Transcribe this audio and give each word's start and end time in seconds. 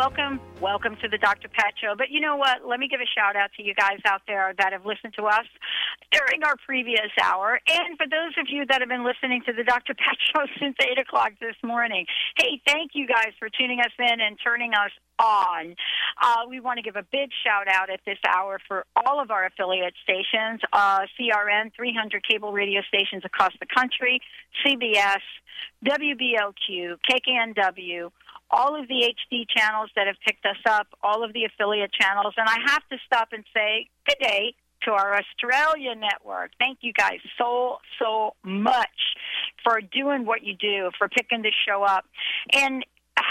Welcome, 0.00 0.40
welcome 0.62 0.96
to 0.96 1.08
the 1.12 1.18
Dr. 1.18 1.46
Pat 1.52 1.74
Show. 1.76 1.92
But 1.92 2.08
you 2.08 2.20
know 2.20 2.34
what? 2.34 2.64
Let 2.64 2.80
me 2.80 2.88
give 2.88 3.00
a 3.04 3.10
shout 3.12 3.36
out 3.36 3.50
to 3.58 3.62
you 3.62 3.74
guys 3.74 4.00
out 4.06 4.22
there 4.26 4.54
that 4.56 4.72
have 4.72 4.86
listened 4.86 5.12
to 5.20 5.24
us 5.24 5.44
during 6.10 6.42
our 6.42 6.56
previous 6.64 7.12
hour, 7.22 7.60
and 7.68 7.98
for 7.98 8.08
those 8.08 8.32
of 8.40 8.46
you 8.48 8.64
that 8.64 8.80
have 8.80 8.88
been 8.88 9.04
listening 9.04 9.42
to 9.44 9.52
the 9.52 9.62
Dr. 9.62 9.92
Pat 9.92 10.16
Show 10.32 10.46
since 10.58 10.74
eight 10.80 10.98
o'clock 10.98 11.32
this 11.38 11.54
morning. 11.62 12.06
Hey, 12.38 12.62
thank 12.66 12.92
you 12.94 13.06
guys 13.06 13.36
for 13.38 13.50
tuning 13.50 13.80
us 13.80 13.92
in 13.98 14.22
and 14.24 14.38
turning 14.42 14.72
us 14.72 14.90
on. 15.18 15.76
Uh, 16.16 16.48
we 16.48 16.60
want 16.60 16.78
to 16.78 16.82
give 16.82 16.96
a 16.96 17.04
big 17.12 17.28
shout 17.44 17.68
out 17.68 17.90
at 17.90 18.00
this 18.06 18.18
hour 18.26 18.58
for 18.66 18.86
all 18.96 19.20
of 19.20 19.30
our 19.30 19.44
affiliate 19.44 19.92
stations, 20.02 20.62
uh, 20.72 21.00
CRN, 21.20 21.76
300 21.76 22.26
cable 22.26 22.52
radio 22.52 22.80
stations 22.88 23.20
across 23.26 23.52
the 23.60 23.66
country, 23.66 24.22
CBS, 24.64 25.20
WBLQ, 25.84 26.96
KKNW 27.04 28.10
all 28.50 28.80
of 28.80 28.88
the 28.88 29.14
HD 29.32 29.44
channels 29.48 29.90
that 29.96 30.06
have 30.06 30.16
picked 30.26 30.44
us 30.44 30.58
up, 30.68 30.88
all 31.02 31.24
of 31.24 31.32
the 31.32 31.44
affiliate 31.44 31.92
channels, 31.92 32.34
and 32.36 32.48
I 32.48 32.56
have 32.66 32.82
to 32.90 32.98
stop 33.06 33.28
and 33.32 33.44
say 33.54 33.88
good 34.06 34.18
day 34.20 34.54
to 34.82 34.92
our 34.92 35.14
Australia 35.14 35.94
network. 35.94 36.52
Thank 36.58 36.78
you 36.80 36.92
guys 36.92 37.18
so, 37.38 37.78
so 37.98 38.34
much 38.42 38.88
for 39.62 39.80
doing 39.80 40.24
what 40.24 40.42
you 40.42 40.54
do, 40.54 40.90
for 40.98 41.08
picking 41.08 41.42
this 41.42 41.52
show 41.68 41.82
up. 41.82 42.04
And 42.54 42.84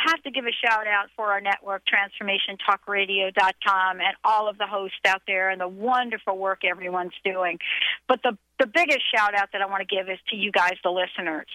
have 0.08 0.24
to 0.24 0.32
give 0.32 0.46
a 0.46 0.52
shout 0.52 0.88
out 0.88 1.10
for 1.16 1.32
our 1.32 1.42
network, 1.42 1.84
TransformationTalkRadio.com, 1.88 4.00
and 4.00 4.16
all 4.24 4.48
of 4.50 4.58
the 4.58 4.68
hosts 4.68 5.00
out 5.08 5.22
there 5.28 5.50
and 5.50 5.60
the 5.60 5.68
wonderful 5.68 6.38
work 6.38 6.64
everyone's 6.64 7.12
doing. 7.24 7.60
But 8.08 8.22
the 8.24 8.38
the 8.60 8.68
biggest 8.68 9.02
shout 9.16 9.36
out 9.36 9.50
that 9.54 9.62
I 9.62 9.68
want 9.68 9.88
to 9.88 9.96
give 9.96 10.10
is 10.10 10.20
to 10.32 10.36
you 10.36 10.52
guys, 10.52 10.74
the 10.84 10.90
listeners. 10.90 11.48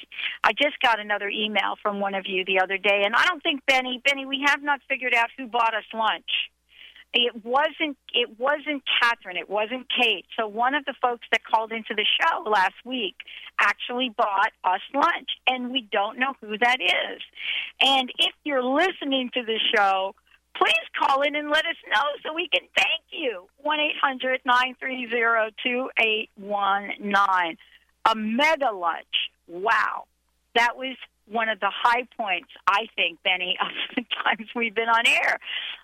I 0.43 0.53
just 0.53 0.81
got 0.81 0.99
another 0.99 1.29
email 1.29 1.75
from 1.83 2.01
one 2.01 2.15
of 2.15 2.27
you 2.27 2.47
the 2.47 2.61
other 2.61 2.79
day, 2.79 3.03
and 3.05 3.15
I 3.15 3.27
don't 3.27 3.43
think 3.43 3.61
Benny, 3.67 4.01
Benny, 4.03 4.25
we 4.25 4.43
have 4.47 4.63
not 4.63 4.81
figured 4.89 5.13
out 5.13 5.29
who 5.37 5.47
bought 5.47 5.75
us 5.75 5.85
lunch. 5.93 6.49
It 7.15 7.45
wasn't. 7.45 7.97
It 8.13 8.41
wasn't 8.41 8.83
Catherine. 9.01 9.37
It 9.37 9.49
wasn't 9.49 9.87
Kate. 9.89 10.27
So 10.37 10.49
one 10.49 10.75
of 10.75 10.85
the 10.85 10.95
folks 11.01 11.25
that 11.31 11.45
called 11.45 11.71
into 11.71 11.95
the 11.95 12.05
show 12.21 12.43
last 12.43 12.75
week 12.85 13.15
actually 13.61 14.11
bought 14.17 14.51
us 14.65 14.81
lunch, 14.93 15.31
and 15.47 15.71
we 15.71 15.89
don't 15.93 16.19
know 16.19 16.35
who 16.41 16.59
that 16.59 16.79
is. 16.81 17.23
And 17.81 18.13
if 18.19 18.35
you're 18.43 18.65
listening 18.65 19.31
to 19.35 19.45
the 19.45 19.61
show, 19.75 20.17
please 20.57 20.75
call 20.99 21.23
in 21.23 21.37
and 21.37 21.51
let 21.51 21.65
us 21.67 21.77
know 21.89 22.03
so 22.25 22.35
we 22.35 22.49
can 22.49 22.67
thank 22.77 23.03
you. 23.11 23.47
1 23.63 23.81
800 23.81 24.41
930 24.45 25.55
2819. 25.63 27.57
A 28.07 28.15
mega 28.17 28.73
lunch. 28.75 29.31
Wow. 29.47 30.05
That 30.57 30.77
was 30.77 30.97
one 31.27 31.49
of 31.49 31.61
the 31.61 31.71
high 31.71 32.07
points, 32.17 32.51
I 32.67 32.87
think, 32.97 33.23
Benny, 33.23 33.57
of 33.61 33.69
the 33.97 34.03
times 34.25 34.49
we've 34.55 34.75
been 34.75 34.89
on 34.89 35.07
air. 35.07 35.39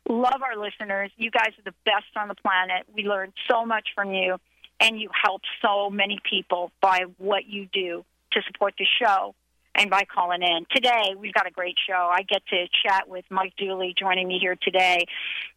Love 0.08 0.42
our 0.42 0.56
listeners. 0.56 1.10
You 1.16 1.30
guys 1.30 1.50
are 1.58 1.64
the 1.64 1.74
best 1.84 2.16
on 2.16 2.28
the 2.28 2.34
planet. 2.34 2.86
We 2.94 3.04
learned 3.04 3.32
so 3.50 3.64
much 3.64 3.88
from 3.94 4.12
you, 4.12 4.36
and 4.80 5.00
you 5.00 5.10
help 5.24 5.42
so 5.62 5.90
many 5.90 6.20
people 6.28 6.72
by 6.80 7.04
what 7.18 7.46
you 7.46 7.68
do 7.72 8.04
to 8.32 8.42
support 8.46 8.74
the 8.78 8.86
show 9.00 9.34
and 9.74 9.88
by 9.90 10.04
calling 10.04 10.42
in. 10.42 10.66
Today, 10.74 11.14
we've 11.16 11.32
got 11.32 11.46
a 11.46 11.50
great 11.50 11.76
show. 11.86 12.10
I 12.12 12.22
get 12.22 12.42
to 12.48 12.66
chat 12.84 13.08
with 13.08 13.24
Mike 13.30 13.54
Dooley 13.56 13.94
joining 13.98 14.28
me 14.28 14.38
here 14.40 14.56
today. 14.60 15.06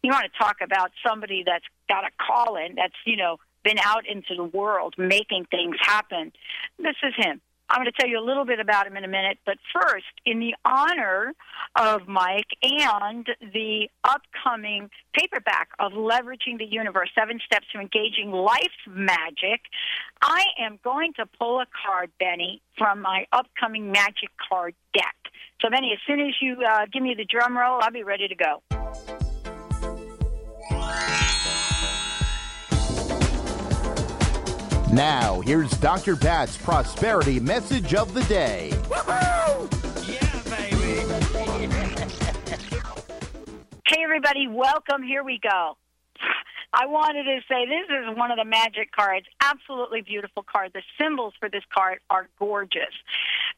You 0.02 0.10
want 0.10 0.26
to 0.32 0.38
talk 0.38 0.56
about 0.62 0.92
somebody 1.06 1.42
that's 1.44 1.64
got 1.88 2.04
a 2.04 2.10
call 2.24 2.56
in, 2.56 2.76
that's, 2.76 2.94
you 3.04 3.16
know, 3.16 3.38
been 3.64 3.78
out 3.78 4.06
into 4.06 4.34
the 4.36 4.44
world 4.44 4.94
making 4.98 5.46
things 5.50 5.76
happen. 5.80 6.32
This 6.78 6.96
is 7.02 7.14
him. 7.16 7.40
I'm 7.74 7.80
going 7.80 7.90
to 7.92 8.00
tell 8.00 8.08
you 8.08 8.20
a 8.20 8.24
little 8.24 8.44
bit 8.44 8.60
about 8.60 8.86
him 8.86 8.96
in 8.96 9.02
a 9.02 9.08
minute, 9.08 9.38
but 9.44 9.56
first, 9.72 10.04
in 10.24 10.38
the 10.38 10.54
honor 10.64 11.32
of 11.74 12.06
Mike 12.06 12.46
and 12.62 13.26
the 13.40 13.88
upcoming 14.04 14.90
paperback 15.12 15.70
of 15.80 15.90
Leveraging 15.90 16.58
the 16.58 16.66
Universe 16.66 17.10
Seven 17.18 17.40
Steps 17.44 17.66
to 17.72 17.80
Engaging 17.80 18.30
Life 18.30 18.70
Magic, 18.88 19.62
I 20.22 20.44
am 20.60 20.78
going 20.84 21.14
to 21.14 21.26
pull 21.26 21.58
a 21.58 21.66
card, 21.84 22.12
Benny, 22.20 22.62
from 22.78 23.02
my 23.02 23.26
upcoming 23.32 23.90
magic 23.90 24.30
card 24.48 24.76
deck. 24.92 25.16
So, 25.60 25.68
Benny, 25.68 25.90
as 25.92 25.98
soon 26.06 26.20
as 26.20 26.34
you 26.40 26.58
uh, 26.64 26.86
give 26.92 27.02
me 27.02 27.14
the 27.16 27.24
drum 27.24 27.58
roll, 27.58 27.80
I'll 27.82 27.90
be 27.90 28.04
ready 28.04 28.28
to 28.28 28.36
go. 28.36 28.62
Now, 34.94 35.40
here's 35.40 35.72
Dr. 35.72 36.14
Pat's 36.14 36.56
prosperity 36.56 37.40
message 37.40 37.94
of 37.94 38.14
the 38.14 38.22
day. 38.24 38.72
Hey, 43.86 44.02
everybody, 44.02 44.48
welcome. 44.48 45.02
Here 45.02 45.22
we 45.22 45.38
go. 45.40 45.76
I 46.72 46.86
wanted 46.86 47.24
to 47.24 47.40
say 47.48 47.66
this 47.66 47.86
is 47.90 48.16
one 48.16 48.30
of 48.30 48.38
the 48.38 48.44
magic 48.44 48.90
cards. 48.90 49.26
Absolutely 49.40 50.00
beautiful 50.00 50.42
card. 50.42 50.72
The 50.74 50.82
symbols 51.00 51.34
for 51.38 51.48
this 51.48 51.62
card 51.72 52.00
are 52.10 52.28
gorgeous. 52.38 52.94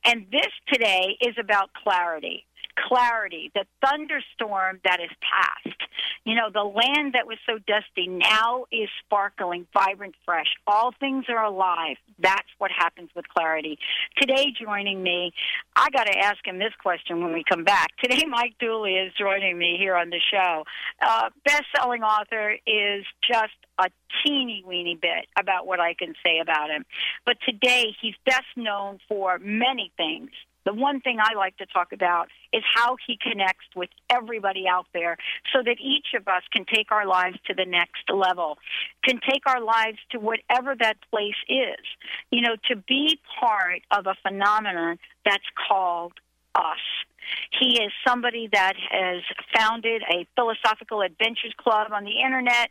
And 0.04 0.26
this 0.30 0.48
today 0.70 1.16
is 1.20 1.36
about 1.38 1.70
clarity 1.74 2.44
clarity, 2.76 3.50
the 3.54 3.64
thunderstorm 3.84 4.80
that 4.84 5.00
is 5.00 5.10
past. 5.20 5.76
You 6.24 6.34
know, 6.34 6.50
the 6.52 6.64
land 6.64 7.14
that 7.14 7.26
was 7.26 7.38
so 7.46 7.58
dusty 7.58 8.08
now 8.08 8.66
is 8.72 8.88
sparkling, 9.04 9.66
vibrant, 9.72 10.14
fresh. 10.24 10.48
All 10.66 10.92
things 10.98 11.26
are 11.28 11.44
alive. 11.44 11.96
That's 12.18 12.48
what 12.58 12.70
happens 12.76 13.10
with 13.14 13.28
clarity. 13.28 13.78
Today, 14.20 14.52
joining 14.60 15.02
me, 15.02 15.32
I 15.76 15.88
got 15.90 16.04
to 16.04 16.18
ask 16.18 16.44
him 16.44 16.58
this 16.58 16.72
question 16.82 17.22
when 17.22 17.32
we 17.32 17.44
come 17.48 17.64
back. 17.64 17.96
Today, 18.02 18.24
Mike 18.28 18.54
Dooley 18.58 18.94
is 18.94 19.12
joining 19.18 19.56
me 19.56 19.76
here 19.78 19.94
on 19.94 20.10
the 20.10 20.20
show. 20.32 20.64
Uh, 21.00 21.30
Best 21.44 21.64
selling 21.76 22.02
author 22.02 22.56
is 22.66 23.04
just 23.22 23.54
a 23.78 23.88
teeny 24.24 24.64
weeny 24.66 24.98
bit 25.00 25.26
about 25.38 25.66
what 25.66 25.80
I 25.80 25.94
can 25.94 26.14
say 26.24 26.40
about 26.40 26.70
him. 26.70 26.84
But 27.24 27.36
today, 27.46 27.94
he's 28.00 28.14
best 28.24 28.46
known 28.56 28.98
for 29.08 29.38
many 29.38 29.92
things 29.96 30.30
the 30.66 30.74
one 30.74 31.00
thing 31.00 31.18
I 31.20 31.34
like 31.34 31.56
to 31.58 31.66
talk 31.66 31.92
about 31.92 32.28
is 32.52 32.62
how 32.74 32.96
he 33.06 33.16
connects 33.22 33.66
with 33.74 33.88
everybody 34.10 34.64
out 34.68 34.86
there 34.92 35.16
so 35.52 35.62
that 35.64 35.76
each 35.80 36.08
of 36.14 36.26
us 36.26 36.42
can 36.52 36.66
take 36.66 36.90
our 36.90 37.06
lives 37.06 37.38
to 37.46 37.54
the 37.54 37.64
next 37.64 38.10
level, 38.12 38.58
can 39.04 39.20
take 39.26 39.46
our 39.46 39.62
lives 39.62 39.98
to 40.10 40.18
whatever 40.18 40.74
that 40.78 40.96
place 41.10 41.38
is. 41.48 41.84
You 42.32 42.42
know, 42.42 42.56
to 42.68 42.76
be 42.76 43.18
part 43.40 43.82
of 43.92 44.06
a 44.06 44.16
phenomenon 44.22 44.98
that's 45.24 45.46
called 45.68 46.14
us. 46.56 46.82
He 47.58 47.80
is 47.80 47.92
somebody 48.06 48.48
that 48.52 48.74
has 48.90 49.22
founded 49.54 50.02
a 50.02 50.26
philosophical 50.34 51.02
adventures 51.02 51.54
club 51.56 51.92
on 51.92 52.04
the 52.04 52.22
internet 52.24 52.70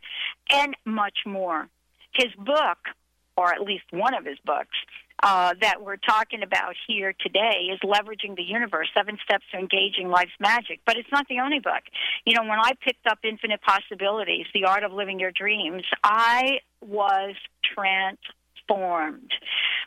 and 0.50 0.76
much 0.84 1.20
more. 1.26 1.68
His 2.12 2.32
book, 2.38 2.78
or 3.36 3.52
at 3.52 3.60
least 3.60 3.84
one 3.90 4.14
of 4.14 4.24
his 4.24 4.38
books, 4.44 4.76
uh, 5.22 5.54
that 5.60 5.82
we're 5.82 5.96
talking 5.96 6.42
about 6.42 6.74
here 6.86 7.14
today 7.20 7.68
is 7.72 7.80
leveraging 7.80 8.36
the 8.36 8.42
universe 8.42 8.88
seven 8.94 9.18
steps 9.24 9.44
to 9.50 9.58
engaging 9.58 10.08
life's 10.08 10.36
magic. 10.38 10.80
But 10.84 10.96
it's 10.96 11.08
not 11.10 11.26
the 11.28 11.40
only 11.40 11.58
book. 11.58 11.82
You 12.24 12.34
know 12.34 12.42
when 12.42 12.58
i 12.58 12.72
picked 12.84 13.06
up 13.06 13.18
infinite 13.24 13.60
possibilities 13.62 14.46
the 14.52 14.64
art 14.64 14.84
of 14.84 14.92
living 14.92 15.18
your 15.18 15.32
dreams 15.32 15.84
i 16.04 16.58
was 16.80 17.34
transformed. 17.74 19.30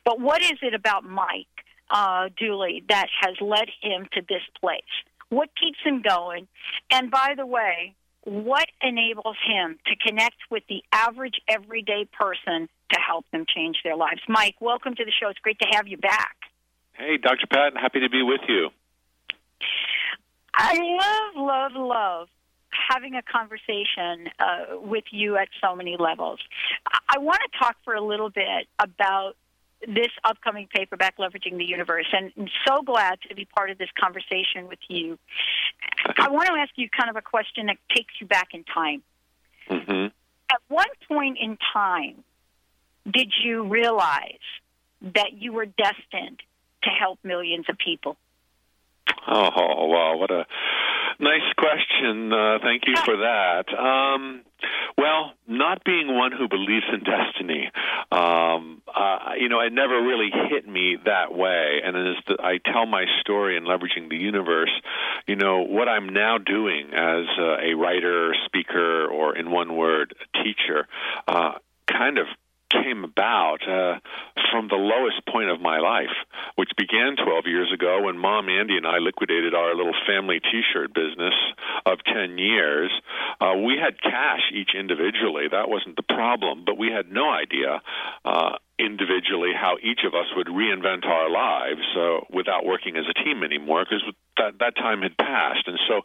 But 0.04 0.20
what 0.20 0.42
is 0.42 0.58
it 0.62 0.74
about 0.74 1.04
mike 1.04 1.48
uh, 1.90 2.30
dooley 2.38 2.84
that 2.90 3.08
has 3.22 3.36
led 3.42 3.70
him 3.82 4.08
to 4.14 4.22
this 4.28 4.44
place? 4.60 4.82
What 5.30 5.50
keeps 5.60 5.78
him 5.84 6.02
going, 6.02 6.48
and 6.92 7.12
by 7.12 7.34
the 7.38 7.46
way, 7.46 7.96
what 8.24 8.68
enables 8.82 9.38
him 9.48 9.78
to 9.86 9.96
connect 9.96 10.38
with 10.52 10.64
the 10.68 10.84
average 10.92 11.42
everyday 11.48 12.08
person 12.12 12.70
to 12.92 13.00
help 13.00 13.26
them 13.32 13.46
change 13.54 13.78
their 13.84 13.96
lives. 13.96 14.22
Mike, 14.28 14.56
welcome 14.60 14.96
to 14.96 15.06
the 15.06 15.12
show. 15.12 15.30
It's 15.30 15.40
great 15.40 15.60
to 15.60 15.68
have 15.72 15.88
you 15.88 15.98
back. 15.98 16.36
Hey, 16.94 17.18
Dr. 17.18 17.48
Pat, 17.48 17.74
happy 17.78 18.02
to 18.02 18.10
be 18.10 18.22
with 18.24 18.42
you. 18.48 18.70
I 20.54 20.74
love, 20.76 21.46
love, 21.46 21.72
love 21.76 22.28
having 22.90 23.16
a 23.16 23.22
conversation 23.22 24.30
uh, 24.40 24.80
with 24.80 25.06
you 25.12 25.38
at 25.38 25.48
so 25.62 25.76
many 25.76 25.96
levels. 25.98 26.40
I, 26.88 27.16
I 27.16 27.20
want 27.20 27.40
to 27.52 27.58
talk 27.58 27.78
for 27.84 27.94
a 27.94 28.02
little 28.02 28.30
bit 28.30 28.68
about 28.80 29.34
this 29.88 30.10
upcoming 30.26 30.68
paperback, 30.74 31.18
Leveraging 31.18 31.58
the 31.58 31.66
Universe, 31.66 32.08
and 32.12 32.32
I'm 32.38 32.50
so 32.68 32.82
glad 32.82 33.20
to 33.30 33.36
be 33.36 33.46
part 33.46 33.70
of 33.70 33.78
this 33.78 33.90
conversation 33.98 34.68
with 34.68 34.80
you. 34.90 35.18
I 36.18 36.30
want 36.30 36.48
to 36.48 36.54
ask 36.54 36.72
you 36.76 36.90
kind 36.90 37.10
of 37.10 37.16
a 37.16 37.22
question 37.22 37.68
that 37.68 37.78
takes 37.96 38.14
you 38.20 38.28
back 38.28 38.50
in 38.54 38.64
time. 38.64 39.02
Mm-hmm. 39.70 40.06
At 40.52 40.62
one 40.68 40.88
point 41.08 41.38
in 41.40 41.58
time, 41.74 42.24
did 43.10 43.32
you 43.44 43.64
realize 43.64 44.40
that 45.02 45.34
you 45.34 45.54
were 45.54 45.66
destined 45.66 46.42
to 46.84 46.90
help 46.90 47.20
millions 47.24 47.66
of 47.70 47.78
people? 47.78 48.18
Oh, 49.28 49.86
wow, 49.88 50.18
what 50.18 50.32
a 50.32 50.46
nice 51.20 51.54
question. 51.58 52.32
Uh, 52.32 52.60
thank 52.62 52.84
you 52.88 52.96
for 53.04 53.18
that. 53.18 53.66
Um, 53.78 54.42
well, 54.98 55.34
not 55.48 55.84
being 55.84 56.16
one 56.16 56.32
who 56.32 56.48
believes 56.48 56.86
in 56.92 57.04
destiny, 57.04 57.72
um, 58.12 58.82
uh, 58.94 59.34
you 59.38 59.50
know, 59.50 59.60
it 59.60 59.74
never 59.74 60.02
really 60.02 60.30
hit 60.50 60.68
me 60.68 60.98
that 61.06 61.34
way. 61.34 61.82
And 61.84 61.96
as 61.96 62.24
the, 62.28 62.38
I 62.44 62.60
tell 62.72 62.86
my 62.86 63.06
story 63.22 63.58
in 63.58 63.64
leveraging 63.64 64.10
the 64.10 64.18
universe, 64.18 64.72
you 65.28 65.36
know, 65.36 65.62
what 65.62 65.88
I'm 65.88 66.10
now 66.10 66.38
doing 66.38 66.88
as 66.94 67.26
uh, 67.38 67.58
a 67.62 67.74
writer, 67.74 68.36
speaker, 68.46 69.08
or 69.08 69.36
in 69.36 69.52
one 69.52 69.76
word, 69.76 70.16
a 70.20 70.44
teacher, 70.44 70.88
uh, 71.28 71.54
kind 71.88 72.18
of 72.18 72.28
came 72.70 73.04
about 73.04 73.68
uh, 73.68 74.00
from 74.52 74.68
the 74.68 74.76
lowest 74.76 75.26
point 75.28 75.50
of 75.50 75.62
my 75.62 75.80
life, 75.80 76.14
which 76.56 76.70
began 76.78 77.16
12 77.16 77.46
years 77.46 77.72
ago 77.74 78.04
when 78.04 78.18
Mom 78.18 78.50
Andy 78.50 78.78
and 78.78 78.88
I 78.88 78.98
liquidated 78.98 79.54
our 79.54 79.76
little 79.76 79.96
family 80.08 80.40
T-shirt 80.40 80.94
business 80.94 81.34
of 81.86 82.00
10 82.06 82.38
years. 82.38 82.92
Uh, 83.42 83.56
we 83.66 83.78
had 83.78 84.02
cash 84.02 84.52
each 84.54 84.72
individually; 84.78 85.46
that 85.52 85.70
wasn't 85.70 85.96
the 85.96 86.04
problem, 86.04 86.64
but 86.66 86.78
we 86.78 86.92
had 86.92 87.12
no 87.12 87.30
idea. 87.30 87.82
Uh, 88.24 88.58
individually 88.80 89.52
how 89.54 89.76
each 89.84 90.02
of 90.08 90.16
us 90.16 90.26
would 90.36 90.48
reinvent 90.48 91.06
our 91.06 91.30
lives 91.30 91.86
uh, 91.96 92.26
without 92.34 92.66
working 92.66 92.96
as 92.96 93.04
a 93.10 93.14
team 93.24 93.44
anymore 93.44 93.84
because 93.84 94.04
that 94.38 94.60
that 94.60 94.76
time 94.76 95.02
had 95.02 95.18
passed. 95.18 95.68
And 95.68 95.78
so 95.88 96.02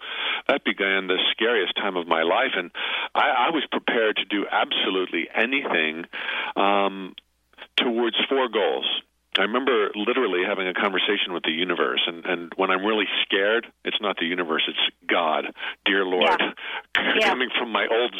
that 0.48 0.64
began 0.64 1.06
the 1.06 1.18
scariest 1.30 1.76
time 1.76 1.96
of 1.96 2.06
my 2.06 2.22
life. 2.22 2.52
And 2.56 2.70
I, 3.14 3.48
I 3.48 3.50
was 3.50 3.64
prepared 3.70 4.16
to 4.16 4.24
do 4.24 4.44
absolutely 4.50 5.28
anything 5.34 6.04
um, 6.56 7.14
towards 7.76 8.16
four 8.28 8.48
goals. 8.48 8.86
I 9.36 9.42
remember 9.42 9.90
literally 9.96 10.42
having 10.46 10.68
a 10.68 10.74
conversation 10.74 11.32
with 11.32 11.42
the 11.42 11.50
universe, 11.50 12.02
and, 12.06 12.24
and 12.24 12.52
when 12.54 12.70
I'm 12.70 12.84
really 12.84 13.06
scared, 13.22 13.66
it's 13.84 14.00
not 14.00 14.16
the 14.16 14.26
universe, 14.26 14.62
it's 14.68 14.78
God, 15.10 15.46
dear 15.84 16.04
Lord, 16.04 16.40
yeah. 16.40 17.18
coming 17.22 17.48
from 17.58 17.72
my 17.72 17.86
old 17.90 18.14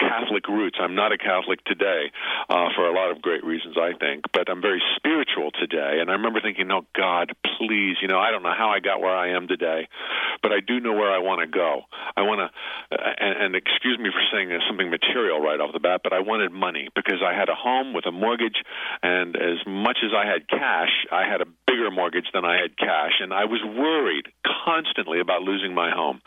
Catholic 0.00 0.48
roots. 0.48 0.78
I'm 0.80 0.94
not 0.94 1.12
a 1.12 1.18
Catholic 1.18 1.62
today 1.64 2.10
uh, 2.48 2.72
for 2.74 2.88
a 2.88 2.92
lot 2.92 3.10
of 3.10 3.20
great 3.20 3.44
reasons, 3.44 3.76
I 3.76 3.92
think, 4.00 4.24
but 4.32 4.48
I'm 4.48 4.62
very 4.62 4.80
spiritual 4.96 5.50
today. 5.52 6.00
And 6.00 6.08
I 6.08 6.14
remember 6.14 6.40
thinking, 6.40 6.70
oh, 6.72 6.86
God, 6.96 7.32
please, 7.58 7.96
you 8.00 8.08
know, 8.08 8.18
I 8.18 8.30
don't 8.30 8.42
know 8.42 8.56
how 8.56 8.70
I 8.70 8.80
got 8.80 9.00
where 9.00 9.14
I 9.14 9.36
am 9.36 9.46
today, 9.46 9.88
but 10.42 10.52
I 10.52 10.60
do 10.60 10.80
know 10.80 10.94
where 10.94 11.12
I 11.12 11.18
want 11.18 11.42
to 11.42 11.46
go. 11.46 11.82
I 12.16 12.22
want 12.22 12.40
to, 12.40 12.48
uh, 12.96 13.12
and, 13.20 13.36
and 13.44 13.56
excuse 13.56 13.98
me 13.98 14.08
for 14.08 14.24
saying 14.32 14.48
something 14.66 14.88
material 14.88 15.40
right 15.40 15.60
off 15.60 15.72
the 15.72 15.80
bat, 15.80 16.00
but 16.02 16.12
I 16.12 16.20
wanted 16.20 16.50
money 16.50 16.88
because 16.96 17.20
I 17.20 17.34
had 17.38 17.48
a 17.48 17.54
home 17.54 17.92
with 17.92 18.06
a 18.06 18.12
mortgage, 18.12 18.56
and 19.02 19.36
as 19.36 19.60
much 19.66 19.98
as 20.02 20.12
I 20.16 20.24
had 20.24 20.48
cash, 20.48 21.04
I 21.12 21.28
had 21.28 21.42
a 21.42 21.46
bigger 21.66 21.90
mortgage 21.90 22.26
than 22.32 22.44
I 22.44 22.60
had 22.60 22.76
cash, 22.78 23.20
and 23.20 23.32
I 23.32 23.44
was 23.44 23.60
worried 23.62 24.32
constantly 24.64 25.20
about 25.20 25.42
losing 25.42 25.74
my 25.74 25.90
home. 25.90 26.20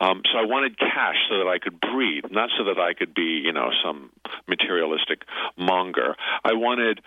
Um, 0.00 0.22
so 0.32 0.38
I 0.38 0.44
wanted 0.44 0.78
cash 0.78 1.16
so 1.30 1.38
that 1.38 1.48
I 1.48 1.58
could 1.58 1.80
breathe, 1.80 2.24
not 2.30 2.50
so 2.58 2.64
that 2.64 2.78
I 2.78 2.94
could 2.94 3.11
be, 3.14 3.40
you 3.44 3.52
know, 3.52 3.70
some 3.84 4.10
materialistic 4.46 5.22
monger. 5.56 6.16
I 6.44 6.54
wanted 6.54 7.00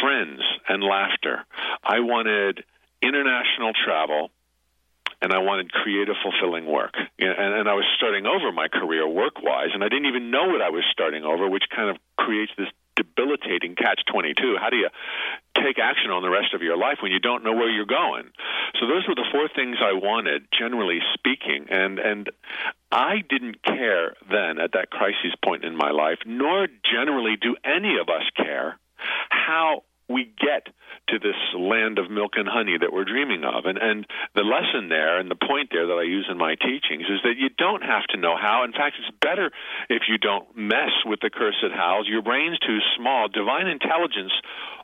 friends 0.00 0.40
and 0.68 0.82
laughter. 0.82 1.44
I 1.84 2.00
wanted 2.00 2.64
international 3.02 3.72
travel 3.84 4.30
and 5.20 5.32
I 5.32 5.38
wanted 5.38 5.72
creative, 5.72 6.14
fulfilling 6.22 6.66
work. 6.66 6.94
And, 7.18 7.54
and 7.54 7.68
I 7.68 7.74
was 7.74 7.84
starting 7.96 8.26
over 8.26 8.52
my 8.52 8.68
career 8.68 9.06
work 9.08 9.42
wise, 9.42 9.70
and 9.74 9.82
I 9.82 9.88
didn't 9.88 10.06
even 10.06 10.30
know 10.30 10.46
what 10.46 10.62
I 10.62 10.70
was 10.70 10.84
starting 10.92 11.24
over, 11.24 11.48
which 11.48 11.64
kind 11.74 11.90
of 11.90 11.96
creates 12.16 12.52
this 12.56 12.68
debilitating 12.98 13.76
catch 13.76 14.02
22. 14.10 14.56
How 14.60 14.70
do 14.70 14.76
you 14.76 14.90
take 15.54 15.78
action 15.78 16.10
on 16.10 16.22
the 16.22 16.30
rest 16.30 16.54
of 16.54 16.62
your 16.62 16.76
life 16.76 16.98
when 17.00 17.12
you 17.12 17.20
don't 17.20 17.44
know 17.44 17.54
where 17.54 17.70
you're 17.70 17.86
going? 17.86 18.30
So 18.80 18.86
those 18.86 19.06
were 19.06 19.14
the 19.14 19.26
four 19.30 19.48
things 19.54 19.78
I 19.80 19.94
wanted, 19.94 20.48
generally 20.50 20.98
speaking, 21.14 21.66
and 21.70 21.98
and 21.98 22.30
I 22.90 23.22
didn't 23.28 23.62
care 23.62 24.16
then 24.30 24.58
at 24.58 24.72
that 24.72 24.90
crisis 24.90 25.34
point 25.44 25.64
in 25.64 25.76
my 25.76 25.90
life, 25.90 26.18
nor 26.26 26.66
generally 26.82 27.36
do 27.40 27.54
any 27.64 27.98
of 27.98 28.08
us 28.08 28.26
care 28.36 28.78
how 29.30 29.84
we 30.08 30.30
get 30.40 30.72
to 31.08 31.18
this 31.18 31.36
land 31.56 31.98
of 31.98 32.10
milk 32.10 32.32
and 32.36 32.48
honey 32.48 32.76
that 32.80 32.92
we're 32.92 33.04
dreaming 33.04 33.44
of. 33.44 33.64
And 33.64 33.78
and 33.78 34.06
the 34.34 34.42
lesson 34.42 34.88
there 34.88 35.18
and 35.18 35.30
the 35.30 35.36
point 35.36 35.70
there 35.72 35.86
that 35.86 36.00
I 36.00 36.04
use 36.04 36.26
in 36.30 36.36
my 36.36 36.54
teachings 36.54 37.08
is 37.08 37.20
that 37.24 37.36
you 37.36 37.48
don't 37.48 37.82
have 37.82 38.04
to 38.10 38.16
know 38.16 38.36
how. 38.36 38.64
In 38.64 38.72
fact, 38.72 38.96
it's 38.98 39.16
better 39.20 39.50
if 39.88 40.02
you 40.08 40.18
don't 40.18 40.48
mess 40.56 40.92
with 41.04 41.20
the 41.20 41.30
cursed 41.30 41.72
hows. 41.74 42.06
Your 42.08 42.22
brain's 42.22 42.58
too 42.60 42.78
small. 42.96 43.28
Divine 43.28 43.68
intelligence 43.68 44.32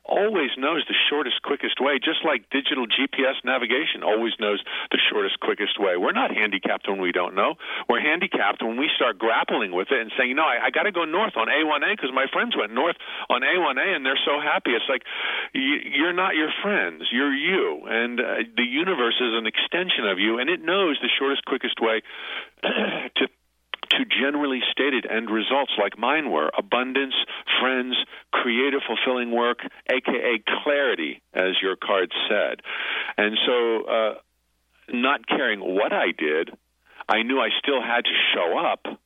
always 0.04 0.52
knows 0.58 0.84
the 0.86 0.94
shortest, 1.08 1.40
quickest 1.42 1.80
way, 1.80 1.96
just 1.96 2.24
like 2.24 2.44
digital 2.52 2.84
GPS 2.86 3.40
navigation 3.42 4.04
always 4.04 4.32
knows 4.38 4.60
the 4.92 5.00
shortest, 5.10 5.40
quickest 5.40 5.80
way. 5.80 5.96
We're 5.96 6.12
not 6.12 6.30
handicapped 6.30 6.86
when 6.88 7.00
we 7.00 7.10
don't 7.10 7.34
know. 7.34 7.56
We're 7.88 8.04
handicapped 8.04 8.62
when 8.62 8.76
we 8.76 8.90
start 8.94 9.18
grappling 9.18 9.72
with 9.72 9.88
it 9.90 10.00
and 10.00 10.12
saying, 10.16 10.28
you 10.28 10.36
know, 10.36 10.44
I, 10.44 10.68
I 10.68 10.70
got 10.70 10.84
to 10.84 10.92
go 10.92 11.04
north 11.04 11.36
on 11.36 11.48
A1A 11.48 11.96
because 11.96 12.12
my 12.12 12.26
friends 12.32 12.54
went 12.56 12.72
north 12.72 12.96
on 13.30 13.40
A1A 13.40 13.96
and 13.96 14.04
they're 14.04 14.20
so 14.28 14.40
happy. 14.40 14.76
It's 14.76 14.88
like 14.88 15.02
you're 15.52 16.12
not 16.12 16.34
your 16.34 16.50
friends, 16.62 17.04
you're 17.12 17.34
you. 17.34 17.82
And 17.86 18.20
uh, 18.20 18.24
the 18.56 18.64
universe 18.64 19.16
is 19.20 19.32
an 19.34 19.46
extension 19.46 20.06
of 20.06 20.18
you, 20.18 20.38
and 20.38 20.50
it 20.50 20.60
knows 20.60 20.98
the 21.00 21.08
shortest, 21.18 21.44
quickest 21.44 21.80
way 21.80 22.02
to 22.62 23.28
to 23.90 24.04
generally 24.06 24.60
stated 24.72 25.06
end 25.08 25.30
results 25.30 25.72
like 25.78 25.98
mine 25.98 26.30
were 26.30 26.50
abundance, 26.56 27.14
friends, 27.60 27.94
creative, 28.32 28.80
fulfilling 28.86 29.30
work, 29.30 29.58
aka 29.88 30.42
clarity, 30.64 31.22
as 31.32 31.52
your 31.62 31.76
card 31.76 32.10
said. 32.28 32.60
And 33.16 33.36
so, 33.46 33.84
uh, 33.84 34.14
not 34.92 35.26
caring 35.28 35.60
what 35.60 35.92
I 35.92 36.06
did, 36.16 36.50
I 37.08 37.22
knew 37.22 37.38
I 37.38 37.50
still 37.62 37.82
had 37.82 38.04
to 38.04 38.10
show 38.34 38.58
up 38.58 38.98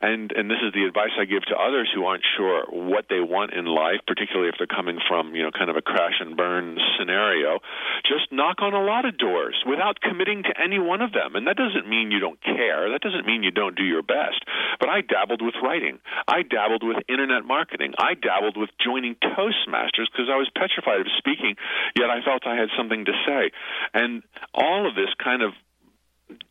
and 0.00 0.32
and 0.32 0.50
this 0.50 0.60
is 0.64 0.72
the 0.72 0.84
advice 0.84 1.12
I 1.18 1.24
give 1.24 1.42
to 1.48 1.56
others 1.56 1.90
who 1.94 2.04
aren't 2.04 2.24
sure 2.36 2.64
what 2.70 3.06
they 3.08 3.20
want 3.20 3.52
in 3.52 3.64
life, 3.64 4.00
particularly 4.06 4.48
if 4.48 4.56
they're 4.58 4.70
coming 4.70 4.98
from 5.08 5.34
you 5.34 5.42
know 5.42 5.50
kind 5.50 5.70
of 5.70 5.76
a 5.76 5.82
crash 5.82 6.18
and 6.20 6.36
burn 6.36 6.78
scenario. 6.98 7.60
Just 8.06 8.32
knock 8.32 8.62
on 8.62 8.74
a 8.74 8.82
lot 8.82 9.04
of 9.04 9.18
doors 9.18 9.56
without 9.66 10.00
committing 10.00 10.42
to 10.44 10.52
any 10.58 10.78
one 10.78 11.02
of 11.02 11.12
them, 11.12 11.36
and 11.36 11.46
that 11.46 11.56
doesn't 11.56 11.88
mean 11.88 12.10
you 12.10 12.20
don't 12.20 12.40
care. 12.42 12.90
That 12.90 13.00
doesn't 13.00 13.26
mean 13.26 13.42
you 13.42 13.50
don't 13.50 13.76
do 13.76 13.84
your 13.84 14.02
best. 14.02 14.42
But 14.78 14.88
I 14.88 15.00
dabbled 15.02 15.42
with 15.42 15.54
writing. 15.62 15.98
I 16.26 16.42
dabbled 16.42 16.82
with 16.82 16.98
internet 17.08 17.44
marketing. 17.44 17.94
I 17.98 18.14
dabbled 18.14 18.56
with 18.56 18.70
joining 18.82 19.16
Toastmasters 19.16 20.08
because 20.12 20.28
I 20.30 20.36
was 20.36 20.50
petrified 20.56 21.00
of 21.00 21.08
speaking, 21.18 21.56
yet 21.96 22.10
I 22.10 22.24
felt 22.24 22.46
I 22.46 22.56
had 22.56 22.68
something 22.76 23.04
to 23.04 23.12
say. 23.26 23.50
And 23.94 24.22
all 24.54 24.88
of 24.88 24.94
this 24.94 25.12
kind 25.22 25.42
of 25.42 25.52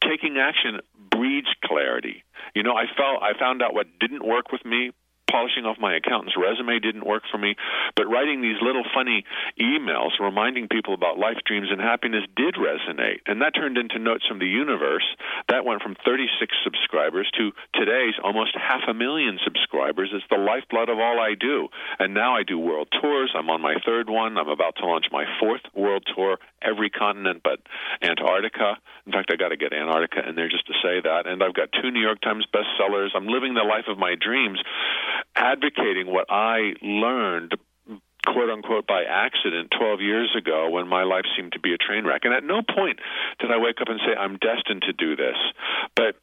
taking 0.03 0.38
action 0.38 0.79
breeds 1.12 1.48
clarity. 1.63 2.24
You 2.55 2.63
know, 2.63 2.74
I 2.74 2.86
felt 2.95 3.21
I 3.21 3.38
found 3.38 3.62
out 3.62 3.74
what 3.74 3.88
didn't 4.00 4.25
work 4.25 4.51
with 4.51 4.65
me 4.65 4.91
polishing 5.29 5.65
off 5.65 5.77
my 5.79 5.95
accountant's 5.95 6.36
resume 6.38 6.79
didn't 6.79 7.05
work 7.05 7.24
for 7.31 7.38
me, 7.38 7.55
but 7.95 8.09
writing 8.09 8.41
these 8.41 8.57
little 8.62 8.83
funny 8.93 9.24
emails 9.59 10.17
reminding 10.19 10.67
people 10.67 10.93
about 10.93 11.17
life, 11.17 11.38
dreams, 11.45 11.67
and 11.71 11.79
happiness 11.79 12.24
did 12.36 12.55
resonate. 12.55 13.21
And 13.25 13.41
that 13.41 13.55
turned 13.55 13.77
into 13.77 14.00
Notes 14.00 14.25
from 14.27 14.39
the 14.39 14.48
Universe. 14.48 15.05
That 15.48 15.65
went 15.65 15.81
from 15.81 15.95
36 16.05 16.53
subscribers 16.63 17.29
to 17.38 17.51
today's 17.74 18.15
almost 18.24 18.55
half 18.55 18.81
a 18.89 18.93
million 18.93 19.39
subscribers. 19.43 20.09
It's 20.13 20.25
the 20.29 20.38
lifeblood 20.38 20.89
of 20.89 21.00
all 21.00 21.19
I 21.19 21.36
do. 21.39 21.69
And 22.00 22.13
now 22.13 22.36
I 22.36 22.43
do 22.43 22.57
world 22.57 22.89
tours. 23.01 23.33
I'm 23.38 23.50
on 23.50 23.62
my 23.62 23.75
third 23.86 24.09
one. 24.09 24.38
I'm 24.38 24.50
about 24.50 24.75
to 24.77 24.86
launch 24.86 25.05
my 25.12 25.25
fourth 25.39 25.62
world 25.75 26.05
tour, 26.15 26.38
every 26.62 26.89
continent 26.89 27.41
but 27.43 27.59
Antarctica. 28.01 28.77
In 29.05 29.13
fact, 29.13 29.31
I 29.31 29.36
got 29.36 29.50
to 29.50 29.57
get 29.57 29.74
Antarctica 29.74 30.27
in 30.27 30.36
there 30.36 30.50
just 30.50 30.67
to 30.67 30.74
say 30.83 31.01
that. 31.03 31.27
And 31.27 31.43
I've 31.43 31.53
got 31.53 31.69
two 31.71 31.91
New 31.91 32.01
York 32.01 32.21
Times 32.21 32.45
bestsellers. 32.53 33.09
I'm 33.15 33.27
living 33.27 33.53
the 33.53 33.63
life 33.63 33.86
of 33.88 33.98
my 33.98 34.15
dreams 34.19 34.59
advocating 35.35 36.07
what 36.07 36.25
I 36.29 36.73
learned 36.81 37.55
quote 38.25 38.49
unquote 38.49 38.85
by 38.85 39.03
accident 39.03 39.73
12 39.77 40.01
years 40.01 40.35
ago 40.38 40.69
when 40.69 40.88
my 40.88 41.03
life 41.03 41.25
seemed 41.35 41.53
to 41.53 41.59
be 41.59 41.73
a 41.73 41.77
train 41.77 42.05
wreck. 42.05 42.21
And 42.25 42.33
at 42.33 42.43
no 42.43 42.61
point 42.61 42.99
did 43.39 43.51
I 43.51 43.57
wake 43.57 43.81
up 43.81 43.88
and 43.88 43.99
say, 44.05 44.15
I'm 44.15 44.38
destined 44.38 44.83
to 44.83 44.93
do 44.93 45.15
this. 45.15 45.38
But 45.95 46.15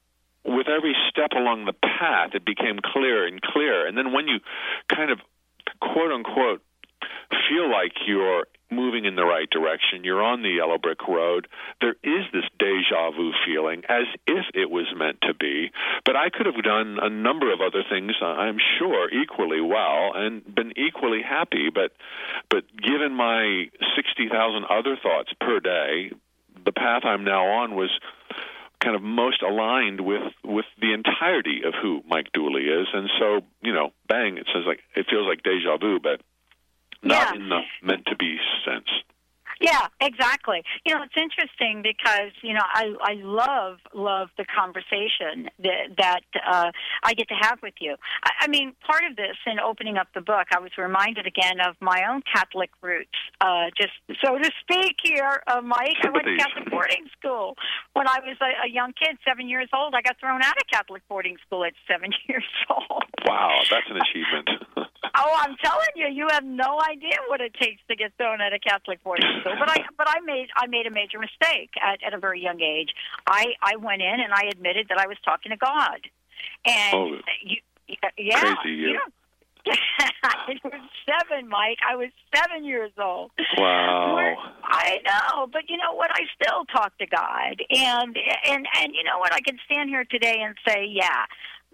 with 0.44 0.68
every 0.68 0.94
step 1.10 1.32
along 1.32 1.64
the 1.64 1.72
path, 1.72 2.30
it 2.34 2.44
became 2.44 2.78
clearer 2.82 3.26
and 3.26 3.40
clearer. 3.42 3.86
And 3.86 3.96
then 3.96 4.12
when 4.12 4.28
you 4.28 4.38
kind 4.94 5.10
of 5.10 5.18
quote 5.80 6.12
unquote 6.12 6.62
feel 7.48 7.70
like 7.70 7.92
you're 8.06 8.46
moving 8.70 9.04
in 9.04 9.16
the 9.16 9.24
right 9.24 9.48
direction, 9.48 10.04
you're 10.04 10.22
on 10.22 10.42
the 10.42 10.50
yellow 10.50 10.78
brick 10.78 11.06
road, 11.08 11.48
there 11.80 11.96
is 12.02 12.24
this 12.32 12.44
deja 12.58 13.10
vu 13.10 13.32
feeling 13.44 13.82
as 13.88 14.06
if 14.26 14.44
it 14.54 14.70
was 14.70 14.86
meant 14.96 15.18
to 15.22 15.34
be. 15.34 15.70
But 16.04 16.16
I 16.16 16.30
could 16.30 16.46
have 16.46 16.62
done 16.62 16.98
a 17.00 17.08
number 17.08 17.52
of 17.52 17.60
other 17.60 17.82
things, 17.88 18.12
uh, 18.20 18.26
I'm 18.26 18.58
sure, 18.78 19.08
equally 19.10 19.60
well 19.60 20.12
and 20.14 20.42
been 20.54 20.72
equally 20.76 21.22
happy. 21.22 21.70
But, 21.72 21.92
but 22.50 22.64
given 22.76 23.14
my 23.14 23.70
60,000 23.94 24.64
other 24.68 24.96
thoughts 25.02 25.32
per 25.40 25.60
day, 25.60 26.10
the 26.64 26.72
path 26.72 27.02
I'm 27.04 27.24
now 27.24 27.62
on 27.62 27.76
was 27.76 27.90
kind 28.82 28.94
of 28.94 29.02
most 29.02 29.42
aligned 29.42 30.00
with 30.00 30.22
with 30.44 30.66
the 30.80 30.92
entirety 30.92 31.62
of 31.64 31.74
who 31.80 32.02
Mike 32.06 32.28
Dooley 32.32 32.64
is, 32.64 32.86
and 32.92 33.08
so 33.18 33.40
you 33.62 33.72
know, 33.72 33.90
bang, 34.08 34.36
it 34.36 34.46
says 34.52 34.64
like 34.66 34.80
it 34.94 35.06
feels 35.08 35.26
like 35.26 35.42
deja 35.42 35.78
vu, 35.78 35.98
but 36.00 36.20
not 37.02 37.34
Yeah. 37.34 37.40
in 37.42 37.48
the 37.48 37.60
meant 37.82 38.06
to 38.06 38.16
be 38.16 38.38
sense. 38.64 38.88
Yeah, 39.58 39.86
exactly. 40.02 40.62
You 40.84 40.94
know, 40.94 41.02
it's 41.02 41.16
interesting 41.16 41.80
because 41.82 42.32
you 42.42 42.52
know 42.52 42.60
I 42.62 42.92
I 43.00 43.14
love 43.14 43.78
love 43.94 44.28
the 44.36 44.44
conversation 44.44 45.48
that 45.60 45.96
that 45.96 46.20
uh, 46.46 46.70
I 47.02 47.14
get 47.14 47.28
to 47.28 47.34
have 47.40 47.60
with 47.62 47.72
you. 47.80 47.96
I, 48.22 48.30
I 48.42 48.48
mean, 48.48 48.74
part 48.86 49.02
of 49.08 49.16
this 49.16 49.36
in 49.46 49.58
opening 49.58 49.96
up 49.96 50.08
the 50.14 50.20
book, 50.20 50.48
I 50.54 50.60
was 50.60 50.72
reminded 50.76 51.26
again 51.26 51.60
of 51.66 51.74
my 51.80 52.02
own 52.06 52.20
Catholic 52.30 52.70
roots, 52.82 53.16
uh, 53.40 53.70
just 53.76 53.94
so 54.22 54.36
to 54.36 54.50
speak. 54.60 54.96
Here, 55.02 55.42
uh, 55.46 55.62
Mike, 55.62 55.96
I 56.04 56.10
went 56.10 56.26
to 56.26 56.36
Catholic 56.36 56.70
boarding 56.70 57.06
school 57.18 57.54
when 57.94 58.06
I 58.06 58.18
was 58.20 58.36
a, 58.42 58.66
a 58.66 58.70
young 58.70 58.92
kid, 58.92 59.16
seven 59.26 59.48
years 59.48 59.70
old. 59.72 59.94
I 59.94 60.02
got 60.02 60.20
thrown 60.20 60.42
out 60.42 60.56
of 60.58 60.66
Catholic 60.70 61.00
boarding 61.08 61.38
school 61.46 61.64
at 61.64 61.72
seven 61.88 62.10
years 62.28 62.44
old. 62.68 63.04
Wow, 63.24 63.56
that's 63.70 63.88
an 63.88 63.96
achievement. 63.96 64.50
Oh, 65.18 65.32
I'm 65.38 65.56
telling 65.64 65.88
you, 65.96 66.08
you 66.08 66.26
have 66.30 66.44
no 66.44 66.78
idea 66.88 67.16
what 67.28 67.40
it 67.40 67.54
takes 67.54 67.80
to 67.88 67.96
get 67.96 68.12
thrown 68.18 68.40
at 68.40 68.52
a 68.52 68.58
Catholic 68.58 69.02
boarding 69.02 69.26
school. 69.40 69.54
But 69.58 69.70
I, 69.70 69.84
but 69.96 70.08
I 70.08 70.20
made, 70.24 70.48
I 70.56 70.66
made 70.66 70.86
a 70.86 70.90
major 70.90 71.18
mistake 71.18 71.70
at, 71.82 72.00
at 72.06 72.12
a 72.14 72.18
very 72.18 72.42
young 72.42 72.60
age. 72.60 72.90
I, 73.26 73.46
I 73.62 73.76
went 73.76 74.02
in 74.02 74.20
and 74.20 74.32
I 74.32 74.42
admitted 74.50 74.86
that 74.90 74.98
I 74.98 75.06
was 75.06 75.16
talking 75.24 75.50
to 75.50 75.56
God, 75.56 76.00
and 76.66 76.94
Oh. 76.94 77.16
you, 77.42 77.56
yeah, 78.18 78.54
Crazy 78.56 78.76
you. 78.76 78.88
yeah. 78.92 79.00
I 80.22 80.54
was 80.62 80.72
seven, 81.08 81.48
Mike. 81.48 81.78
I 81.88 81.96
was 81.96 82.10
seven 82.34 82.64
years 82.64 82.92
old. 83.02 83.32
wow. 83.58 84.16
I 84.62 84.98
know, 85.04 85.48
but 85.52 85.62
you 85.68 85.76
know 85.76 85.92
what? 85.94 86.10
I 86.12 86.20
still 86.40 86.64
talk 86.66 86.96
to 86.98 87.06
God, 87.06 87.56
and 87.70 88.16
and 88.46 88.66
and 88.78 88.94
you 88.94 89.02
know 89.02 89.18
what? 89.18 89.32
I 89.32 89.40
can 89.40 89.58
stand 89.64 89.88
here 89.90 90.04
today 90.04 90.36
and 90.40 90.54
say, 90.68 90.86
yeah, 90.88 91.24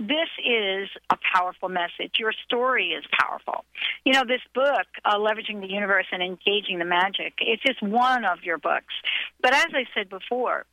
this 0.09 0.29
is 0.45 0.89
a 1.11 1.17
powerful 1.35 1.69
message. 1.69 2.15
Your 2.19 2.33
story 2.45 2.89
is 2.89 3.05
powerful. 3.19 3.65
You 4.05 4.13
know, 4.13 4.25
this 4.27 4.41
book, 4.55 4.87
uh, 5.05 5.17
leveraging 5.17 5.61
the 5.61 5.69
universe 5.69 6.07
and 6.13 6.23
engaging 6.23 6.79
the 6.79 6.85
magic, 6.85 7.35
it's 7.41 7.63
just 7.63 7.83
one 7.83 8.25
of 8.25 8.43
your 8.43 8.59
books. 8.59 8.95
But 9.41 9.55
as 9.55 9.67
I 9.73 9.85
said 9.95 10.09
before, 10.09 10.67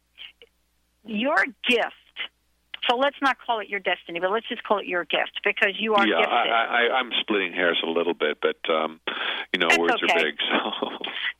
your 1.05 1.45
gift. 1.67 1.93
So 2.89 2.95
let's 2.97 3.17
not 3.21 3.37
call 3.45 3.59
it 3.59 3.69
your 3.69 3.79
destiny, 3.79 4.19
but 4.19 4.31
let's 4.31 4.47
just 4.47 4.63
call 4.63 4.79
it 4.79 4.87
your 4.87 5.05
gift 5.05 5.41
because 5.43 5.73
you 5.77 5.93
are 5.93 6.07
yeah, 6.07 6.17
gifted. 6.17 6.33
I, 6.33 6.87
I, 6.89 6.93
I'm 6.97 7.11
splitting 7.21 7.53
hairs 7.53 7.79
a 7.85 7.89
little 7.89 8.15
bit, 8.15 8.39
but 8.41 8.57
um, 8.73 8.99
you 9.53 9.59
know, 9.59 9.67
That's 9.67 9.79
words 9.79 10.03
okay. 10.03 10.13
are 10.13 10.23
big. 10.23 10.35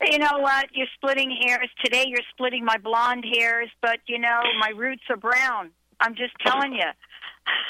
So 0.02 0.10
you 0.10 0.18
know 0.18 0.38
what? 0.38 0.68
You're 0.72 0.86
splitting 0.94 1.30
hairs. 1.30 1.68
Today 1.84 2.06
you're 2.06 2.24
splitting 2.30 2.64
my 2.64 2.78
blonde 2.78 3.22
hairs, 3.34 3.68
but 3.82 3.98
you 4.06 4.18
know, 4.18 4.40
my 4.58 4.70
roots 4.74 5.02
are 5.10 5.16
brown. 5.16 5.72
I'm 6.00 6.14
just 6.14 6.32
telling 6.46 6.72
you. 6.72 6.88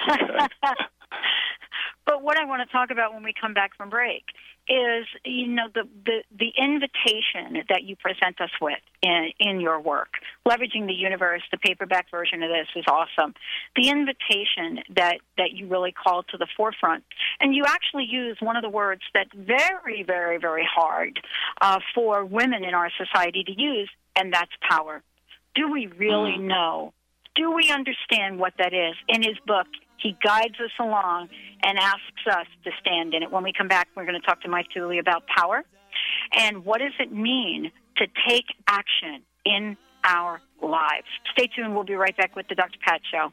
but 2.06 2.22
what 2.22 2.38
I 2.38 2.44
want 2.44 2.66
to 2.66 2.72
talk 2.72 2.90
about 2.90 3.14
when 3.14 3.22
we 3.22 3.32
come 3.38 3.54
back 3.54 3.76
from 3.76 3.90
break 3.90 4.24
is, 4.68 5.06
you 5.24 5.48
know, 5.48 5.66
the, 5.74 5.82
the, 6.04 6.22
the 6.38 6.52
invitation 6.56 7.64
that 7.68 7.82
you 7.82 7.96
present 7.96 8.40
us 8.40 8.50
with 8.60 8.78
in, 9.02 9.30
in 9.40 9.60
your 9.60 9.80
work. 9.80 10.14
Leveraging 10.46 10.86
the 10.86 10.94
universe, 10.94 11.42
the 11.50 11.58
paperback 11.58 12.08
version 12.10 12.42
of 12.42 12.50
this 12.50 12.68
is 12.76 12.84
awesome. 12.88 13.34
The 13.74 13.88
invitation 13.88 14.84
that, 14.94 15.18
that 15.38 15.52
you 15.52 15.66
really 15.66 15.92
call 15.92 16.22
to 16.24 16.36
the 16.36 16.46
forefront. 16.56 17.02
And 17.40 17.54
you 17.54 17.64
actually 17.66 18.06
use 18.08 18.36
one 18.40 18.56
of 18.56 18.62
the 18.62 18.68
words 18.68 19.02
that's 19.12 19.30
very, 19.34 20.04
very, 20.04 20.38
very 20.38 20.66
hard 20.72 21.20
uh, 21.60 21.80
for 21.94 22.24
women 22.24 22.62
in 22.62 22.74
our 22.74 22.90
society 22.96 23.42
to 23.44 23.52
use, 23.52 23.90
and 24.14 24.32
that's 24.32 24.52
power. 24.68 25.02
Do 25.56 25.72
we 25.72 25.86
really 25.86 26.38
know? 26.38 26.92
Do 27.34 27.54
we 27.54 27.70
understand 27.70 28.38
what 28.38 28.54
that 28.58 28.72
is? 28.72 28.94
In 29.08 29.22
his 29.22 29.36
book, 29.46 29.66
he 29.98 30.16
guides 30.24 30.54
us 30.62 30.72
along 30.78 31.28
and 31.62 31.78
asks 31.78 32.26
us 32.30 32.46
to 32.64 32.70
stand 32.80 33.14
in 33.14 33.22
it. 33.22 33.30
When 33.30 33.42
we 33.42 33.52
come 33.56 33.68
back, 33.68 33.88
we're 33.94 34.06
going 34.06 34.20
to 34.20 34.26
talk 34.26 34.40
to 34.42 34.48
Mike 34.48 34.66
Dooley 34.74 34.98
about 34.98 35.24
power 35.26 35.62
and 36.36 36.64
what 36.64 36.78
does 36.78 36.92
it 36.98 37.12
mean 37.12 37.70
to 37.96 38.06
take 38.28 38.46
action 38.66 39.22
in 39.44 39.76
our 40.04 40.40
lives. 40.62 41.06
Stay 41.32 41.48
tuned. 41.54 41.74
We'll 41.74 41.84
be 41.84 41.94
right 41.94 42.16
back 42.16 42.34
with 42.34 42.48
the 42.48 42.54
Dr. 42.54 42.78
Pat 42.84 43.00
Show. 43.10 43.32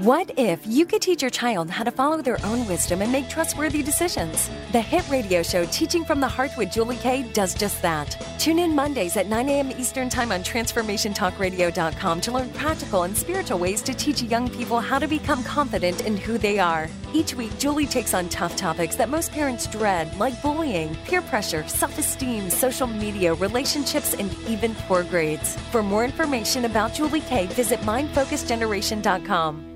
What 0.00 0.30
if 0.36 0.60
you 0.66 0.84
could 0.84 1.00
teach 1.00 1.22
your 1.22 1.30
child 1.30 1.70
how 1.70 1.82
to 1.82 1.90
follow 1.90 2.20
their 2.20 2.36
own 2.44 2.66
wisdom 2.66 3.00
and 3.00 3.10
make 3.10 3.30
trustworthy 3.30 3.82
decisions? 3.82 4.50
The 4.72 4.80
hit 4.82 5.08
radio 5.08 5.42
show 5.42 5.64
Teaching 5.64 6.04
from 6.04 6.20
the 6.20 6.28
Heart 6.28 6.50
with 6.58 6.70
Julie 6.70 6.98
Kay 6.98 7.22
does 7.32 7.54
just 7.54 7.80
that. 7.80 8.14
Tune 8.38 8.58
in 8.58 8.74
Mondays 8.74 9.16
at 9.16 9.26
9 9.26 9.48
a.m. 9.48 9.70
Eastern 9.70 10.10
Time 10.10 10.32
on 10.32 10.40
TransformationTalkRadio.com 10.40 12.20
to 12.20 12.30
learn 12.30 12.50
practical 12.50 13.04
and 13.04 13.16
spiritual 13.16 13.58
ways 13.58 13.80
to 13.80 13.94
teach 13.94 14.22
young 14.22 14.50
people 14.50 14.80
how 14.80 14.98
to 14.98 15.08
become 15.08 15.42
confident 15.44 16.04
in 16.04 16.18
who 16.18 16.36
they 16.36 16.58
are. 16.58 16.90
Each 17.14 17.34
week, 17.34 17.58
Julie 17.58 17.86
takes 17.86 18.12
on 18.12 18.28
tough 18.28 18.54
topics 18.54 18.96
that 18.96 19.08
most 19.08 19.32
parents 19.32 19.66
dread, 19.66 20.14
like 20.18 20.42
bullying, 20.42 20.94
peer 21.06 21.22
pressure, 21.22 21.66
self 21.68 21.96
esteem, 21.98 22.50
social 22.50 22.86
media, 22.86 23.32
relationships, 23.32 24.12
and 24.12 24.30
even 24.46 24.74
poor 24.74 25.04
grades. 25.04 25.56
For 25.72 25.82
more 25.82 26.04
information 26.04 26.66
about 26.66 26.92
Julie 26.92 27.22
Kay, 27.22 27.46
visit 27.46 27.80
MindFocusGeneration.com. 27.80 29.75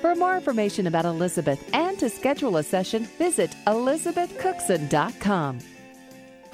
For 0.00 0.14
more 0.14 0.34
information 0.34 0.86
about 0.86 1.04
Elizabeth 1.04 1.62
and 1.74 1.98
to 1.98 2.08
schedule 2.08 2.56
a 2.56 2.62
session, 2.62 3.04
visit 3.18 3.54
elizabethcookson.com. 3.66 5.58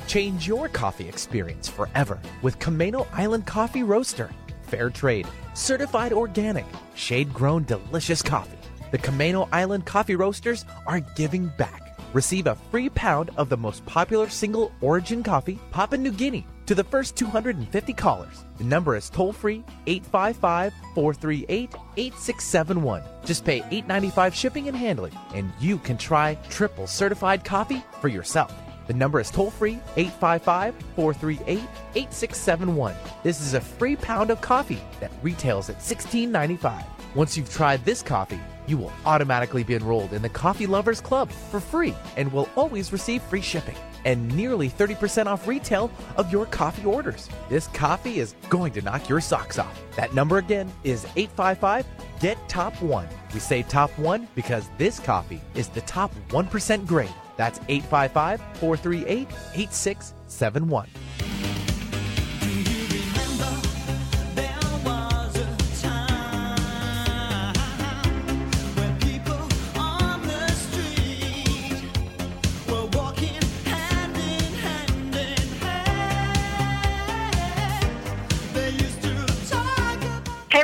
Change 0.09 0.49
your 0.49 0.69
coffee 0.69 1.09
experience 1.09 1.69
forever 1.69 2.19
with 2.43 2.59
Camano 2.59 3.07
Island 3.12 3.47
Coffee 3.47 3.85
Roaster. 3.85 4.31
Fair 4.62 4.91
trade, 4.91 5.29
certified 5.55 6.12
organic, 6.12 6.65
shade 6.95 7.33
grown 7.33 7.62
delicious 7.62 8.21
coffee. 8.21 8.59
The 8.91 8.99
Camano 8.99 9.49
Island 9.53 9.87
Coffee 9.87 10.17
Roasters 10.17 10.65
are 10.87 10.99
giving 11.15 11.47
back. 11.57 11.97
Receive 12.12 12.49
a 12.49 12.57
free 12.73 12.88
pound 12.88 13.31
of 13.37 13.49
the 13.49 13.57
most 13.57 13.87
popular 13.87 14.29
single 14.29 14.73
origin 14.81 15.23
coffee, 15.23 15.61
Papua 15.71 15.99
New 15.99 16.12
Guinea, 16.12 16.47
to 16.66 16.75
the 16.75 16.85
first 16.85 17.16
250 17.16 17.92
callers. 17.92 18.44
The 18.58 18.64
number 18.64 18.96
is 18.96 19.08
toll 19.08 19.32
free 19.32 19.64
855 19.87 20.73
438 20.94 21.75
8671. 21.96 23.02
Just 23.25 23.44
pay 23.44 23.61
$8.95 23.61 24.35
shipping 24.35 24.68
and 24.68 24.76
handling, 24.76 25.12
and 25.35 25.52
you 25.61 25.78
can 25.78 25.96
try 25.96 26.35
triple 26.50 26.87
certified 26.87 27.44
coffee 27.44 27.82
for 28.00 28.08
yourself. 28.08 28.52
The 28.87 28.94
number 28.94 29.20
is 29.20 29.30
toll 29.30 29.50
free 29.50 29.78
855 29.96 30.75
438 30.94 31.58
8671. 31.94 32.94
This 33.23 33.40
is 33.40 33.54
a 33.54 33.61
free 33.61 33.96
pound 33.96 34.30
of 34.30 34.40
coffee 34.40 34.80
that 35.00 35.12
retails 35.23 35.70
at 35.70 35.78
$16.95. 35.78 36.85
Once 37.14 37.37
you've 37.37 37.52
tried 37.52 37.85
this 37.85 38.02
coffee, 38.02 38.40
you 38.66 38.76
will 38.76 38.92
automatically 39.04 39.62
be 39.62 39.75
enrolled 39.75 40.12
in 40.12 40.23
the 40.23 40.28
Coffee 40.28 40.66
Lovers 40.66 41.00
Club 41.00 41.30
for 41.30 41.61
free 41.61 41.94
and 42.16 42.32
will 42.32 42.49
always 42.56 42.92
receive 42.92 43.23
free 43.23 43.40
shipping 43.40 43.76
and 44.07 44.35
nearly 44.35 44.71
30% 44.71 45.27
off 45.27 45.47
retail 45.47 45.91
of 46.17 46.33
your 46.33 46.47
coffee 46.47 46.87
orders. 46.87 47.29
This 47.51 47.67
coffee 47.69 48.21
is 48.21 48.35
going 48.49 48.73
to 48.73 48.81
knock 48.81 49.09
your 49.09 49.21
socks 49.21 49.59
off. 49.59 49.79
That 49.97 50.15
number 50.15 50.39
again 50.39 50.73
is 50.85 51.05
855 51.17 51.85
GET 52.21 52.49
TOP 52.49 52.81
1. 52.81 53.09
We 53.35 53.41
say 53.41 53.63
top 53.63 53.91
1 53.99 54.29
because 54.35 54.71
this 54.79 55.01
coffee 55.01 55.43
is 55.55 55.69
the 55.69 55.83
top 55.83 56.15
1% 56.31 56.87
grade. 56.87 57.11
That's 57.37 57.59
855 57.69 58.41
438 58.59 59.29
8671. 59.55 61.56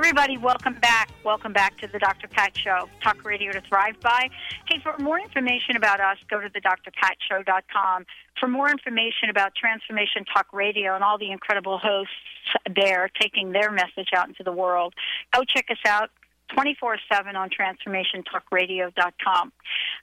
Everybody, 0.04 0.37
welcome 0.37 0.75
back. 0.80 1.11
Welcome 1.25 1.52
back 1.52 1.78
to 1.78 1.87
the 1.87 2.00
Dr. 2.00 2.26
Pat 2.26 2.59
Show, 2.59 2.88
talk 3.04 3.25
radio 3.25 3.52
to 3.52 3.61
thrive 3.61 4.00
by. 4.00 4.30
Hey, 4.68 4.80
for 4.82 4.99
more 4.99 5.21
information 5.21 5.76
about 5.76 6.00
us, 6.00 6.18
go 6.28 6.40
to 6.40 6.49
the 6.52 6.61
drpatshow.com. 6.61 8.06
For 8.40 8.49
more 8.49 8.68
information 8.68 9.30
about 9.30 9.54
Transformation 9.54 10.25
Talk 10.25 10.49
Radio 10.52 10.97
and 10.97 11.04
all 11.04 11.18
the 11.18 11.30
incredible 11.30 11.78
hosts 11.78 12.11
there 12.75 13.11
taking 13.21 13.52
their 13.52 13.71
message 13.71 14.09
out 14.12 14.26
into 14.26 14.42
the 14.42 14.50
world, 14.50 14.92
go 15.32 15.44
check 15.44 15.66
us 15.71 15.78
out. 15.87 16.11
24 16.52 16.99
7 17.11 17.37
on 17.37 17.49
transformationtalkradio.com. 17.50 19.52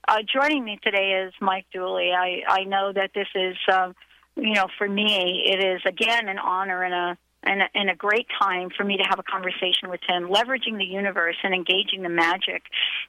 Uh, 0.08 0.16
joining 0.32 0.64
me 0.64 0.78
today 0.82 1.26
is 1.26 1.34
Mike 1.42 1.66
Dooley. 1.74 2.10
I, 2.10 2.40
I 2.48 2.64
know 2.64 2.90
that 2.94 3.10
this 3.14 3.28
is, 3.34 3.58
uh, 3.70 3.92
you 4.36 4.54
know, 4.54 4.68
for 4.78 4.88
me, 4.88 5.42
it 5.44 5.62
is 5.62 5.82
again 5.84 6.30
an 6.30 6.38
honor 6.38 6.84
and 6.84 6.94
a 6.94 7.18
and 7.42 7.62
a, 7.62 7.66
and 7.74 7.88
a 7.88 7.94
great 7.94 8.26
time 8.38 8.68
for 8.76 8.84
me 8.84 8.96
to 8.98 9.02
have 9.02 9.18
a 9.18 9.22
conversation 9.22 9.88
with 9.88 10.00
him, 10.06 10.28
leveraging 10.28 10.76
the 10.76 10.84
universe 10.84 11.36
and 11.42 11.54
engaging 11.54 12.02
the 12.02 12.08
magic. 12.08 12.62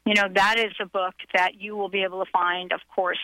You 0.06 0.14
know, 0.14 0.28
that 0.34 0.58
is 0.58 0.72
a 0.80 0.86
book 0.86 1.14
that 1.34 1.60
you 1.60 1.76
will 1.76 1.90
be 1.90 2.04
able 2.04 2.24
to 2.24 2.32
find, 2.32 2.72
of 2.72 2.80
course, 2.96 3.20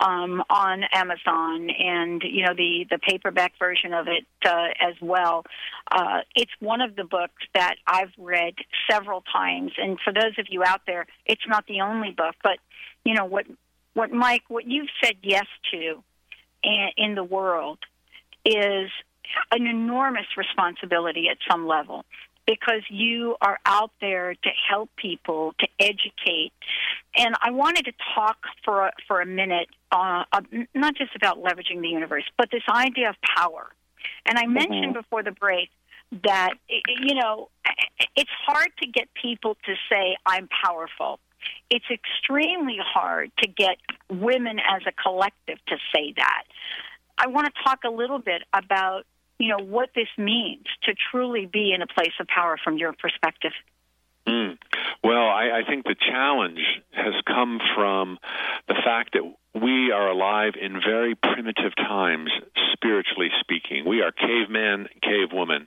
um, 0.00 0.42
on 0.48 0.84
Amazon 0.92 1.68
and, 1.70 2.22
you 2.22 2.44
know, 2.44 2.54
the, 2.54 2.86
the 2.90 2.98
paperback 2.98 3.52
version 3.58 3.92
of 3.92 4.06
it 4.08 4.24
uh, 4.44 4.68
as 4.80 4.94
well. 5.00 5.44
Uh, 5.90 6.20
it's 6.34 6.52
one 6.60 6.80
of 6.80 6.96
the 6.96 7.04
books 7.04 7.42
that 7.54 7.76
I've 7.86 8.12
read 8.18 8.54
several 8.90 9.22
times. 9.32 9.72
And 9.76 9.98
for 10.02 10.12
those 10.12 10.38
of 10.38 10.46
you 10.48 10.64
out 10.64 10.80
there, 10.86 11.06
it's 11.26 11.46
not 11.46 11.66
the 11.66 11.82
only 11.82 12.12
book, 12.12 12.34
but, 12.42 12.58
you 13.04 13.14
know, 13.14 13.26
what, 13.26 13.46
what 13.94 14.10
Mike, 14.10 14.44
what 14.48 14.66
you've 14.66 14.88
said 15.02 15.16
yes 15.22 15.46
to 15.72 16.02
in, 16.62 16.88
in 16.96 17.14
the 17.14 17.24
world 17.24 17.78
is 18.44 18.90
an 19.50 19.66
enormous 19.66 20.26
responsibility 20.36 21.28
at 21.28 21.38
some 21.50 21.66
level 21.66 22.04
because 22.46 22.82
you 22.88 23.36
are 23.40 23.58
out 23.66 23.90
there 24.00 24.34
to 24.34 24.50
help 24.70 24.88
people, 24.96 25.52
to 25.58 25.66
educate. 25.80 26.52
And 27.16 27.34
I 27.42 27.50
wanted 27.50 27.86
to 27.86 27.92
talk 28.14 28.36
for 28.64 28.86
a, 28.86 28.92
for 29.08 29.20
a 29.20 29.26
minute, 29.26 29.68
uh, 29.90 30.24
uh, 30.32 30.42
not 30.72 30.94
just 30.94 31.16
about 31.16 31.42
leveraging 31.42 31.80
the 31.80 31.88
universe, 31.88 32.24
but 32.38 32.48
this 32.52 32.62
idea 32.70 33.08
of 33.08 33.16
power. 33.36 33.72
And 34.24 34.38
I 34.38 34.46
mentioned 34.46 34.94
Mhm. 34.94 35.02
before 35.02 35.22
the 35.24 35.32
break 35.32 35.70
that 36.22 36.50
you 36.68 37.14
know 37.16 37.48
it's 38.14 38.30
hard 38.46 38.70
to 38.80 38.86
get 38.86 39.12
people 39.14 39.56
to 39.66 39.74
say 39.90 40.16
I'm 40.24 40.48
powerful. 40.48 41.18
It's 41.68 41.84
extremely 41.90 42.78
hard 42.78 43.32
to 43.38 43.48
get 43.48 43.78
women 44.08 44.60
as 44.60 44.82
a 44.86 44.92
collective 44.92 45.58
to 45.66 45.76
say 45.94 46.12
that. 46.16 46.44
I 47.18 47.26
want 47.26 47.52
to 47.52 47.62
talk 47.62 47.80
a 47.84 47.90
little 47.90 48.18
bit 48.18 48.42
about 48.52 49.04
you 49.38 49.48
know 49.48 49.64
what 49.64 49.90
this 49.94 50.08
means 50.16 50.66
to 50.84 50.94
truly 51.10 51.46
be 51.46 51.72
in 51.72 51.82
a 51.82 51.86
place 51.86 52.12
of 52.20 52.26
power 52.26 52.56
from 52.62 52.78
your 52.78 52.92
perspective. 52.92 53.52
Mm. 54.26 54.58
Well, 55.04 55.28
I, 55.28 55.60
I 55.60 55.68
think 55.68 55.84
the 55.84 55.94
challenge 55.94 56.60
has 56.92 57.14
come 57.26 57.60
from 57.76 58.18
the 58.66 58.74
fact 58.74 59.12
that 59.12 59.22
we 59.62 59.90
are 59.90 60.08
alive 60.08 60.54
in 60.60 60.80
very 60.84 61.14
primitive 61.14 61.74
times, 61.76 62.30
spiritually 62.72 63.30
speaking. 63.40 63.88
We 63.88 64.02
are 64.02 64.12
caveman, 64.12 64.88
cavewoman. 65.02 65.66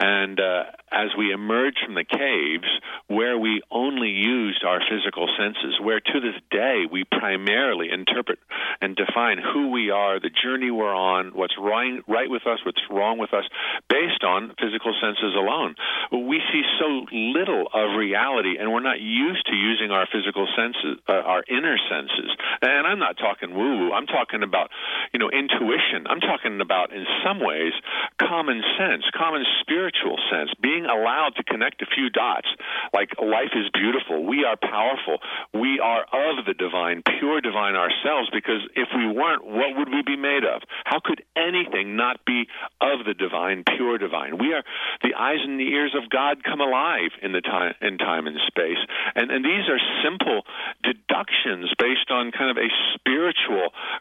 And 0.00 0.40
uh, 0.40 0.64
as 0.90 1.10
we 1.18 1.32
emerge 1.32 1.74
from 1.84 1.94
the 1.94 2.04
caves, 2.04 2.68
where 3.08 3.38
we 3.38 3.60
only 3.70 4.08
used 4.08 4.64
our 4.64 4.80
physical 4.80 5.28
senses, 5.36 5.78
where 5.82 6.00
to 6.00 6.20
this 6.20 6.40
day 6.50 6.84
we 6.90 7.04
primarily 7.04 7.90
interpret 7.92 8.38
and 8.80 8.96
define 8.96 9.38
who 9.38 9.70
we 9.70 9.90
are, 9.90 10.18
the 10.18 10.30
journey 10.30 10.70
we're 10.70 10.94
on, 10.94 11.32
what's 11.34 11.56
right, 11.58 12.00
right 12.08 12.30
with 12.30 12.46
us, 12.46 12.60
what's 12.64 12.82
wrong 12.90 13.18
with 13.18 13.34
us, 13.34 13.44
based 13.90 14.24
on 14.24 14.54
physical 14.58 14.94
senses 15.00 15.34
alone. 15.36 15.74
We 16.12 16.40
see 16.52 16.62
so 16.80 17.04
little 17.12 17.68
of 17.72 17.98
reality, 17.98 18.56
and 18.58 18.72
we're 18.72 18.80
not 18.80 19.00
used 19.00 19.44
to 19.46 19.54
using 19.54 19.90
our 19.90 20.06
physical 20.10 20.48
senses, 20.56 21.02
uh, 21.08 21.12
our 21.12 21.44
inner 21.48 21.76
senses. 21.90 22.30
And 22.62 22.86
I'm 22.86 22.98
not 22.98 23.16
talking 23.16 23.25
woo 23.42 23.66
woo. 23.66 23.92
I'm 23.92 24.06
talking 24.06 24.42
about, 24.42 24.70
you 25.12 25.18
know, 25.18 25.30
intuition. 25.30 26.06
I'm 26.06 26.20
talking 26.20 26.60
about, 26.60 26.92
in 26.92 27.04
some 27.24 27.40
ways, 27.40 27.72
common 28.20 28.62
sense, 28.78 29.04
common 29.14 29.44
spiritual 29.60 30.18
sense, 30.30 30.50
being 30.62 30.86
allowed 30.86 31.34
to 31.36 31.44
connect 31.44 31.82
a 31.82 31.86
few 31.86 32.10
dots. 32.10 32.48
Like 32.92 33.10
life 33.20 33.54
is 33.54 33.68
beautiful. 33.72 34.24
We 34.24 34.44
are 34.44 34.56
powerful. 34.56 35.18
We 35.54 35.80
are 35.80 36.04
of 36.12 36.44
the 36.44 36.54
divine, 36.54 37.02
pure 37.18 37.40
divine 37.40 37.74
ourselves. 37.74 38.30
Because 38.32 38.62
if 38.74 38.88
we 38.94 39.06
weren't, 39.06 39.44
what 39.44 39.76
would 39.76 39.88
we 39.88 40.02
be 40.02 40.16
made 40.16 40.44
of? 40.44 40.62
How 40.84 41.00
could 41.00 41.22
anything 41.36 41.96
not 41.96 42.24
be 42.24 42.46
of 42.80 43.04
the 43.06 43.14
divine, 43.14 43.64
pure 43.76 43.98
divine? 43.98 44.38
We 44.38 44.52
are 44.52 44.62
the 45.02 45.14
eyes 45.14 45.40
and 45.42 45.58
the 45.58 45.68
ears 45.68 45.94
of 45.96 46.10
God 46.10 46.44
come 46.44 46.60
alive 46.60 47.10
in 47.22 47.32
the 47.32 47.40
time 47.40 47.74
in 47.80 47.98
time 47.98 48.26
and 48.26 48.36
space. 48.46 48.80
And 49.14 49.30
and 49.30 49.44
these 49.44 49.68
are 49.68 49.80
simple 50.04 50.42
deductions 50.82 51.72
based 51.78 52.10
on 52.10 52.32
kind 52.32 52.50
of 52.50 52.56
a 52.56 52.68
spiritual 52.94 53.15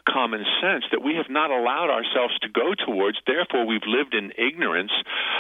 common 0.08 0.46
sense 0.62 0.86
that 0.92 1.04
we 1.04 1.16
have 1.16 1.30
not 1.30 1.52
allowed 1.52 1.90
ourselves 1.90 2.38
to 2.42 2.50
go 2.50 2.74
towards. 2.74 3.18
Therefore, 3.26 3.66
we've 3.66 3.88
lived 3.88 4.14
in 4.14 4.32
ignorance, 4.38 4.92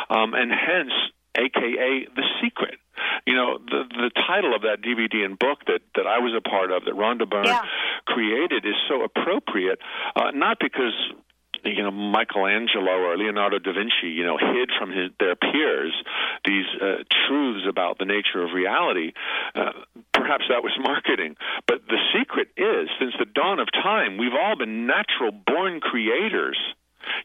um, 0.09 0.33
and 0.33 0.51
hence, 0.51 0.93
AKA, 1.37 2.07
the 2.15 2.23
secret. 2.41 2.79
You 3.27 3.35
know, 3.35 3.57
the 3.57 3.83
the 3.89 4.11
title 4.27 4.55
of 4.55 4.61
that 4.61 4.81
DVD 4.81 5.25
and 5.25 5.37
book 5.37 5.59
that 5.67 5.81
that 5.95 6.07
I 6.07 6.19
was 6.19 6.33
a 6.37 6.41
part 6.41 6.71
of, 6.71 6.85
that 6.85 6.93
Rhonda 6.93 7.29
Byrne 7.29 7.59
created, 8.05 8.65
is 8.65 8.75
so 8.87 9.03
appropriate. 9.03 9.79
Uh, 10.15 10.31
not 10.33 10.57
because 10.59 10.95
you 11.65 11.83
know 11.83 11.91
Michelangelo 11.91 12.91
or 12.91 13.17
Leonardo 13.17 13.59
da 13.59 13.73
Vinci, 13.73 14.13
you 14.13 14.23
know, 14.23 14.37
hid 14.37 14.69
from 14.77 14.91
his, 14.91 15.11
their 15.19 15.35
peers 15.35 15.93
these 16.45 16.65
uh, 16.81 17.03
truths 17.27 17.65
about 17.67 17.97
the 17.97 18.05
nature 18.05 18.43
of 18.43 18.53
reality. 18.53 19.13
Uh, 19.53 19.71
perhaps 20.13 20.45
that 20.49 20.63
was 20.63 20.73
marketing. 20.79 21.35
But 21.67 21.87
the 21.87 21.97
secret 22.13 22.49
is, 22.57 22.89
since 22.99 23.13
the 23.19 23.25
dawn 23.25 23.59
of 23.59 23.67
time, 23.71 24.17
we've 24.17 24.37
all 24.39 24.55
been 24.55 24.87
natural 24.87 25.31
born 25.31 25.79
creators, 25.79 26.57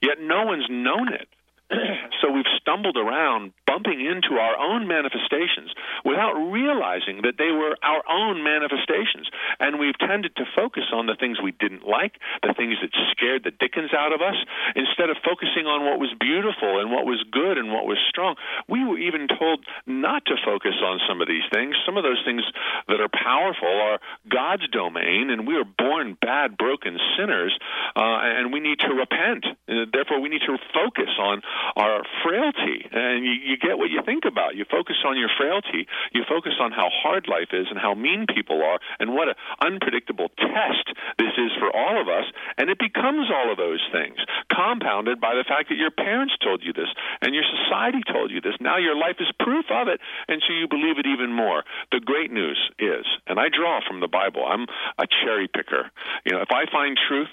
yet 0.02 0.20
no 0.20 0.44
one's 0.44 0.66
known 0.68 1.12
it. 1.12 1.28
so 2.20 2.30
we've 2.30 2.50
stumbled 2.60 2.96
around 2.96 3.52
bumping 3.66 4.02
into 4.02 4.34
our 4.42 4.58
own 4.58 4.88
manifestations 4.90 5.70
without 6.04 6.34
realizing 6.34 7.22
that 7.22 7.38
they 7.38 7.54
were 7.54 7.78
our 7.86 8.02
own 8.10 8.42
manifestations. 8.42 9.30
And 9.62 9.78
we've 9.78 9.98
tended 9.98 10.34
to 10.36 10.44
focus 10.56 10.90
on 10.92 11.06
the 11.06 11.14
things 11.14 11.38
we 11.38 11.54
didn't 11.54 11.86
like, 11.86 12.18
the 12.42 12.54
things 12.58 12.74
that 12.82 12.90
scared 13.14 13.44
the 13.46 13.54
dickens 13.54 13.94
out 13.94 14.12
of 14.12 14.20
us, 14.20 14.34
instead 14.74 15.10
of 15.10 15.22
focusing 15.22 15.70
on 15.70 15.86
what 15.86 16.02
was 16.02 16.10
beautiful 16.18 16.82
and 16.82 16.90
what 16.90 17.06
was 17.06 17.22
good 17.30 17.58
and 17.58 17.70
what 17.70 17.86
was 17.86 17.98
strong. 18.10 18.34
We 18.66 18.82
were 18.82 18.98
even 18.98 19.30
told 19.30 19.62
not 19.86 20.26
to 20.26 20.34
focus 20.44 20.82
on 20.82 20.98
some 21.06 21.22
of 21.22 21.28
these 21.30 21.46
things. 21.54 21.78
Some 21.86 21.96
of 21.96 22.02
those 22.02 22.20
things 22.26 22.42
that 22.90 22.98
are 22.98 23.12
powerful 23.12 23.70
are 23.70 24.02
God's 24.26 24.66
domain, 24.74 25.30
and 25.30 25.46
we 25.46 25.54
are 25.54 25.64
born 25.64 26.18
bad, 26.18 26.58
broken 26.58 26.98
sinners, 27.14 27.54
uh, 27.94 28.18
and 28.18 28.52
we 28.52 28.58
need 28.58 28.82
to 28.82 28.90
repent. 28.90 29.46
Uh, 29.70 29.86
therefore, 29.94 30.18
we 30.18 30.28
need 30.28 30.42
to 30.42 30.58
focus 30.74 31.14
on 31.18 31.42
our 31.76 32.02
frailty. 32.24 32.86
And 32.90 33.24
you, 33.24 33.32
you 33.32 33.56
get 33.56 33.78
what 33.78 33.90
you 33.90 34.02
think 34.04 34.24
about. 34.24 34.56
You 34.56 34.64
focus 34.70 34.96
on 35.06 35.18
your 35.18 35.30
frailty. 35.38 35.86
You 36.12 36.24
focus 36.28 36.54
on 36.60 36.72
how 36.72 36.88
hard 36.90 37.28
life 37.28 37.52
is 37.52 37.66
and 37.70 37.78
how 37.78 37.94
mean 37.94 38.26
people 38.26 38.62
are 38.62 38.78
and 38.98 39.14
what 39.14 39.28
an 39.28 39.34
unpredictable 39.60 40.28
test 40.38 40.86
this 41.18 41.34
is 41.36 41.52
for 41.58 41.74
all 41.74 42.00
of 42.00 42.08
us. 42.08 42.24
And 42.58 42.70
it 42.70 42.78
becomes 42.78 43.30
all 43.30 43.50
of 43.50 43.58
those 43.58 43.82
things, 43.92 44.16
compounded 44.52 45.20
by 45.20 45.34
the 45.34 45.44
fact 45.46 45.68
that 45.68 45.78
your 45.78 45.90
parents 45.90 46.34
told 46.42 46.62
you 46.62 46.72
this 46.72 46.90
and 47.22 47.34
your 47.34 47.44
society 47.44 48.00
told 48.12 48.30
you 48.30 48.40
this. 48.40 48.54
Now 48.60 48.78
your 48.78 48.96
life 48.96 49.16
is 49.20 49.28
proof 49.38 49.66
of 49.70 49.88
it, 49.88 50.00
and 50.28 50.42
so 50.46 50.52
you 50.54 50.68
believe 50.68 50.98
it 50.98 51.06
even 51.06 51.32
more. 51.32 51.64
The 51.92 52.00
great 52.00 52.30
news 52.30 52.58
is, 52.78 53.04
and 53.26 53.38
I 53.38 53.48
draw 53.48 53.80
from 53.86 54.00
the 54.00 54.08
Bible, 54.08 54.44
I'm 54.46 54.66
a 54.98 55.06
cherry 55.22 55.48
picker. 55.48 55.90
You 56.24 56.32
know, 56.32 56.42
if 56.42 56.50
I 56.50 56.70
find 56.70 56.96
truth, 57.08 57.28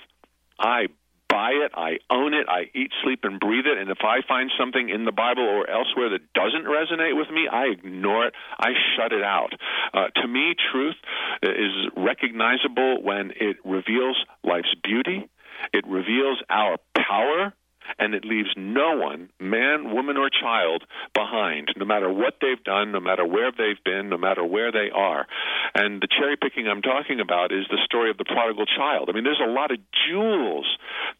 I 0.59 0.87
buy 1.29 1.51
it, 1.51 1.71
I 1.75 1.99
own 2.09 2.33
it, 2.33 2.47
I 2.49 2.69
eat, 2.73 2.91
sleep, 3.03 3.19
and 3.23 3.39
breathe 3.39 3.65
it. 3.65 3.77
And 3.77 3.89
if 3.89 3.99
I 4.01 4.21
find 4.27 4.51
something 4.59 4.89
in 4.89 5.05
the 5.05 5.11
Bible 5.11 5.43
or 5.43 5.69
elsewhere 5.69 6.09
that 6.09 6.33
doesn't 6.33 6.65
resonate 6.65 7.17
with 7.17 7.29
me, 7.29 7.47
I 7.51 7.65
ignore 7.65 8.27
it, 8.27 8.33
I 8.59 8.69
shut 8.95 9.11
it 9.11 9.23
out. 9.23 9.53
Uh, 9.93 10.07
to 10.21 10.27
me, 10.27 10.55
truth 10.71 10.95
is 11.43 11.91
recognizable 11.95 13.01
when 13.01 13.31
it 13.39 13.57
reveals 13.63 14.17
life's 14.43 14.73
beauty, 14.83 15.29
it 15.73 15.85
reveals 15.87 16.39
our 16.49 16.77
power 16.95 17.53
and 17.99 18.13
it 18.13 18.25
leaves 18.25 18.49
no 18.57 18.97
one, 18.97 19.29
man, 19.39 19.93
woman, 19.93 20.17
or 20.17 20.29
child, 20.29 20.83
behind, 21.13 21.69
no 21.77 21.85
matter 21.85 22.11
what 22.11 22.35
they've 22.41 22.63
done, 22.63 22.91
no 22.91 22.99
matter 22.99 23.25
where 23.25 23.51
they've 23.51 23.83
been, 23.83 24.09
no 24.09 24.17
matter 24.17 24.43
where 24.43 24.71
they 24.71 24.89
are. 24.93 25.27
And 25.75 26.01
the 26.01 26.07
cherry 26.07 26.37
picking 26.37 26.67
I'm 26.67 26.81
talking 26.81 27.19
about 27.19 27.51
is 27.51 27.65
the 27.69 27.81
story 27.85 28.09
of 28.09 28.17
the 28.17 28.25
prodigal 28.25 28.65
child. 28.65 29.09
I 29.09 29.13
mean, 29.13 29.23
there's 29.23 29.43
a 29.43 29.51
lot 29.51 29.71
of 29.71 29.79
jewels 30.07 30.67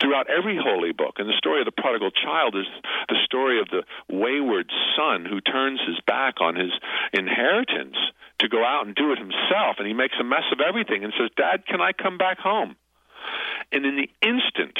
throughout 0.02 0.30
every 0.30 0.58
holy 0.62 0.92
book, 0.92 1.16
and 1.18 1.28
the 1.28 1.38
story 1.38 1.62
of 1.62 1.66
the 1.66 1.72
prodigal 1.72 2.12
child 2.12 2.56
is 2.56 2.68
the 3.10 3.18
story 3.26 3.60
of 3.60 3.70
the 3.70 3.84
wayward 4.10 4.72
son 4.96 5.26
who 5.26 5.42
turns 5.42 5.80
his 5.88 6.00
back 6.06 6.42
on 6.42 6.56
his 6.56 6.72
inheritance 7.14 7.96
to 8.40 8.50
go 8.50 8.64
out 8.64 8.86
and 8.86 8.96
do 8.96 9.12
it 9.12 9.18
himself, 9.18 9.78
and 9.80 9.88
he 9.88 9.94
makes 9.94 10.16
a 10.20 10.24
mess 10.24 10.46
of 10.52 10.60
everything 10.62 11.04
and 11.04 11.14
says, 11.18 11.30
Dad, 11.36 11.66
can 11.66 11.82
I 11.82 11.92
come 11.92 12.18
back 12.18 12.40
home? 12.40 12.76
And 13.72 13.86
in 13.86 13.96
the 13.96 14.10
instant 14.22 14.78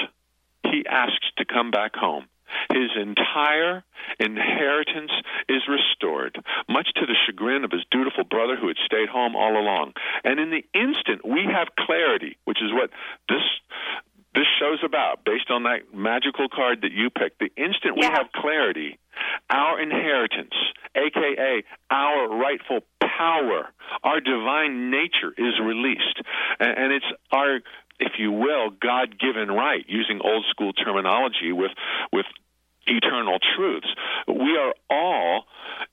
he 0.72 0.86
asks 0.88 1.28
to 1.38 1.46
come 1.46 1.72
back 1.72 1.96
home. 1.96 2.28
His 2.72 2.92
entire 2.96 3.84
inheritance 4.20 5.12
is 5.50 5.68
restored, 5.68 6.40
much 6.70 6.88
to 6.96 7.06
the 7.06 7.16
chagrin 7.26 7.64
of 7.64 7.72
his 7.72 7.84
dutiful 7.92 8.24
brother 8.24 8.56
who 8.56 8.68
had 8.68 8.78
stayed 8.86 9.10
home 9.10 9.36
all 9.36 9.58
along. 9.58 9.94
And 10.24 10.40
in 10.40 10.50
the 10.50 10.66
instant 10.74 11.26
we 11.26 11.46
have 11.46 11.76
clarity, 11.78 12.38
which 12.46 12.62
is 12.62 12.72
what 12.72 12.90
this 13.30 13.44
this 14.34 14.46
show's 14.60 14.80
about, 14.86 15.26
based 15.26 15.50
on 15.50 15.64
that 15.64 15.94
magical 15.94 16.48
card 16.48 16.82
that 16.82 16.92
you 16.92 17.10
picked. 17.10 17.40
The 17.40 17.52
instant 17.58 17.98
we 17.98 18.06
have 18.06 18.32
clarity, 18.36 19.00
our 19.50 19.82
inheritance, 19.82 20.54
aka 20.96 21.64
our 21.90 22.30
rightful 22.38 22.82
power, 23.02 23.68
our 24.04 24.20
divine 24.20 24.92
nature 24.92 25.34
is 25.38 25.60
released. 25.62 26.22
And 26.60 26.94
it's 26.94 27.06
our 27.32 27.62
if 28.00 28.14
you 28.20 28.32
will, 28.32 28.70
God 28.70 29.20
given 29.20 29.50
right, 29.50 29.84
using 29.88 30.20
old 30.24 30.46
school 30.50 30.74
terminology 30.74 31.52
with 31.52 31.72
with 32.12 32.26
eternal 32.88 33.38
truths. 33.56 33.88
We 34.28 34.58
are 34.58 34.74
all 34.90 35.44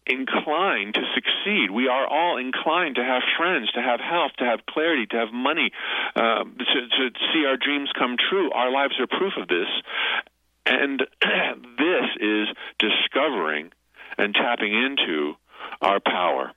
inclined 0.06 0.94
to 0.94 1.02
succeed. 1.14 1.70
We 1.70 1.88
are 1.88 2.06
all 2.06 2.38
inclined 2.38 2.96
to 2.96 3.04
have 3.04 3.22
friends, 3.36 3.70
to 3.72 3.82
have 3.82 4.00
health, 4.00 4.32
to 4.38 4.44
have 4.44 4.60
clarity, 4.66 5.06
to 5.06 5.16
have 5.16 5.32
money, 5.32 5.70
uh, 6.14 6.44
to, 6.44 6.80
to 6.88 7.10
see 7.32 7.44
our 7.46 7.56
dreams 7.56 7.90
come 7.98 8.16
true. 8.30 8.50
Our 8.52 8.70
lives 8.70 8.94
are 9.00 9.06
proof 9.06 9.32
of 9.40 9.48
this. 9.48 9.68
And 10.66 11.00
this 11.78 12.06
is 12.20 12.48
discovering 12.78 13.72
and 14.16 14.34
tapping 14.34 14.72
into 14.72 15.34
our 15.80 16.00
power. 16.00 16.52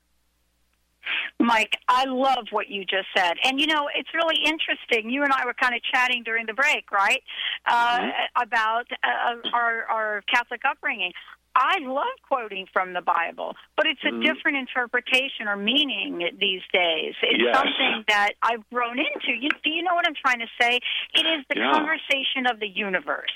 Mike, 1.39 1.78
I 1.88 2.06
love 2.06 2.48
what 2.52 2.70
you 2.70 2.84
just 2.86 3.08
said. 3.15 3.34
And 3.43 3.60
you 3.60 3.67
know, 3.67 3.88
it's 3.96 4.10
really 4.13 4.38
interesting. 4.46 5.10
You 5.10 5.24
and 5.24 5.34
I 5.34 5.46
were 5.46 5.54
kind 5.54 5.76
of 5.76 5.82
chatting 5.84 6.24
during 6.24 6.46
the 6.46 6.54
break, 6.54 6.91
right? 6.91 7.22
Uh, 7.65 8.00
mm-hmm. 8.00 8.43
About 8.43 8.86
uh, 9.04 9.50
our, 9.54 9.84
our 9.86 10.24
Catholic 10.34 10.62
upbringing. 10.70 11.12
I 11.58 11.80
love 11.82 12.06
quoting 12.28 12.67
from 12.72 12.93
the 12.93 13.02
Bible, 13.02 13.56
but 13.76 13.88
it's 13.88 14.02
a 14.04 14.12
mm. 14.12 14.22
different 14.22 14.58
interpretation 14.58 15.48
or 15.48 15.56
meaning 15.56 16.20
these 16.39 16.62
days. 16.72 17.15
It's 17.24 17.41
yes. 17.41 17.56
something 17.56 18.04
that 18.08 18.34
I've 18.43 18.62
grown 18.70 19.00
into. 19.00 19.34
You, 19.34 19.50
do 19.63 19.72
you 19.72 19.82
know 19.82 19.96
what 19.96 20.06
I'm 20.08 20.13
trying 20.13 20.39
to 20.39 20.48
say? 20.62 20.80
It 21.15 21.26
is 21.26 21.43
the 21.50 21.58
yeah. 21.58 21.72
conversation 21.74 22.46
of 22.46 22.60
the 22.60 22.67
universe. 22.67 23.34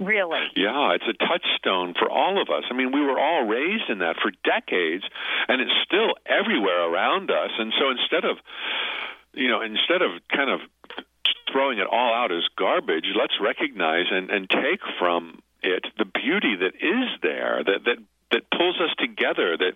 Really? 0.00 0.46
Yeah, 0.54 0.94
it's 0.94 1.08
a 1.08 1.26
touchstone 1.26 1.94
for 1.98 2.08
all 2.08 2.40
of 2.40 2.48
us. 2.50 2.64
I 2.70 2.74
mean, 2.74 2.92
we 2.92 3.00
were 3.00 3.18
all 3.18 3.44
raised 3.46 3.90
in 3.90 3.98
that 3.98 4.16
for 4.22 4.30
decades, 4.44 5.02
and 5.48 5.60
it's 5.60 5.74
still 5.84 6.14
everywhere 6.24 6.88
around 6.88 7.30
us. 7.30 7.50
And 7.58 7.72
so 7.78 7.90
instead 7.90 8.24
of, 8.24 8.36
you 9.34 9.48
know, 9.48 9.60
instead 9.60 10.02
of 10.02 10.12
kind 10.30 10.50
of 10.50 10.60
throwing 11.52 11.78
it 11.78 11.86
all 11.90 12.14
out 12.14 12.30
as 12.30 12.44
garbage, 12.56 13.06
let's 13.18 13.34
recognize 13.40 14.06
and, 14.10 14.30
and 14.30 14.48
take 14.48 14.80
from 15.00 15.40
it 15.62 15.84
the 15.98 16.04
beauty 16.04 16.54
that 16.54 16.76
is 16.78 17.08
there, 17.22 17.62
that 17.64 17.84
that 17.84 17.98
that 18.30 18.42
pulls 18.56 18.76
us 18.80 18.94
together, 18.98 19.56
that 19.56 19.72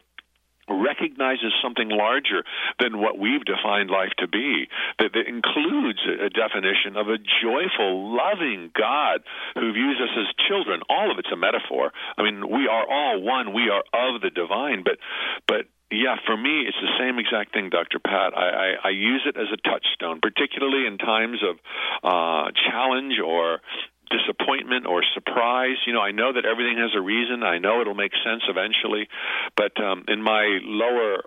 recognizes 0.68 1.52
something 1.62 1.88
larger 1.88 2.44
than 2.78 3.00
what 3.00 3.18
we've 3.18 3.44
defined 3.44 3.90
life 3.90 4.12
to 4.18 4.28
be, 4.28 4.68
that, 4.98 5.12
that 5.12 5.26
includes 5.26 6.00
a 6.06 6.30
definition 6.30 6.96
of 6.96 7.08
a 7.08 7.18
joyful, 7.18 8.16
loving 8.16 8.70
God 8.74 9.22
who 9.54 9.72
views 9.72 9.98
us 10.02 10.14
as 10.16 10.46
children. 10.48 10.82
All 10.88 11.10
of 11.10 11.18
it's 11.18 11.32
a 11.32 11.36
metaphor. 11.36 11.92
I 12.16 12.22
mean, 12.22 12.48
we 12.48 12.68
are 12.68 12.86
all 12.88 13.20
one. 13.20 13.52
We 13.52 13.70
are 13.70 13.82
of 13.92 14.20
the 14.20 14.30
divine, 14.30 14.82
but 14.84 14.98
but 15.46 15.66
yeah, 15.92 16.16
for 16.24 16.36
me, 16.36 16.64
it's 16.66 16.76
the 16.80 16.96
same 16.98 17.18
exact 17.18 17.52
thing, 17.52 17.68
Dr. 17.68 17.98
Pat. 17.98 18.32
I, 18.34 18.48
I, 18.48 18.88
I 18.88 18.90
use 18.90 19.22
it 19.26 19.36
as 19.36 19.48
a 19.52 19.60
touchstone, 19.60 20.20
particularly 20.22 20.86
in 20.86 20.96
times 20.96 21.42
of 21.44 21.56
uh, 22.02 22.50
challenge 22.70 23.20
or 23.20 23.60
disappointment 24.12 24.86
or 24.86 25.02
surprise. 25.14 25.76
You 25.86 25.94
know, 25.94 26.00
I 26.00 26.12
know 26.12 26.32
that 26.32 26.44
everything 26.44 26.76
has 26.78 26.92
a 26.94 27.00
reason. 27.00 27.42
I 27.42 27.58
know 27.58 27.80
it'll 27.80 27.94
make 27.94 28.12
sense 28.24 28.42
eventually, 28.48 29.08
but 29.56 29.72
um, 29.82 30.04
in 30.08 30.22
my 30.22 30.60
lower 30.62 31.24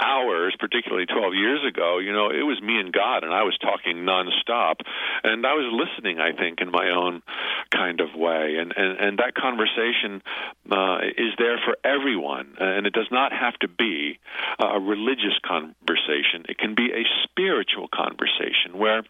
hours, 0.00 0.56
particularly 0.58 1.06
12 1.06 1.34
years 1.34 1.60
ago, 1.68 1.98
you 1.98 2.12
know, 2.12 2.30
it 2.30 2.42
was 2.42 2.60
me 2.62 2.78
and 2.80 2.92
God, 2.92 3.22
and 3.22 3.32
I 3.32 3.42
was 3.42 3.56
talking 3.60 3.98
nonstop, 3.98 4.80
and 5.22 5.46
I 5.46 5.52
was 5.52 5.68
listening, 5.68 6.18
I 6.18 6.32
think, 6.32 6.60
in 6.60 6.70
my 6.70 6.90
own 6.90 7.22
kind 7.70 8.00
of 8.00 8.08
way, 8.14 8.56
and 8.58 8.72
and 8.76 8.98
and 8.98 9.18
that 9.18 9.34
conversation 9.34 10.22
uh, 10.70 10.98
is 11.16 11.32
there 11.38 11.58
for 11.64 11.76
everyone, 11.84 12.56
and 12.58 12.86
it 12.86 12.92
does 12.92 13.08
not 13.10 13.32
have 13.32 13.54
to 13.60 13.68
be 13.68 14.18
a 14.58 14.80
religious 14.80 15.38
conversation. 15.44 16.48
It 16.48 16.58
can 16.58 16.74
be 16.74 16.90
a 16.92 17.04
spiritual 17.24 17.88
conversation 17.92 18.78
where 18.78 19.02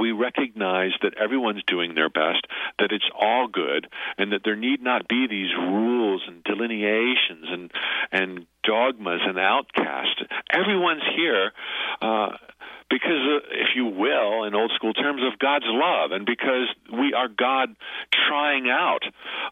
we 0.00 0.12
recognize 0.12 0.92
that 1.02 1.14
everyone's 1.14 1.62
doing 1.66 1.94
their 1.94 2.08
best, 2.08 2.46
that 2.78 2.90
it's 2.90 3.08
all 3.18 3.46
good, 3.46 3.86
and 4.18 4.32
that 4.32 4.40
there 4.44 4.56
need 4.56 4.82
not 4.82 5.06
be 5.08 5.26
these 5.28 5.52
rules 5.54 6.22
and 6.26 6.42
delineations 6.42 7.46
and 7.50 7.72
and 8.10 8.46
dogmas 8.64 9.20
and 9.24 9.38
outcasts. 9.38 10.22
Everyone's 10.50 11.02
here. 11.14 11.52
Uh, 12.00 12.30
because, 12.90 13.22
uh, 13.22 13.46
if 13.52 13.76
you 13.76 13.86
will, 13.86 14.44
in 14.44 14.54
old 14.54 14.72
school 14.74 14.92
terms, 14.92 15.22
of 15.22 15.38
God's 15.38 15.68
love, 15.68 16.10
and 16.12 16.26
because 16.26 16.68
we 16.92 17.14
are 17.14 17.28
God 17.28 17.76
trying 18.28 18.68
out 18.68 19.02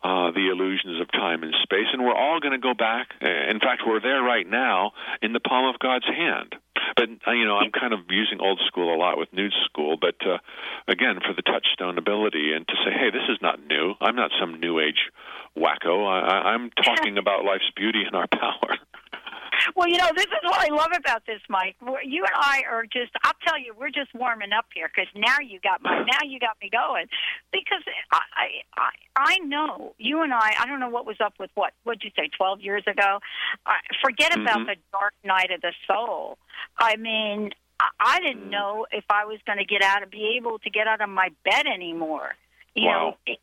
uh, 0.03 0.33
the 0.33 0.51
illusions 0.51 1.01
of 1.01 1.11
time 1.13 1.43
and 1.43 1.55
space, 1.63 1.87
and 1.93 2.05
we're 2.05 2.15
all 2.15 2.41
going 2.41 2.53
to 2.53 2.59
go 2.59 2.75
back. 2.75 3.15
In 3.21 3.61
fact, 3.61 3.83
we're 3.87 4.01
there 4.01 4.23
right 4.23 4.47
now 4.49 4.93
in 5.23 5.33
the 5.33 5.41
palm 5.41 5.73
of 5.73 5.79
God's 5.79 6.07
hand. 6.07 6.55
But 6.97 7.09
uh, 7.27 7.33
you 7.33 7.45
know, 7.45 7.57
I'm 7.57 7.71
kind 7.71 7.93
of 7.93 8.01
using 8.11 8.41
old 8.41 8.61
school 8.67 8.95
a 8.95 8.99
lot 8.99 9.19
with 9.19 9.33
new 9.33 9.51
school. 9.67 9.97
But 10.01 10.17
uh, 10.27 10.39
again, 10.87 11.21
for 11.25 11.35
the 11.35 11.43
touchstone 11.43 11.99
ability, 11.99 12.53
and 12.53 12.67
to 12.67 12.75
say, 12.85 12.91
hey, 12.93 13.11
this 13.11 13.29
is 13.29 13.39
not 13.41 13.61
new. 13.67 13.95
I'm 14.01 14.17
not 14.17 14.31
some 14.41 14.61
new 14.61 14.81
age 14.81 15.11
wacko. 15.57 16.07
I, 16.07 16.55
I'm 16.55 16.71
talking 16.71 17.19
about 17.23 17.45
life's 17.45 17.71
beauty 17.77 18.03
and 18.07 18.15
our 18.15 18.27
power. 18.27 18.79
well, 19.75 19.89
you 19.89 19.97
know, 19.99 20.09
this 20.15 20.27
is 20.27 20.43
what 20.43 20.61
I 20.61 20.75
love 20.75 20.93
about 20.97 21.25
this, 21.27 21.41
Mike. 21.49 21.77
You 22.05 22.25
and 22.25 22.35
I 22.35 22.63
are 22.71 22.85
just, 22.85 23.13
I'll 23.23 23.33
tell 23.47 23.59
you, 23.59 23.75
we're 23.79 23.91
just 23.91 24.15
warming 24.15 24.53
up 24.53 24.67
here 24.75 24.91
because 24.95 25.11
now 25.15 25.37
you 25.41 25.61
got 25.61 25.83
my, 25.83 25.99
now 25.99 26.27
you 26.27 26.39
got 26.39 26.57
me 26.63 26.71
going. 26.71 27.07
Because 27.53 27.83
I, 28.13 28.63
I, 28.77 28.91
I 29.17 29.39
know 29.39 29.95
you 29.99 30.23
and 30.23 30.33
I, 30.33 30.55
I 30.61 30.67
don't 30.67 30.81
know 30.81 30.91
what 30.91 31.07
was 31.07 31.17
up 31.25 31.35
with 31.39 31.51
what, 31.55 31.73
what'd 31.85 32.03
you 32.03 32.11
say, 32.17 32.31
12 32.37 32.61
years 32.61 32.85
ago? 32.87 33.19
Uh, 33.67 33.73
forget 34.03 34.33
mm-hmm. 34.33 34.43
about 34.43 34.67
the 34.67 34.77
dark 34.93 35.15
night 35.25 35.51
of 35.51 35.61
the 35.61 35.73
soul. 35.87 36.39
I 36.79 36.97
mean, 36.97 37.51
I 38.01 38.21
didn't 38.21 38.47
mm. 38.47 38.51
know 38.51 38.87
if 38.91 39.05
I 39.09 39.25
was 39.25 39.39
going 39.47 39.59
to 39.59 39.65
get 39.65 39.83
out 39.83 40.03
of, 40.03 40.11
be 40.11 40.37
able 40.37 40.59
to 40.61 40.71
get 40.71 40.87
out 40.87 41.01
of 41.01 41.09
my 41.09 41.29
bed 41.45 41.67
anymore. 41.73 42.35
You 42.75 42.87
wow. 42.87 42.93
know, 42.93 43.17
it, 43.27 43.39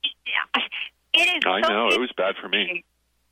it 1.13 1.37
is. 1.37 1.43
I 1.45 1.61
so 1.61 1.69
know 1.69 1.87
it 1.87 1.99
was 1.99 2.11
bad 2.17 2.35
for 2.41 2.49
me. 2.49 2.83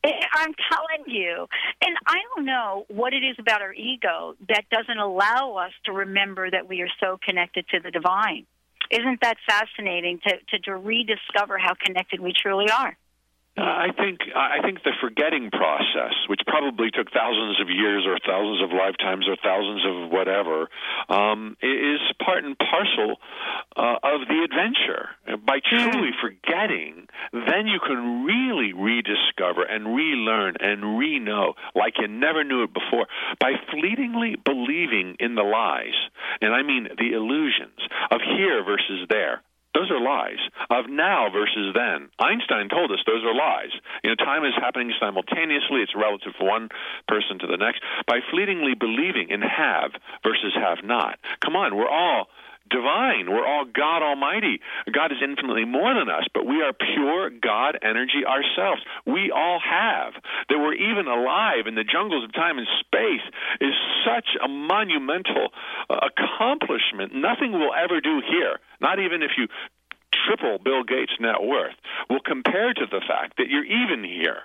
Eh, 0.03 0.09
I'm 0.33 0.53
telling 0.71 1.05
you. 1.07 1.47
And 1.81 1.97
I 2.05 2.17
don't 2.35 2.45
know 2.45 2.85
what 2.89 3.13
it 3.13 3.23
is 3.23 3.35
about 3.39 3.61
our 3.61 3.73
ego 3.73 4.35
that 4.49 4.65
doesn't 4.69 4.97
allow 4.97 5.55
us 5.55 5.71
to 5.85 5.91
remember 5.91 6.49
that 6.49 6.67
we 6.67 6.81
are 6.81 6.89
so 6.99 7.17
connected 7.23 7.67
to 7.69 7.79
the 7.79 7.91
divine. 7.91 8.45
Isn't 8.91 9.21
that 9.21 9.37
fascinating 9.47 10.19
to, 10.27 10.37
to, 10.49 10.59
to 10.59 10.75
rediscover 10.75 11.57
how 11.57 11.73
connected 11.73 12.19
we 12.19 12.33
truly 12.33 12.69
are? 12.69 12.97
Uh, 13.55 13.61
I 13.61 13.89
think 13.95 14.21
I 14.35 14.63
think 14.63 14.81
the 14.81 14.93
forgetting 14.99 15.51
process, 15.51 16.13
which 16.27 16.41
probably 16.47 16.89
took 16.89 17.11
thousands 17.13 17.61
of 17.61 17.69
years 17.69 18.03
or 18.07 18.17
thousands 18.25 18.63
of 18.63 18.73
lifetimes 18.73 19.27
or 19.29 19.37
thousands 19.43 19.85
of 19.85 20.09
whatever, 20.09 20.69
um, 21.07 21.55
is 21.61 22.01
part 22.17 22.43
and 22.45 22.57
parcel 22.57 23.17
uh, 23.77 24.01
of 24.01 24.27
the 24.27 24.41
adventure. 24.41 25.09
By 25.45 25.59
truly 25.61 26.09
forgetting, 26.19 27.05
then 27.31 27.67
you 27.67 27.79
can 27.79 28.25
really 28.25 28.73
rediscover 28.73 29.61
and 29.61 29.95
relearn 29.95 30.55
and 30.59 30.97
re-know 30.97 31.53
like 31.75 31.93
you 31.99 32.07
never 32.07 32.43
knew 32.43 32.63
it 32.63 32.73
before. 32.73 33.05
By 33.39 33.53
fleetingly 33.69 34.35
believing 34.43 35.15
in 35.19 35.35
the 35.35 35.43
lies, 35.43 35.93
and 36.41 36.55
I 36.55 36.63
mean 36.63 36.89
the 36.97 37.13
illusions 37.13 37.77
of 38.09 38.19
here 38.35 38.63
versus 38.65 39.05
there, 39.09 39.43
those 39.73 39.89
are 39.91 39.99
lies 39.99 40.39
of 40.69 40.89
now 40.89 41.29
versus 41.31 41.73
then. 41.73 42.09
Einstein 42.19 42.69
told 42.69 42.91
us 42.91 42.99
those 43.05 43.23
are 43.23 43.33
lies. 43.33 43.71
You 44.03 44.11
know, 44.11 44.15
time 44.15 44.45
is 44.45 44.53
happening 44.55 44.93
simultaneously. 44.99 45.81
It's 45.81 45.95
relative 45.95 46.33
from 46.37 46.47
one 46.47 46.69
person 47.07 47.39
to 47.39 47.47
the 47.47 47.57
next. 47.57 47.81
By 48.07 48.19
fleetingly 48.31 48.75
believing 48.75 49.29
in 49.29 49.41
have 49.41 49.91
versus 50.23 50.53
have 50.55 50.83
not. 50.83 51.19
Come 51.39 51.55
on, 51.55 51.75
we're 51.75 51.89
all 51.89 52.27
divine. 52.69 53.29
We're 53.29 53.45
all 53.45 53.65
God 53.65 54.01
Almighty. 54.03 54.59
God 54.91 55.11
is 55.11 55.19
infinitely 55.23 55.65
more 55.65 55.93
than 55.93 56.09
us, 56.09 56.25
but 56.33 56.45
we 56.45 56.61
are 56.61 56.73
pure 56.73 57.29
God 57.29 57.77
energy 57.81 58.25
ourselves. 58.25 58.81
We 59.05 59.31
all 59.31 59.59
have. 59.59 60.13
That 60.49 60.59
we're 60.59 60.75
even 60.75 61.07
alive 61.07 61.67
in 61.67 61.75
the 61.75 61.83
jungles 61.83 62.23
of 62.23 62.33
time 62.33 62.57
and 62.57 62.67
space 62.79 63.25
is 63.61 63.73
such 64.05 64.35
a 64.43 64.47
monumental 64.47 65.49
uh, 65.89 66.07
accomplishment. 66.07 67.13
Nothing 67.13 67.53
we'll 67.53 67.75
ever 67.75 68.01
do 68.01 68.21
here, 68.25 68.59
not 68.81 68.99
even 68.99 69.21
if 69.21 69.31
you 69.37 69.47
triple 70.25 70.57
Bill 70.59 70.83
Gates' 70.83 71.13
net 71.19 71.41
worth, 71.41 71.75
will 72.09 72.23
compare 72.23 72.73
to 72.73 72.85
the 72.89 73.01
fact 73.07 73.37
that 73.37 73.49
you're 73.49 73.65
even 73.65 74.03
here. 74.03 74.43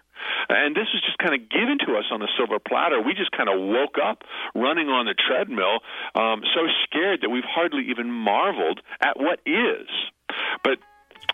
And 0.49 0.75
this 0.75 0.89
was 0.93 1.03
just 1.05 1.19
kind 1.19 1.35
of 1.35 1.49
given 1.49 1.79
to 1.87 1.97
us 1.97 2.05
on 2.11 2.23
a 2.23 2.29
silver 2.37 2.59
platter. 2.59 3.01
We 3.01 3.15
just 3.15 3.31
kind 3.33 3.49
of 3.49 3.59
woke 3.59 3.97
up 4.03 4.25
running 4.55 4.89
on 4.89 5.07
the 5.07 5.15
treadmill, 5.15 5.79
um, 6.15 6.43
so 6.55 6.67
scared 6.85 7.21
that 7.23 7.31
we've 7.31 7.47
hardly 7.47 7.91
even 7.91 8.11
marveled 8.11 8.81
at 9.01 9.19
what 9.19 9.41
is. 9.47 9.89
But 10.65 10.79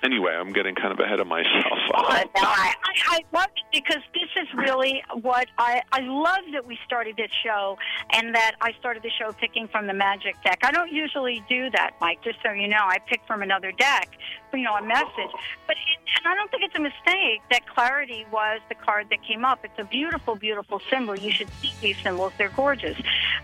anyway, 0.02 0.32
I'm 0.32 0.52
getting 0.52 0.74
kind 0.74 0.92
of 0.92 1.00
ahead 1.00 1.20
of 1.20 1.26
myself. 1.26 1.54
Oh, 1.96 2.10
no, 2.10 2.42
I, 2.42 2.74
I, 2.84 2.94
I 3.06 3.20
love 3.32 3.48
it 3.56 3.64
because 3.72 4.02
this 4.12 4.28
is 4.42 4.48
really 4.54 5.02
what 5.22 5.46
I 5.58 5.82
I 5.92 6.00
love 6.00 6.44
that 6.52 6.66
we 6.66 6.78
started 6.84 7.16
this 7.16 7.30
show 7.42 7.78
and 8.10 8.34
that 8.34 8.52
I 8.60 8.72
started 8.78 9.02
the 9.02 9.10
show 9.10 9.32
picking 9.32 9.68
from 9.68 9.86
the 9.86 9.94
magic 9.94 10.36
deck. 10.42 10.60
I 10.62 10.72
don't 10.72 10.92
usually 10.92 11.42
do 11.48 11.70
that, 11.70 11.92
Mike. 12.00 12.22
Just 12.22 12.38
so 12.44 12.52
you 12.52 12.68
know, 12.68 12.80
I 12.80 12.98
pick 13.06 13.20
from 13.26 13.42
another 13.42 13.72
deck, 13.72 14.10
you 14.52 14.62
know, 14.62 14.74
a 14.74 14.82
message. 14.82 15.32
But 15.66 15.76
it, 15.76 15.98
and 16.24 16.32
I 16.32 16.34
don't 16.34 16.50
think 16.50 16.62
it's 16.62 16.76
a 16.76 16.80
mistake 16.80 17.42
that 17.50 17.66
clarity 17.66 18.26
was 18.32 18.60
the 18.68 18.74
card 18.74 19.08
that 19.10 19.22
came 19.22 19.44
up. 19.44 19.60
It's 19.64 19.78
a 19.78 19.84
beautiful, 19.84 20.36
beautiful 20.36 20.80
symbol. 20.90 21.18
You 21.18 21.30
should 21.30 21.50
see 21.60 21.72
these 21.80 21.96
symbols; 22.02 22.32
they're 22.38 22.50
gorgeous. 22.50 22.96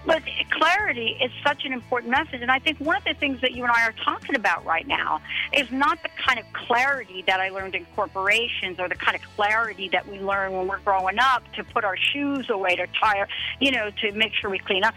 But 0.07 0.22
clarity 0.50 1.18
is 1.22 1.31
such 1.44 1.64
an 1.64 1.72
important 1.72 2.11
message, 2.11 2.40
and 2.42 2.50
I 2.50 2.59
think 2.59 2.79
one 2.81 2.96
of 2.96 3.05
the 3.05 3.14
things 3.14 3.40
that 3.42 3.53
you 3.53 3.64
and 3.64 3.72
I 3.72 3.87
are 3.87 3.94
talking 4.05 4.35
about 4.35 4.64
right 4.64 4.87
now 4.87 5.20
is 5.53 5.70
not 5.70 6.03
the 6.03 6.11
kind 6.30 6.46
of 6.46 6.52
clarity 6.52 7.24
that 7.26 7.40
I 7.40 7.48
learned 7.48 7.74
in 7.74 7.84
corporations 7.96 8.78
or 8.78 8.88
the 8.88 8.94
kind 8.94 9.16
of 9.16 9.22
clarity 9.34 9.88
that 9.88 10.06
we 10.06 10.20
learn 10.20 10.52
when 10.52 10.68
we're 10.68 10.78
growing 10.78 11.18
up 11.18 11.42
to 11.54 11.64
put 11.64 11.82
our 11.82 11.96
shoes 11.96 12.48
away, 12.48 12.76
to 12.76 12.86
tire, 13.02 13.26
you 13.58 13.72
know, 13.72 13.90
to 14.02 14.12
make 14.12 14.32
sure 14.34 14.48
we 14.48 14.60
clean 14.60 14.84
up. 14.84 14.94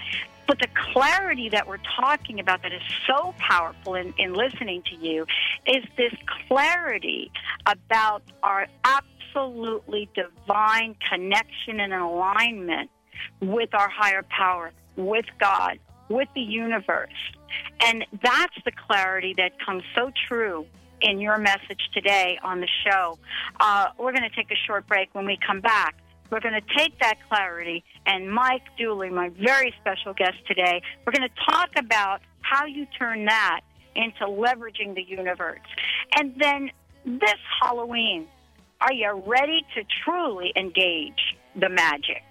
But 0.47 0.59
the 0.59 0.67
clarity 0.93 1.49
that 1.49 1.67
we're 1.67 1.81
talking 1.99 2.39
about 2.39 2.61
that 2.61 2.71
is 2.71 2.83
so 3.07 3.33
powerful 3.39 3.95
in, 3.95 4.13
in 4.19 4.33
listening 4.33 4.83
to 4.91 4.95
you 4.95 5.25
is 5.65 5.83
this 5.97 6.13
clarity 6.47 7.31
about 7.65 8.21
our 8.43 8.67
absolutely 8.83 10.09
divine 10.13 10.95
connection 11.09 11.79
and 11.79 11.93
alignment 11.93 12.91
with 13.41 13.73
our 13.73 13.89
higher 13.89 14.23
power, 14.29 14.71
with 14.97 15.25
God, 15.39 15.79
with 16.09 16.27
the 16.35 16.41
universe. 16.41 17.09
And 17.79 18.05
that's 18.21 18.55
the 18.65 18.71
clarity 18.87 19.33
that 19.37 19.53
comes 19.65 19.81
so 19.95 20.11
true 20.27 20.67
in 21.03 21.19
your 21.19 21.37
message 21.37 21.81
today 21.93 22.39
on 22.43 22.61
the 22.61 22.67
show. 22.85 23.19
Uh, 23.59 23.87
we're 23.99 24.13
going 24.13 24.27
to 24.27 24.35
take 24.35 24.49
a 24.49 24.59
short 24.65 24.87
break. 24.87 25.13
When 25.13 25.25
we 25.25 25.37
come 25.45 25.59
back, 25.59 25.95
we're 26.31 26.39
going 26.39 26.59
to 26.59 26.75
take 26.75 26.97
that 26.99 27.17
clarity, 27.29 27.83
and 28.07 28.31
Mike 28.31 28.63
Dooley, 28.77 29.09
my 29.11 29.29
very 29.29 29.71
special 29.79 30.13
guest 30.13 30.37
today, 30.47 30.81
we're 31.05 31.13
going 31.13 31.29
to 31.29 31.51
talk 31.51 31.69
about 31.77 32.21
how 32.41 32.65
you 32.65 32.87
turn 32.97 33.25
that 33.25 33.61
into 33.95 34.25
leveraging 34.25 34.95
the 34.95 35.03
universe. 35.03 35.59
And 36.17 36.33
then 36.39 36.71
this 37.05 37.35
Halloween, 37.61 38.27
are 38.81 38.93
you 38.93 39.21
ready 39.27 39.63
to 39.75 39.83
truly 40.03 40.51
engage 40.55 41.35
the 41.55 41.69
magic? 41.69 42.23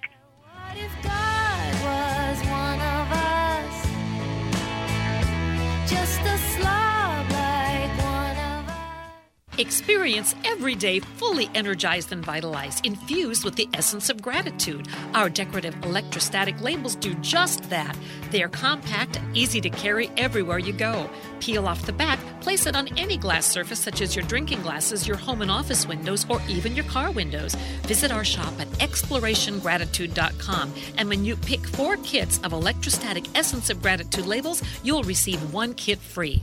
Experience 9.63 10.35
every 10.45 10.75
day 10.75 10.99
fully 10.99 11.49
energized 11.55 12.11
and 12.11 12.27
vitalized, 12.27 12.85
infused 12.85 13.45
with 13.45 13.55
the 13.55 13.69
essence 13.75 14.11
of 14.11 14.21
gratitude. 14.21 14.89
Our 15.15 15.31
decorative 15.31 15.77
electrostatic 15.85 16.61
labels 16.61 16.97
do 16.97 17.15
just 17.21 17.71
that. 17.71 17.97
They 18.33 18.43
are 18.43 18.49
compact 18.49 19.19
and 19.19 19.37
easy 19.37 19.61
to 19.61 19.71
carry 19.71 20.11
everywhere 20.17 20.59
you 20.59 20.73
go. 20.73 21.09
Peel 21.39 21.69
off 21.69 21.87
the 21.87 21.93
back, 21.93 22.19
place 22.41 22.67
it 22.67 22.75
on 22.75 22.89
any 22.99 23.17
glass 23.17 23.47
surface, 23.47 23.79
such 23.79 24.01
as 24.01 24.17
your 24.17 24.25
drinking 24.25 24.63
glasses, 24.63 25.07
your 25.07 25.17
home 25.17 25.43
and 25.43 25.51
office 25.51 25.87
windows, 25.87 26.27
or 26.29 26.43
even 26.49 26.75
your 26.75 26.87
car 26.87 27.13
windows. 27.13 27.55
Visit 27.83 28.11
our 28.11 28.25
shop 28.25 28.59
at 28.59 28.67
explorationgratitude.com, 28.81 30.75
and 30.99 31.09
when 31.09 31.25
you 31.25 31.37
pick 31.37 31.65
four 31.69 31.99
kits 31.99 32.41
of 32.43 32.53
electrostatic 32.53 33.27
essence 33.37 33.71
of 33.71 33.81
gratitude 33.81 34.27
labels, 34.27 34.61
you'll 34.83 35.05
receive 35.05 35.55
one 35.55 35.73
kit 35.75 36.01
free. 36.01 36.43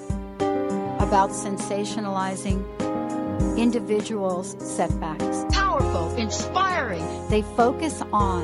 about 1.11 1.31
sensationalizing 1.31 2.63
individuals' 3.57 4.55
setbacks. 4.59 5.43
Powerful, 5.51 6.09
inspiring. 6.15 7.05
They 7.27 7.41
focus 7.41 8.01
on 8.13 8.43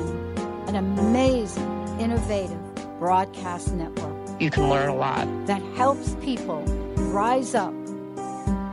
an 0.66 0.76
amazing, 0.76 1.66
innovative 1.98 2.60
broadcast 2.98 3.72
network. 3.72 4.14
You 4.38 4.50
can 4.50 4.68
learn 4.68 4.90
a 4.90 4.94
lot. 4.94 5.26
That 5.46 5.62
helps 5.76 6.14
people 6.16 6.62
rise 7.10 7.54
up, 7.54 7.72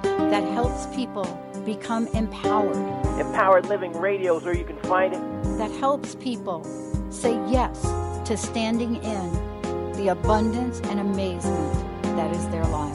that 0.01 0.43
helps 0.51 0.93
people 0.93 1.23
become 1.65 2.07
empowered. 2.07 2.75
Empowered 3.17 3.67
Living 3.67 3.93
Radio 3.93 4.35
is 4.35 4.43
where 4.43 4.57
you 4.57 4.65
can 4.65 4.77
find 4.81 5.13
it. 5.13 5.21
That 5.57 5.71
helps 5.71 6.15
people 6.15 6.65
say 7.11 7.31
yes 7.49 7.81
to 8.27 8.35
standing 8.35 8.97
in 8.97 9.93
the 9.93 10.09
abundance 10.09 10.81
and 10.81 10.99
amazement 10.99 11.73
that 12.17 12.35
is 12.35 12.45
their 12.49 12.65
lives. 12.65 12.94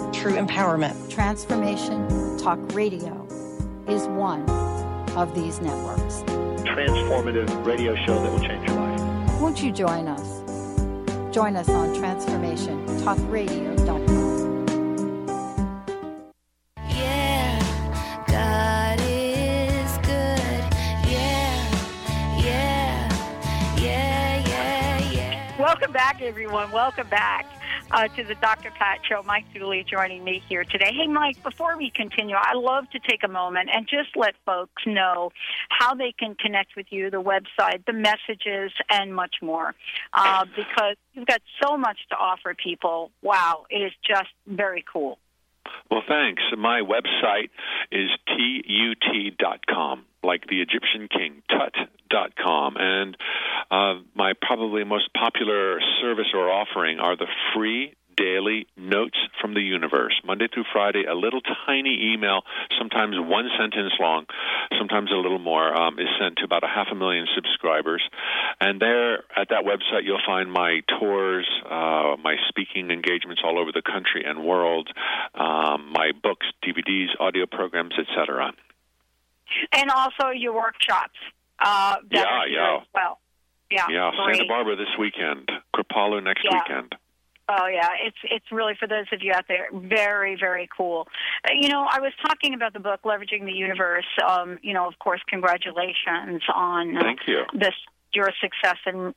True 0.21 0.33
empowerment. 0.33 1.09
Transformation 1.09 2.37
Talk 2.37 2.59
Radio 2.75 3.25
is 3.87 4.05
one 4.05 4.47
of 5.17 5.33
these 5.33 5.59
networks. 5.59 6.21
Transformative 6.61 7.65
radio 7.65 7.95
show 8.05 8.21
that 8.21 8.31
will 8.31 8.39
change 8.39 8.69
your 8.69 8.79
life. 8.79 9.01
Won't 9.41 9.63
you 9.63 9.71
join 9.71 10.07
us? 10.07 10.43
Join 11.33 11.55
us 11.55 11.67
on 11.69 11.95
transformationtalkradio.com. 11.95 14.67
Yeah, 16.87 17.59
God 18.27 18.99
is 19.01 19.97
good. 20.03 20.63
Yeah, 21.09 21.65
yeah, 22.37 23.09
yeah, 23.75 24.47
yeah, 24.47 24.99
yeah. 24.99 25.57
Welcome 25.59 25.91
back, 25.91 26.21
everyone. 26.21 26.69
Welcome 26.71 27.07
back 27.09 27.47
uh, 27.91 28.07
to 28.09 28.23
the 28.23 28.35
Dr. 28.35 28.71
Pat 28.71 28.99
Show. 29.07 29.23
Mike 29.23 29.45
Dooley 29.53 29.85
joining 29.89 30.23
me 30.23 30.41
here 30.47 30.63
today. 30.63 30.91
Hey, 30.93 31.07
Mike, 31.07 31.41
before 31.43 31.77
we 31.77 31.91
continue, 31.95 32.35
I 32.35 32.53
love 32.53 32.89
to 32.91 32.99
take 32.99 33.23
a 33.23 33.27
moment 33.27 33.69
and 33.73 33.87
just 33.87 34.15
let 34.15 34.35
folks 34.45 34.83
know 34.85 35.31
how 35.69 35.93
they 35.93 36.13
can 36.17 36.35
connect 36.35 36.75
with 36.75 36.87
you, 36.89 37.09
the 37.09 37.21
website, 37.21 37.85
the 37.85 37.93
messages, 37.93 38.71
and 38.89 39.13
much 39.13 39.35
more. 39.41 39.75
Uh, 40.13 40.45
because 40.55 40.95
you've 41.13 41.27
got 41.27 41.41
so 41.61 41.77
much 41.77 41.97
to 42.09 42.15
offer 42.15 42.53
people. 42.53 43.11
Wow, 43.21 43.65
it 43.69 43.77
is 43.77 43.91
just 44.07 44.29
very 44.47 44.83
cool. 44.91 45.17
Well, 45.89 46.01
thanks. 46.07 46.41
My 46.57 46.81
website 46.81 47.49
is 47.91 48.09
tut.com, 48.27 50.05
like 50.23 50.47
the 50.47 50.61
Egyptian 50.61 51.07
king, 51.07 51.43
tut.com. 51.49 52.75
And 52.77 53.17
uh, 53.71 53.95
my 54.13 54.33
probably 54.41 54.83
most 54.83 55.09
popular 55.13 55.79
service 56.01 56.27
or 56.33 56.51
offering 56.51 56.99
are 56.99 57.15
the 57.15 57.27
free 57.55 57.95
daily 58.17 58.67
notes 58.75 59.17
from 59.39 59.53
the 59.53 59.61
universe. 59.61 60.13
Monday 60.25 60.47
through 60.53 60.65
Friday, 60.73 61.05
a 61.05 61.15
little 61.15 61.41
tiny 61.65 62.13
email, 62.13 62.41
sometimes 62.77 63.15
one 63.17 63.49
sentence 63.57 63.93
long, 63.99 64.25
sometimes 64.77 65.09
a 65.11 65.15
little 65.15 65.39
more, 65.39 65.73
um, 65.73 65.97
is 65.97 66.07
sent 66.19 66.35
to 66.37 66.43
about 66.43 66.63
a 66.63 66.67
half 66.67 66.87
a 66.91 66.95
million 66.95 67.25
subscribers. 67.33 68.03
And 68.59 68.79
there 68.81 69.23
at 69.35 69.49
that 69.49 69.63
website, 69.63 70.03
you'll 70.03 70.21
find 70.25 70.51
my 70.51 70.81
tours, 70.99 71.47
uh, 71.65 72.17
my 72.21 72.35
speaking 72.49 72.91
engagements 72.91 73.41
all 73.43 73.57
over 73.57 73.71
the 73.71 73.81
country 73.81 74.23
and 74.25 74.43
world, 74.43 74.89
um, 75.33 75.91
my 75.93 76.11
books, 76.21 76.45
DVDs, 76.63 77.07
audio 77.19 77.45
programs, 77.45 77.93
etc. 77.97 78.51
And 79.71 79.89
also 79.89 80.29
your 80.35 80.53
workshops. 80.53 81.17
Uh, 81.59 81.97
Yeah, 82.09 82.45
yeah. 82.49 82.77
as 82.81 82.87
Well, 82.93 83.19
yeah. 83.71 83.85
Yeah, 83.89 84.11
great. 84.25 84.37
Santa 84.37 84.47
Barbara 84.47 84.75
this 84.75 84.93
weekend, 84.99 85.49
Kripalu 85.75 86.23
next 86.23 86.43
Yeah. 86.43 86.59
weekend. 86.59 86.95
Oh 87.49 87.67
yeah, 87.67 87.89
it's 88.05 88.17
it's 88.23 88.45
really 88.51 88.75
for 88.79 88.87
those 88.87 89.07
of 89.11 89.21
you 89.21 89.33
out 89.33 89.45
there, 89.47 89.67
very 89.73 90.35
very 90.39 90.69
cool. 90.75 91.07
Uh, 91.43 91.51
you 91.59 91.67
know, 91.69 91.85
I 91.89 91.99
was 91.99 92.13
talking 92.25 92.53
about 92.53 92.71
the 92.73 92.79
book 92.79 93.01
Leveraging 93.03 93.45
the 93.45 93.51
Universe. 93.51 94.05
Um, 94.25 94.57
you 94.61 94.73
know, 94.73 94.87
of 94.87 94.97
course, 94.99 95.19
congratulations 95.27 96.43
on 96.53 96.95
uh, 96.95 97.01
Thank 97.01 97.19
you. 97.27 97.43
this 97.53 97.73
your 98.13 98.31
success 98.39 98.77
and 98.85 99.13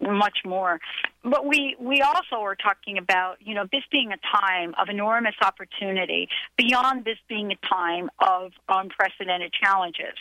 much 0.00 0.38
more. 0.44 0.80
But 1.22 1.46
we 1.46 1.76
we 1.80 2.00
also 2.00 2.36
are 2.36 2.54
talking 2.54 2.98
about 2.98 3.36
you 3.40 3.54
know 3.54 3.64
this 3.70 3.82
being 3.90 4.12
a 4.12 4.36
time 4.36 4.74
of 4.80 4.88
enormous 4.88 5.34
opportunity 5.42 6.28
beyond 6.56 7.04
this 7.04 7.18
being 7.28 7.52
a 7.52 7.66
time 7.66 8.08
of 8.20 8.52
unprecedented 8.68 9.52
challenges. 9.52 10.16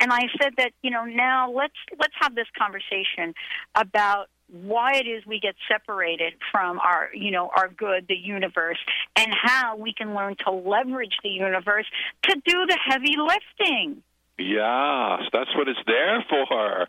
And 0.00 0.12
I 0.12 0.28
said 0.40 0.54
that 0.58 0.72
you 0.82 0.90
know 0.90 1.04
now 1.04 1.50
let's 1.50 1.74
let's 1.98 2.14
have 2.20 2.34
this 2.34 2.48
conversation 2.58 3.34
about 3.74 4.28
why 4.52 4.96
it 4.96 5.06
is 5.06 5.24
we 5.26 5.40
get 5.40 5.54
separated 5.66 6.34
from 6.50 6.78
our 6.78 7.08
you 7.14 7.30
know 7.30 7.50
our 7.56 7.68
good 7.68 8.06
the 8.08 8.14
universe 8.14 8.78
and 9.16 9.32
how 9.32 9.76
we 9.76 9.94
can 9.94 10.14
learn 10.14 10.36
to 10.44 10.50
leverage 10.50 11.16
the 11.22 11.30
universe 11.30 11.86
to 12.22 12.34
do 12.46 12.66
the 12.66 12.78
heavy 12.86 13.16
lifting 13.16 14.02
Yes, 14.38 15.22
that's 15.32 15.54
what 15.54 15.68
it's 15.68 15.78
there 15.86 16.24
for. 16.28 16.88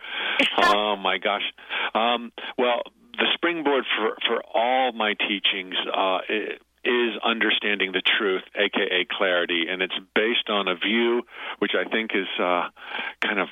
oh 0.75 0.95
my 0.95 1.17
gosh. 1.17 1.43
Um, 1.93 2.31
well, 2.57 2.81
the 3.17 3.27
springboard 3.35 3.83
for 3.97 4.15
for 4.27 4.41
all 4.53 4.91
my 4.93 5.13
teachings 5.13 5.75
uh, 5.87 6.19
i- 6.27 6.57
is 6.85 7.13
understanding 7.23 7.91
the 7.91 8.01
truth, 8.17 8.41
aka 8.55 9.05
clarity, 9.11 9.65
and 9.69 9.81
it's 9.81 9.93
based 10.15 10.49
on 10.49 10.67
a 10.67 10.75
view 10.75 11.21
which 11.59 11.71
I 11.79 11.87
think 11.89 12.11
is 12.15 12.27
uh, 12.39 12.69
kind 13.21 13.39
of 13.39 13.47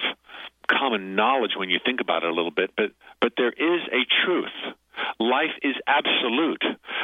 common 0.70 1.16
knowledge 1.16 1.52
when 1.58 1.70
you 1.70 1.80
think 1.86 2.02
about 2.02 2.24
it 2.24 2.30
a 2.30 2.34
little 2.34 2.52
bit. 2.52 2.72
But 2.76 2.92
but 3.22 3.34
there 3.38 3.52
is 3.52 3.82
a 3.92 4.26
truth. 4.26 4.76
Life 5.20 5.56
is 5.62 5.76
absolute. 5.88 6.64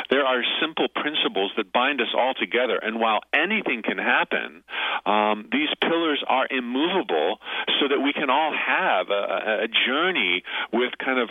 There 0.10 0.26
are 0.26 0.42
simple 0.62 0.88
principles 0.88 1.52
that 1.58 1.72
bind 1.72 2.02
us 2.02 2.14
all 2.18 2.34
together, 2.34 2.78
and 2.78 3.00
while 3.00 3.20
anything 3.34 3.84
can 3.84 3.98
happen, 3.98 4.64
um, 5.06 5.50
these 5.52 5.70
pillars 5.82 6.24
are 6.28 6.48
immovable 6.50 7.40
so 7.80 7.88
that 7.88 8.00
we 8.02 8.14
can 8.14 8.30
all 8.30 8.54
have 8.54 9.10
a, 9.10 9.64
a 9.64 9.68
journey 9.88 10.44
with 10.72 10.94
kind 11.04 11.20
of 11.20 11.30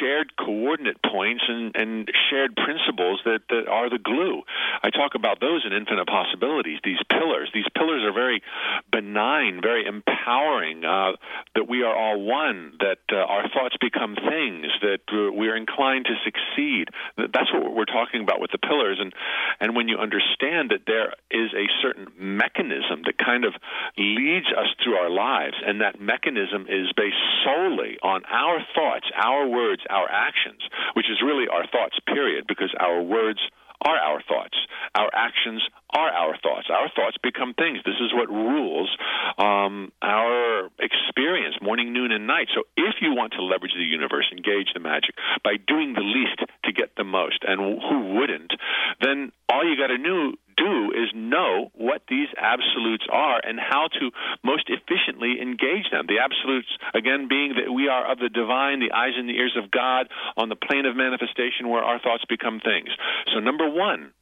shared 0.00 0.36
coordinate 0.36 1.00
points 1.02 1.44
and, 1.48 1.74
and 1.76 2.10
shared 2.30 2.56
principles 2.56 3.20
that, 3.24 3.40
that 3.48 3.68
are 3.68 3.90
the 3.90 3.98
glue. 3.98 4.42
I 4.82 4.90
talk 4.90 5.14
about 5.14 5.40
those 5.40 5.64
in 5.66 5.72
Infinite 5.72 6.06
Possibilities, 6.06 6.80
these 6.84 7.02
pillars. 7.10 7.50
These 7.52 7.68
pillars 7.76 8.02
are 8.04 8.12
very 8.12 8.42
benign, 8.90 9.60
very 9.62 9.86
empowering, 9.86 10.84
uh, 10.84 11.12
that 11.54 11.68
we 11.68 11.82
are 11.82 11.94
all 11.94 12.20
one, 12.20 12.74
that 12.80 12.98
uh, 13.12 13.16
our 13.16 13.48
thoughts 13.48 13.76
become 13.80 14.16
things, 14.16 14.66
that 14.82 15.04
uh, 15.12 15.32
we're 15.32 15.56
inclined 15.56 16.06
to 16.06 16.14
succeed. 16.24 16.88
That's 17.16 17.52
what 17.52 17.74
we're 17.74 17.84
talking 17.84 18.22
about 18.22 18.40
with 18.40 18.50
the 18.50 18.58
pillars. 18.58 18.98
And, 19.00 19.12
and 19.60 19.76
when 19.76 19.88
you 19.88 19.98
understand 19.98 20.70
that 20.70 20.86
there 20.86 21.14
is 21.30 21.52
a 21.54 21.66
certain 21.82 22.08
mechanism 22.18 23.02
that 23.06 23.18
kind 23.18 23.44
of 23.44 23.54
leads 23.96 24.46
us 24.46 24.68
through 24.82 24.96
our 24.96 25.10
lives, 25.10 25.54
and 25.64 25.80
that 25.80 26.00
mechanism 26.00 26.66
is 26.68 26.92
based 26.96 27.20
solely 27.44 27.98
on 28.02 28.24
our 28.26 28.58
thoughts, 28.74 29.06
our 29.16 29.46
words, 29.46 29.82
our 29.90 30.08
actions, 30.10 30.60
which 30.94 31.06
is 31.10 31.22
really 31.24 31.48
our 31.48 31.66
thoughts, 31.66 31.98
period, 32.06 32.44
because 32.48 32.72
our 32.80 33.02
words 33.02 33.40
are 33.84 33.96
our 33.96 34.22
thoughts. 34.22 34.56
Our 34.94 35.10
actions 35.12 35.62
are 35.94 36.10
our 36.10 36.36
thoughts. 36.42 36.66
Our 36.70 36.90
thoughts 36.90 37.16
become 37.22 37.54
things. 37.54 37.78
This 37.84 37.98
is 38.02 38.12
what 38.12 38.28
rules 38.28 38.90
um, 39.38 39.92
our 40.02 40.70
experience, 40.78 41.56
morning, 41.62 41.92
noon, 41.92 42.12
and 42.12 42.26
night. 42.26 42.48
So 42.54 42.64
if 42.76 42.96
you 43.00 43.14
want 43.14 43.32
to 43.34 43.42
leverage 43.42 43.72
the 43.74 43.84
universe, 43.84 44.26
engage 44.32 44.74
the 44.74 44.80
magic 44.80 45.14
by 45.42 45.56
doing 45.56 45.94
the 45.94 46.02
least 46.02 46.42
to 46.64 46.72
get 46.72 46.96
the 46.96 47.04
most, 47.04 47.44
and 47.46 47.60
who 47.60 48.18
wouldn't, 48.18 48.52
then 49.00 49.32
all 49.48 49.62
you 49.62 49.76
got 49.76 49.88
to 49.88 49.98
do 49.98 50.34
do 50.56 50.92
is 50.94 51.10
know 51.14 51.70
what 51.74 52.02
these 52.08 52.28
absolutes 52.38 53.06
are 53.10 53.40
and 53.42 53.58
how 53.58 53.88
to 53.88 54.10
most 54.44 54.70
efficiently 54.70 55.42
engage 55.42 55.90
them. 55.90 56.06
The 56.06 56.22
absolutes, 56.22 56.68
again, 56.94 57.26
being 57.28 57.54
that 57.58 57.72
we 57.72 57.88
are 57.88 58.10
of 58.10 58.18
the 58.18 58.28
divine, 58.28 58.78
the 58.78 58.94
eyes 58.94 59.14
and 59.16 59.28
the 59.28 59.34
ears 59.34 59.58
of 59.58 59.70
God, 59.70 60.08
on 60.36 60.48
the 60.48 60.56
plane 60.56 60.86
of 60.86 60.96
manifestation 60.96 61.68
where 61.68 61.82
our 61.82 61.98
thoughts 61.98 62.24
become 62.28 62.60
things. 62.60 62.88
So, 63.34 63.40
number 63.40 63.68
one 63.68 64.12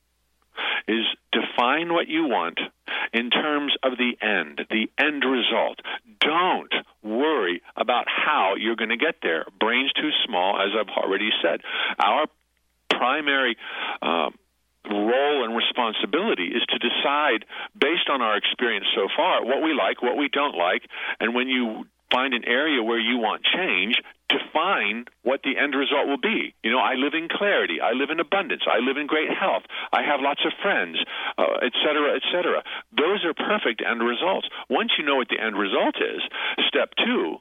is 0.89 1.05
define 1.33 1.93
what 1.93 2.09
you 2.09 2.25
want 2.25 2.59
in 3.13 3.31
terms 3.31 3.75
of 3.83 3.93
the 3.99 4.13
end, 4.21 4.67
the 4.71 4.91
end 4.99 5.25
result. 5.25 5.81
Don't 6.21 6.73
worry 7.03 7.63
about 7.77 8.07
how 8.09 8.55
you're 8.59 8.77
going 8.77 8.91
to 8.91 8.97
get 8.97 9.17
there. 9.23 9.45
Brain's 9.59 9.93
too 9.93 10.11
small, 10.27 10.61
as 10.61 10.71
I've 10.79 10.95
already 10.97 11.31
said. 11.43 11.61
Our 11.99 12.27
primary 12.91 13.57
um, 14.03 14.35
role 14.91 15.45
and 15.45 15.57
responsibility 15.57 16.49
is 16.49 16.63
to 16.69 16.79
decide 16.79 17.45
based 17.79 18.09
on 18.11 18.21
our 18.23 18.37
experience 18.37 18.87
so 18.95 19.09
far 19.17 19.45
what 19.45 19.63
we 19.63 19.73
like, 19.73 20.03
what 20.03 20.17
we 20.17 20.29
don't 20.29 20.57
like, 20.57 20.83
and 21.21 21.35
when 21.35 21.49
you 21.49 21.87
find 22.13 22.35
an 22.35 22.45
area 22.45 22.83
where 22.83 23.01
you 23.01 23.19
want 23.19 23.43
change, 23.45 23.97
define 24.29 25.05
what 25.23 25.41
the 25.43 25.57
end 25.57 25.75
result 25.75 26.07
will 26.07 26.21
be. 26.21 26.55
You 26.63 26.71
know, 26.71 26.79
I 26.79 26.95
live 26.95 27.15
in 27.15 27.29
clarity, 27.29 27.81
I 27.81 27.93
live 27.93 28.11
in 28.11 28.21
abundance, 28.21 28.63
I 28.69 28.79
live 28.79 28.97
in 28.97 29.07
great 29.07 29.31
health, 29.33 29.65
I 29.93 30.03
have 30.03 30.21
lots 30.21 30.45
of 30.45 30.53
friends, 30.63 30.99
uh, 31.39 31.65
et 31.65 31.73
cetera, 31.85 32.17
et 32.17 32.23
cetera. 32.33 32.63
Those 32.97 33.25
are 33.25 33.35
perfect 33.35 33.83
end 33.83 34.03
results. 34.03 34.49
Once 34.69 34.93
you 34.99 35.05
know 35.05 35.17
what 35.17 35.29
the 35.29 35.41
end 35.41 35.57
result 35.57 35.97
is, 35.97 36.23
step 36.69 36.91
two 37.05 37.39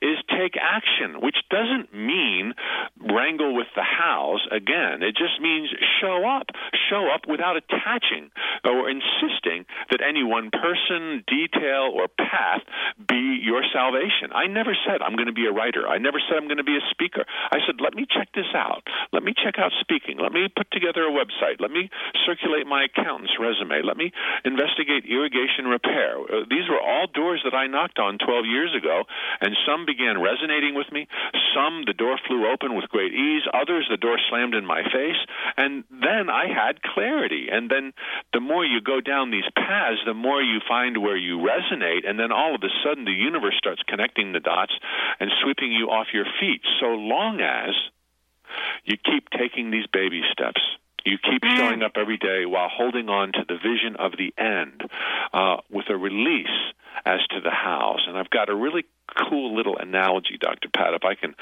is 0.00 0.18
take 0.30 0.54
action, 0.60 1.20
which 1.20 1.36
doesn't 1.50 1.94
mean 1.94 2.54
wrangle 3.00 3.54
with 3.54 3.68
the 3.74 3.84
hows 3.84 4.46
again. 4.50 5.02
It 5.02 5.16
just 5.16 5.40
means 5.40 5.70
show 6.00 6.26
up. 6.28 6.50
Show 6.90 7.08
up 7.08 7.26
without 7.28 7.56
attaching 7.56 8.30
or 8.64 8.90
insisting 8.90 9.64
that 9.90 10.02
any 10.02 10.22
one 10.22 10.50
person, 10.50 11.24
detail, 11.26 11.90
or 11.94 12.08
path 12.08 12.62
be 13.08 13.40
your 13.42 13.62
salvation. 13.72 14.32
I 14.34 14.46
never 14.46 14.76
said 14.86 15.02
I'm 15.02 15.16
going 15.16 15.30
to 15.30 15.36
be 15.36 15.46
a 15.46 15.52
writer. 15.52 15.88
I 15.88 15.98
never 15.98 16.20
said 16.20 16.36
I'm 16.36 16.48
going 16.48 16.62
to 16.62 16.68
be 16.68 16.76
a 16.76 16.84
speaker. 16.90 17.24
I 17.50 17.58
said, 17.64 17.80
let 17.80 17.94
me 17.94 18.04
check 18.04 18.28
this 18.34 18.52
out. 18.54 18.84
Let 19.12 19.22
me 19.22 19.32
check 19.32 19.56
out 19.58 19.72
speaking. 19.80 20.18
Let 20.18 20.32
me 20.32 20.48
put 20.52 20.70
together 20.70 21.08
a 21.08 21.12
website. 21.12 21.60
Let 21.60 21.70
me 21.70 21.88
circulate 22.26 22.66
my 22.66 22.84
accountant's 22.84 23.34
resume. 23.40 23.82
Let 23.82 23.96
me 23.96 24.12
investigate 24.44 25.08
irrigation 25.08 25.66
repair. 25.66 26.20
Uh, 26.20 26.44
these 26.48 26.68
were 26.68 26.80
all 26.80 27.06
doors 27.08 27.40
that 27.44 27.56
I 27.56 27.66
knocked 27.66 27.98
on 27.98 28.18
12 28.18 28.44
years 28.44 28.72
ago, 28.76 29.04
and 29.40 29.56
some 29.64 29.71
began 29.86 30.20
resonating 30.20 30.74
with 30.74 30.90
me. 30.92 31.08
Some, 31.54 31.84
the 31.86 31.96
door 31.96 32.18
flew 32.26 32.46
open 32.52 32.76
with 32.76 32.88
great 32.88 33.12
ease. 33.12 33.42
Others, 33.52 33.88
the 33.90 33.96
door 33.96 34.18
slammed 34.28 34.54
in 34.54 34.64
my 34.64 34.82
face. 34.84 35.20
And 35.56 35.84
then 35.90 36.28
I 36.28 36.46
had 36.48 36.82
clarity. 36.82 37.48
And 37.50 37.70
then 37.70 37.92
the 38.32 38.40
more 38.40 38.64
you 38.64 38.80
go 38.80 39.00
down 39.00 39.30
these 39.30 39.48
paths, 39.56 40.00
the 40.04 40.14
more 40.14 40.42
you 40.42 40.60
find 40.68 41.00
where 41.00 41.16
you 41.16 41.38
resonate. 41.38 42.08
And 42.08 42.18
then 42.18 42.32
all 42.32 42.54
of 42.54 42.62
a 42.62 42.72
sudden, 42.84 43.04
the 43.04 43.12
universe 43.12 43.56
starts 43.56 43.82
connecting 43.88 44.32
the 44.32 44.40
dots 44.40 44.72
and 45.18 45.30
sweeping 45.42 45.72
you 45.72 45.88
off 45.88 46.08
your 46.12 46.26
feet, 46.40 46.60
so 46.80 46.86
long 46.86 47.40
as 47.40 47.74
you 48.84 48.96
keep 48.96 49.30
taking 49.30 49.70
these 49.70 49.86
baby 49.92 50.22
steps. 50.32 50.60
You 51.04 51.18
keep 51.18 51.42
showing 51.56 51.82
up 51.82 51.92
every 51.96 52.16
day 52.16 52.46
while 52.46 52.68
holding 52.68 53.08
on 53.08 53.32
to 53.32 53.44
the 53.48 53.56
vision 53.56 53.96
of 53.98 54.12
the 54.12 54.32
end 54.38 54.82
uh, 55.32 55.56
with 55.68 55.86
a 55.90 55.96
release 55.96 56.46
as 57.04 57.20
to 57.30 57.40
the 57.40 57.50
hows. 57.50 58.04
And 58.06 58.16
I've 58.16 58.30
got 58.30 58.48
a 58.48 58.54
really 58.54 58.84
cool 59.28 59.54
little 59.56 59.76
analogy, 59.78 60.36
Dr. 60.40 60.68
Pat, 60.68 60.94
if 60.94 61.04
I 61.04 61.14
can 61.14 61.34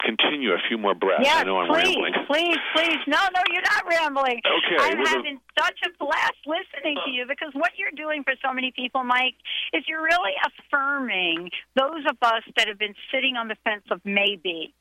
continue 0.00 0.52
a 0.52 0.58
few 0.68 0.78
more 0.78 0.94
breaths. 0.94 1.22
Yes, 1.24 1.36
I 1.40 1.44
know 1.44 1.58
I'm 1.58 1.68
please, 1.68 1.96
rambling. 1.96 2.12
please, 2.26 2.56
please. 2.74 2.98
No, 3.06 3.18
no, 3.34 3.40
you're 3.52 3.62
not 3.62 3.84
rambling. 3.86 4.40
Okay, 4.44 4.76
I'm 4.78 4.98
the- 4.98 5.38
such 5.58 5.78
a 5.86 5.90
blast 5.98 6.36
listening 6.46 6.96
to 7.04 7.10
you 7.10 7.26
because 7.26 7.50
what 7.54 7.72
you're 7.76 7.90
doing 7.96 8.22
for 8.22 8.32
so 8.44 8.52
many 8.52 8.70
people, 8.70 9.02
Mike, 9.04 9.34
is 9.72 9.82
you're 9.88 10.02
really 10.02 10.32
affirming 10.46 11.50
those 11.74 12.04
of 12.08 12.16
us 12.22 12.42
that 12.56 12.68
have 12.68 12.78
been 12.78 12.94
sitting 13.12 13.36
on 13.36 13.48
the 13.48 13.56
fence 13.64 13.82
of 13.90 14.00
maybe. 14.04 14.72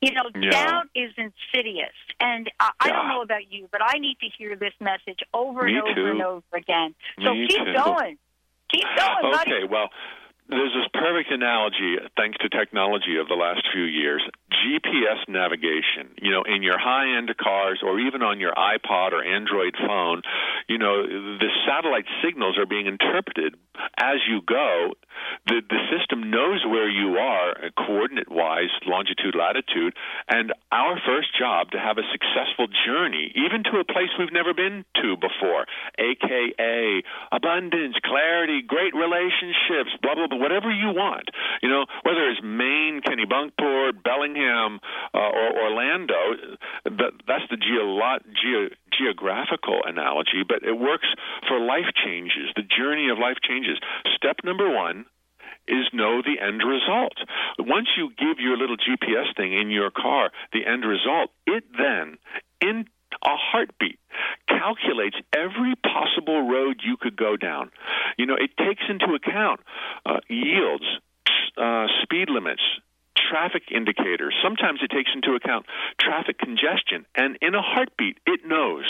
You 0.00 0.12
know, 0.12 0.24
Yeah. 0.34 0.50
doubt 0.50 0.86
is 0.94 1.12
insidious. 1.16 1.94
And 2.20 2.50
I, 2.60 2.70
I 2.80 2.88
don't 2.90 3.08
know 3.08 3.22
about 3.22 3.50
you, 3.52 3.68
but 3.70 3.80
I 3.82 3.98
need 3.98 4.18
to 4.20 4.26
hear 4.36 4.56
this 4.56 4.72
message 4.80 5.20
over 5.32 5.62
Me 5.64 5.74
and 5.74 5.82
over 5.82 5.94
too. 5.94 6.06
and 6.06 6.22
over 6.22 6.42
again. 6.54 6.94
So 7.22 7.32
Me 7.34 7.46
keep 7.48 7.58
too. 7.64 7.74
going. 7.74 8.18
Keep 8.72 8.84
going, 8.96 9.32
buddy. 9.32 9.52
Okay, 9.54 9.64
well, 9.70 9.88
there's 10.48 10.72
this 10.72 10.88
perfect 10.92 11.30
analogy, 11.30 11.96
thanks 12.16 12.38
to 12.38 12.48
technology 12.48 13.16
of 13.20 13.28
the 13.28 13.34
last 13.34 13.62
few 13.72 13.84
years. 13.84 14.22
GPS 14.62 15.28
navigation, 15.28 16.14
you 16.20 16.30
know, 16.30 16.42
in 16.42 16.62
your 16.62 16.78
high 16.78 17.16
end 17.16 17.30
cars 17.36 17.80
or 17.82 17.98
even 17.98 18.22
on 18.22 18.40
your 18.40 18.52
iPod 18.52 19.12
or 19.12 19.24
Android 19.24 19.74
phone, 19.76 20.22
you 20.68 20.78
know, 20.78 21.02
the 21.06 21.50
satellite 21.66 22.06
signals 22.22 22.56
are 22.58 22.66
being 22.66 22.86
interpreted 22.86 23.56
as 23.98 24.18
you 24.28 24.40
go. 24.46 24.94
The, 25.46 25.62
the 25.68 25.80
system 25.90 26.30
knows 26.30 26.64
where 26.66 26.88
you 26.88 27.16
are, 27.16 27.50
uh, 27.52 27.70
coordinate 27.76 28.30
wise, 28.30 28.72
longitude, 28.86 29.34
latitude, 29.34 29.94
and 30.28 30.52
our 30.72 30.98
first 31.06 31.36
job 31.38 31.70
to 31.70 31.78
have 31.78 31.98
a 31.98 32.06
successful 32.10 32.66
journey, 32.86 33.32
even 33.34 33.62
to 33.64 33.78
a 33.78 33.84
place 33.84 34.10
we've 34.18 34.32
never 34.32 34.52
been 34.52 34.84
to 35.02 35.16
before, 35.16 35.66
aka 35.98 37.02
abundance, 37.32 37.96
clarity, 38.04 38.62
great 38.62 38.94
relationships, 38.94 39.94
blah, 40.02 40.14
blah, 40.14 40.26
blah, 40.26 40.38
whatever 40.38 40.70
you 40.70 40.90
want. 40.90 41.28
You 41.62 41.68
know, 41.68 41.86
whether 42.02 42.28
it's 42.28 42.42
Maine, 42.42 43.00
Kennebunkport, 43.00 44.02
Bellingham, 44.02 44.43
uh, 44.48 45.18
or 45.18 45.70
Orlando, 45.70 46.58
that, 46.84 47.12
that's 47.26 47.44
the 47.50 47.56
geolo- 47.56 48.22
geo- 48.42 48.74
geographical 48.96 49.80
analogy, 49.84 50.42
but 50.46 50.62
it 50.62 50.78
works 50.78 51.08
for 51.48 51.58
life 51.60 51.90
changes, 52.04 52.50
the 52.56 52.62
journey 52.62 53.08
of 53.10 53.18
life 53.18 53.38
changes. 53.42 53.78
Step 54.16 54.36
number 54.44 54.70
one 54.70 55.06
is 55.66 55.86
know 55.92 56.20
the 56.22 56.40
end 56.40 56.60
result. 56.60 57.16
Once 57.58 57.88
you 57.96 58.10
give 58.18 58.38
your 58.38 58.56
little 58.56 58.76
GPS 58.76 59.34
thing 59.36 59.52
in 59.52 59.70
your 59.70 59.90
car 59.90 60.30
the 60.52 60.66
end 60.66 60.84
result, 60.84 61.30
it 61.46 61.64
then, 61.76 62.18
in 62.60 62.84
a 63.22 63.36
heartbeat, 63.36 63.98
calculates 64.48 65.16
every 65.32 65.74
possible 65.76 66.48
road 66.48 66.80
you 66.84 66.96
could 66.96 67.16
go 67.16 67.36
down. 67.36 67.70
You 68.18 68.26
know, 68.26 68.36
it 68.36 68.50
takes 68.58 68.82
into 68.88 69.14
account 69.14 69.60
uh, 70.04 70.20
yields, 70.28 70.84
uh, 71.56 71.86
speed 72.02 72.28
limits, 72.28 72.62
traffic 73.34 73.66
indicators. 73.74 74.30
Sometimes 74.38 74.78
it 74.78 74.94
takes 74.94 75.10
into 75.10 75.34
account 75.34 75.66
traffic 75.98 76.38
congestion, 76.38 77.02
and 77.18 77.34
in 77.42 77.58
a 77.58 77.62
heartbeat, 77.62 78.22
it 78.26 78.46
knows 78.46 78.86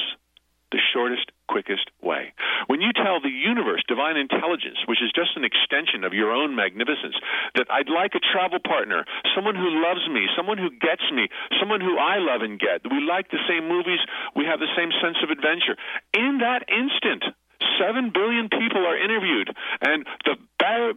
the 0.68 0.84
shortest, 0.92 1.32
quickest 1.48 1.88
way. 2.02 2.34
When 2.66 2.82
you 2.84 2.92
tell 2.92 3.24
the 3.24 3.32
universe, 3.32 3.80
divine 3.88 4.20
intelligence, 4.20 4.84
which 4.84 5.00
is 5.00 5.16
just 5.16 5.32
an 5.40 5.48
extension 5.48 6.04
of 6.04 6.12
your 6.12 6.28
own 6.28 6.52
magnificence, 6.52 7.16
that 7.54 7.70
I'd 7.70 7.88
like 7.88 8.12
a 8.12 8.20
travel 8.20 8.58
partner, 8.60 9.06
someone 9.32 9.56
who 9.56 9.80
loves 9.80 10.04
me, 10.12 10.28
someone 10.36 10.58
who 10.58 10.68
gets 10.76 11.06
me, 11.08 11.32
someone 11.56 11.80
who 11.80 11.96
I 11.96 12.20
love 12.20 12.42
and 12.42 12.60
get, 12.60 12.84
we 12.84 13.00
like 13.00 13.30
the 13.30 13.40
same 13.48 13.64
movies, 13.64 14.02
we 14.36 14.44
have 14.44 14.60
the 14.60 14.72
same 14.76 14.92
sense 15.00 15.16
of 15.24 15.30
adventure. 15.30 15.78
In 16.12 16.44
that 16.44 16.68
instant, 16.68 17.32
Seven 17.80 18.10
billion 18.12 18.48
people 18.48 18.86
are 18.86 18.96
interviewed, 18.96 19.50
and 19.82 20.06
the 20.24 20.36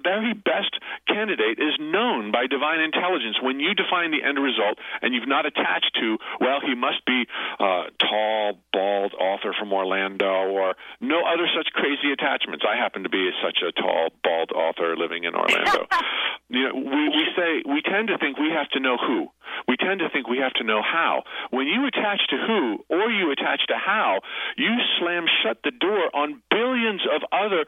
very 0.04 0.34
best 0.34 0.74
candidate 1.08 1.60
is 1.60 1.76
known 1.80 2.32
by 2.32 2.48
divine 2.48 2.80
intelligence. 2.80 3.38
When 3.42 3.60
you 3.60 3.74
define 3.74 4.12
the 4.12 4.24
end 4.24 4.38
result, 4.40 4.78
and 5.02 5.14
you've 5.14 5.28
not 5.28 5.46
attached 5.46 5.92
to, 6.00 6.18
well, 6.40 6.60
he 6.62 6.76
must 6.76 7.06
be 7.06 7.26
uh, 7.60 7.92
tall, 8.00 8.60
bald 8.74 9.14
author 9.14 9.54
from 9.58 9.74
Orlando, 9.74 10.50
or 10.52 10.76
no 11.02 11.22
other 11.26 11.48
such 11.56 11.68
crazy 11.74 12.12
attachments. 12.12 12.66
I 12.68 12.78
happen 12.78 13.04
to 13.04 13.10
be 13.10 13.30
such 13.44 13.60
a 13.62 13.72
tall, 13.72 14.10
bald 14.24 14.52
author 14.52 14.96
living 14.96 15.24
in 15.24 15.36
Orlando. 15.36 15.88
you 16.50 16.64
know, 16.64 16.76
we, 16.76 17.10
we 17.10 17.24
say 17.36 17.64
we 17.66 17.82
tend 17.82 18.08
to 18.10 18.18
think 18.18 18.38
we 18.38 18.52
have 18.52 18.70
to 18.72 18.80
know 18.80 18.98
who. 18.98 19.28
We 19.68 19.78
tend 19.78 20.00
to 20.00 20.10
think 20.10 20.28
we 20.28 20.40
have 20.40 20.54
to 20.54 20.64
know 20.64 20.82
how. 20.82 21.24
When 21.52 21.68
you 21.68 21.88
attach 21.88 22.22
to 22.30 22.38
who 22.38 22.84
or 22.90 23.10
you 23.10 23.32
attach 23.32 23.66
to 23.68 23.76
how, 23.78 24.20
you 24.58 24.76
slam 25.00 25.26
shut 25.44 25.60
the 25.64 25.72
door 25.72 26.12
on 26.14 26.42
billions 26.50 27.02
of 27.14 27.22
other 27.32 27.66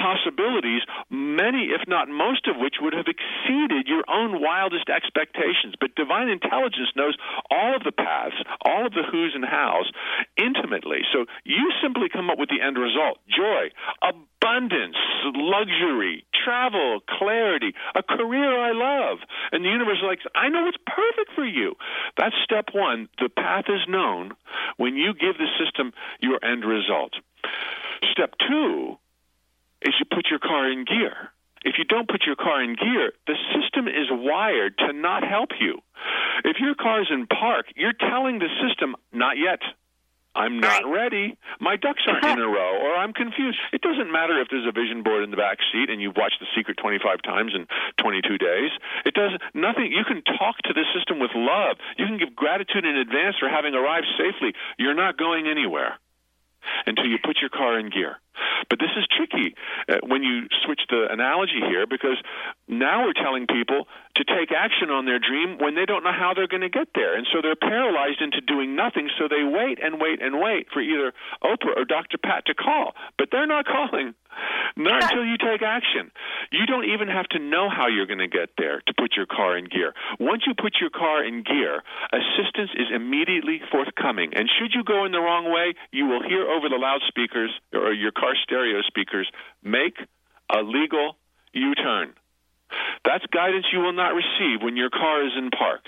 possibilities, 0.00 0.80
many, 1.12 1.76
if 1.76 1.84
not 1.86 2.08
most 2.08 2.48
of 2.48 2.56
which, 2.56 2.80
would 2.80 2.96
have 2.96 3.06
exceeded 3.06 3.84
your 3.86 4.04
own 4.08 4.40
wildest 4.40 4.88
expectations. 4.88 5.76
But 5.78 5.94
divine 5.94 6.28
intelligence 6.32 6.88
knows 6.96 7.16
all 7.50 7.76
of 7.76 7.84
the 7.84 7.92
paths, 7.92 8.40
all 8.64 8.86
of 8.86 8.92
the 8.96 9.04
who's 9.04 9.36
and 9.36 9.44
how's 9.44 9.92
intimately. 10.40 11.04
So 11.12 11.26
you 11.44 11.70
simply 11.82 12.08
come 12.08 12.30
up 12.30 12.38
with 12.38 12.48
the 12.48 12.64
end 12.64 12.78
result 12.80 13.20
joy, 13.28 13.68
abundance, 14.00 14.96
luxury, 15.36 16.24
travel, 16.32 17.00
clarity, 17.06 17.74
a 17.94 18.02
career 18.02 18.56
I 18.58 18.72
love. 18.72 19.18
And 19.52 19.64
the 19.64 19.68
universe 19.68 19.98
is 19.98 20.08
like, 20.08 20.20
I 20.34 20.48
know 20.48 20.64
what's 20.64 20.80
perfect 20.86 21.36
for 21.36 21.44
you. 21.44 21.76
That's 22.16 22.34
step 22.44 22.72
one. 22.72 23.08
The 23.20 23.28
path 23.28 23.66
is 23.68 23.84
known 23.88 24.32
when 24.78 24.96
you 24.96 25.12
give 25.12 25.36
the 25.36 25.48
system 25.62 25.92
your 26.20 26.42
end 26.44 26.64
result. 26.64 27.12
Step 28.12 28.34
two 28.48 28.96
is 29.82 29.94
you 29.98 30.06
put 30.06 30.26
your 30.30 30.38
car 30.38 30.70
in 30.70 30.84
gear. 30.84 31.30
If 31.62 31.74
you 31.76 31.84
don't 31.84 32.08
put 32.08 32.22
your 32.26 32.36
car 32.36 32.62
in 32.62 32.74
gear, 32.74 33.12
the 33.26 33.36
system 33.52 33.86
is 33.86 34.08
wired 34.10 34.78
to 34.78 34.92
not 34.92 35.22
help 35.22 35.50
you. 35.60 35.80
If 36.44 36.56
your 36.58 36.74
car's 36.74 37.08
in 37.12 37.26
park, 37.26 37.66
you're 37.76 37.92
telling 37.92 38.38
the 38.38 38.48
system, 38.66 38.96
not 39.12 39.36
yet. 39.36 39.60
I'm 40.34 40.60
not 40.60 40.86
ready. 40.86 41.36
My 41.58 41.76
ducks 41.76 42.02
aren't 42.06 42.24
in 42.24 42.38
a 42.38 42.46
row, 42.48 42.78
or 42.80 42.94
I'm 42.94 43.12
confused. 43.12 43.58
It 43.72 43.82
doesn't 43.82 44.12
matter 44.12 44.40
if 44.40 44.48
there's 44.48 44.66
a 44.66 44.72
vision 44.72 45.02
board 45.02 45.24
in 45.24 45.30
the 45.30 45.36
back 45.36 45.58
seat 45.72 45.90
and 45.90 46.00
you've 46.00 46.16
watched 46.16 46.38
The 46.38 46.46
Secret 46.56 46.78
25 46.78 47.20
times 47.22 47.52
in 47.54 47.66
22 47.98 48.38
days. 48.38 48.70
It 49.04 49.14
does 49.14 49.32
nothing. 49.52 49.90
You 49.90 50.04
can 50.06 50.22
talk 50.22 50.62
to 50.64 50.72
the 50.72 50.86
system 50.94 51.18
with 51.18 51.32
love. 51.34 51.76
You 51.98 52.06
can 52.06 52.16
give 52.16 52.34
gratitude 52.36 52.86
in 52.86 52.96
advance 52.96 53.36
for 53.40 53.48
having 53.50 53.74
arrived 53.74 54.06
safely. 54.16 54.54
You're 54.78 54.94
not 54.94 55.18
going 55.18 55.48
anywhere 55.48 55.98
until 56.86 57.06
you 57.06 57.18
put 57.22 57.38
your 57.40 57.50
car 57.50 57.78
in 57.78 57.90
gear. 57.90 58.16
But 58.68 58.78
this 58.78 58.90
is 58.96 59.04
tricky 59.10 59.54
uh, 59.88 59.98
when 60.06 60.22
you 60.22 60.46
switch 60.64 60.80
the 60.88 61.06
analogy 61.10 61.60
here 61.60 61.86
because 61.86 62.16
now 62.68 63.04
we're 63.04 63.16
telling 63.16 63.46
people 63.46 63.86
to 64.16 64.24
take 64.24 64.52
action 64.52 64.90
on 64.90 65.04
their 65.04 65.18
dream 65.18 65.58
when 65.58 65.74
they 65.74 65.84
don't 65.86 66.04
know 66.04 66.12
how 66.12 66.32
they're 66.34 66.48
going 66.48 66.64
to 66.64 66.70
get 66.72 66.88
there. 66.94 67.16
And 67.16 67.26
so 67.32 67.40
they're 67.42 67.56
paralyzed 67.56 68.20
into 68.20 68.40
doing 68.40 68.76
nothing, 68.76 69.10
so 69.18 69.28
they 69.28 69.44
wait 69.44 69.78
and 69.82 70.00
wait 70.00 70.22
and 70.22 70.40
wait 70.40 70.68
for 70.72 70.80
either 70.80 71.12
Oprah 71.42 71.76
or 71.76 71.84
Dr. 71.84 72.18
Pat 72.18 72.46
to 72.46 72.54
call. 72.54 72.94
But 73.18 73.28
they're 73.32 73.46
not 73.46 73.66
calling. 73.74 74.14
Not 74.76 75.02
until 75.02 75.24
you 75.24 75.36
take 75.36 75.62
action. 75.62 76.10
You 76.52 76.66
don't 76.66 76.88
even 76.88 77.08
have 77.08 77.26
to 77.30 77.38
know 77.38 77.68
how 77.68 77.88
you're 77.88 78.06
going 78.06 78.22
to 78.22 78.28
get 78.28 78.50
there 78.56 78.80
to 78.86 78.94
put 78.96 79.16
your 79.16 79.26
car 79.26 79.58
in 79.58 79.66
gear. 79.66 79.94
Once 80.18 80.42
you 80.46 80.54
put 80.54 80.74
your 80.80 80.90
car 80.90 81.24
in 81.24 81.42
gear, 81.42 81.82
assistance 82.12 82.70
is 82.74 82.88
immediately 82.94 83.60
forthcoming. 83.70 84.32
And 84.34 84.48
should 84.48 84.72
you 84.74 84.84
go 84.84 85.04
in 85.04 85.12
the 85.12 85.20
wrong 85.20 85.50
way, 85.50 85.74
you 85.92 86.06
will 86.06 86.22
hear 86.22 86.48
over 86.48 86.68
the 86.68 86.78
loudspeakers 86.78 87.50
or 87.74 87.92
your 87.92 88.12
car 88.12 88.34
stereo 88.42 88.82
speakers, 88.82 89.30
make 89.62 89.98
a 90.54 90.62
legal 90.62 91.16
U 91.52 91.74
turn. 91.74 92.14
That's 93.04 93.24
guidance 93.32 93.66
you 93.72 93.80
will 93.80 93.92
not 93.92 94.14
receive 94.14 94.62
when 94.62 94.76
your 94.76 94.90
car 94.90 95.26
is 95.26 95.32
in 95.36 95.50
park. 95.50 95.82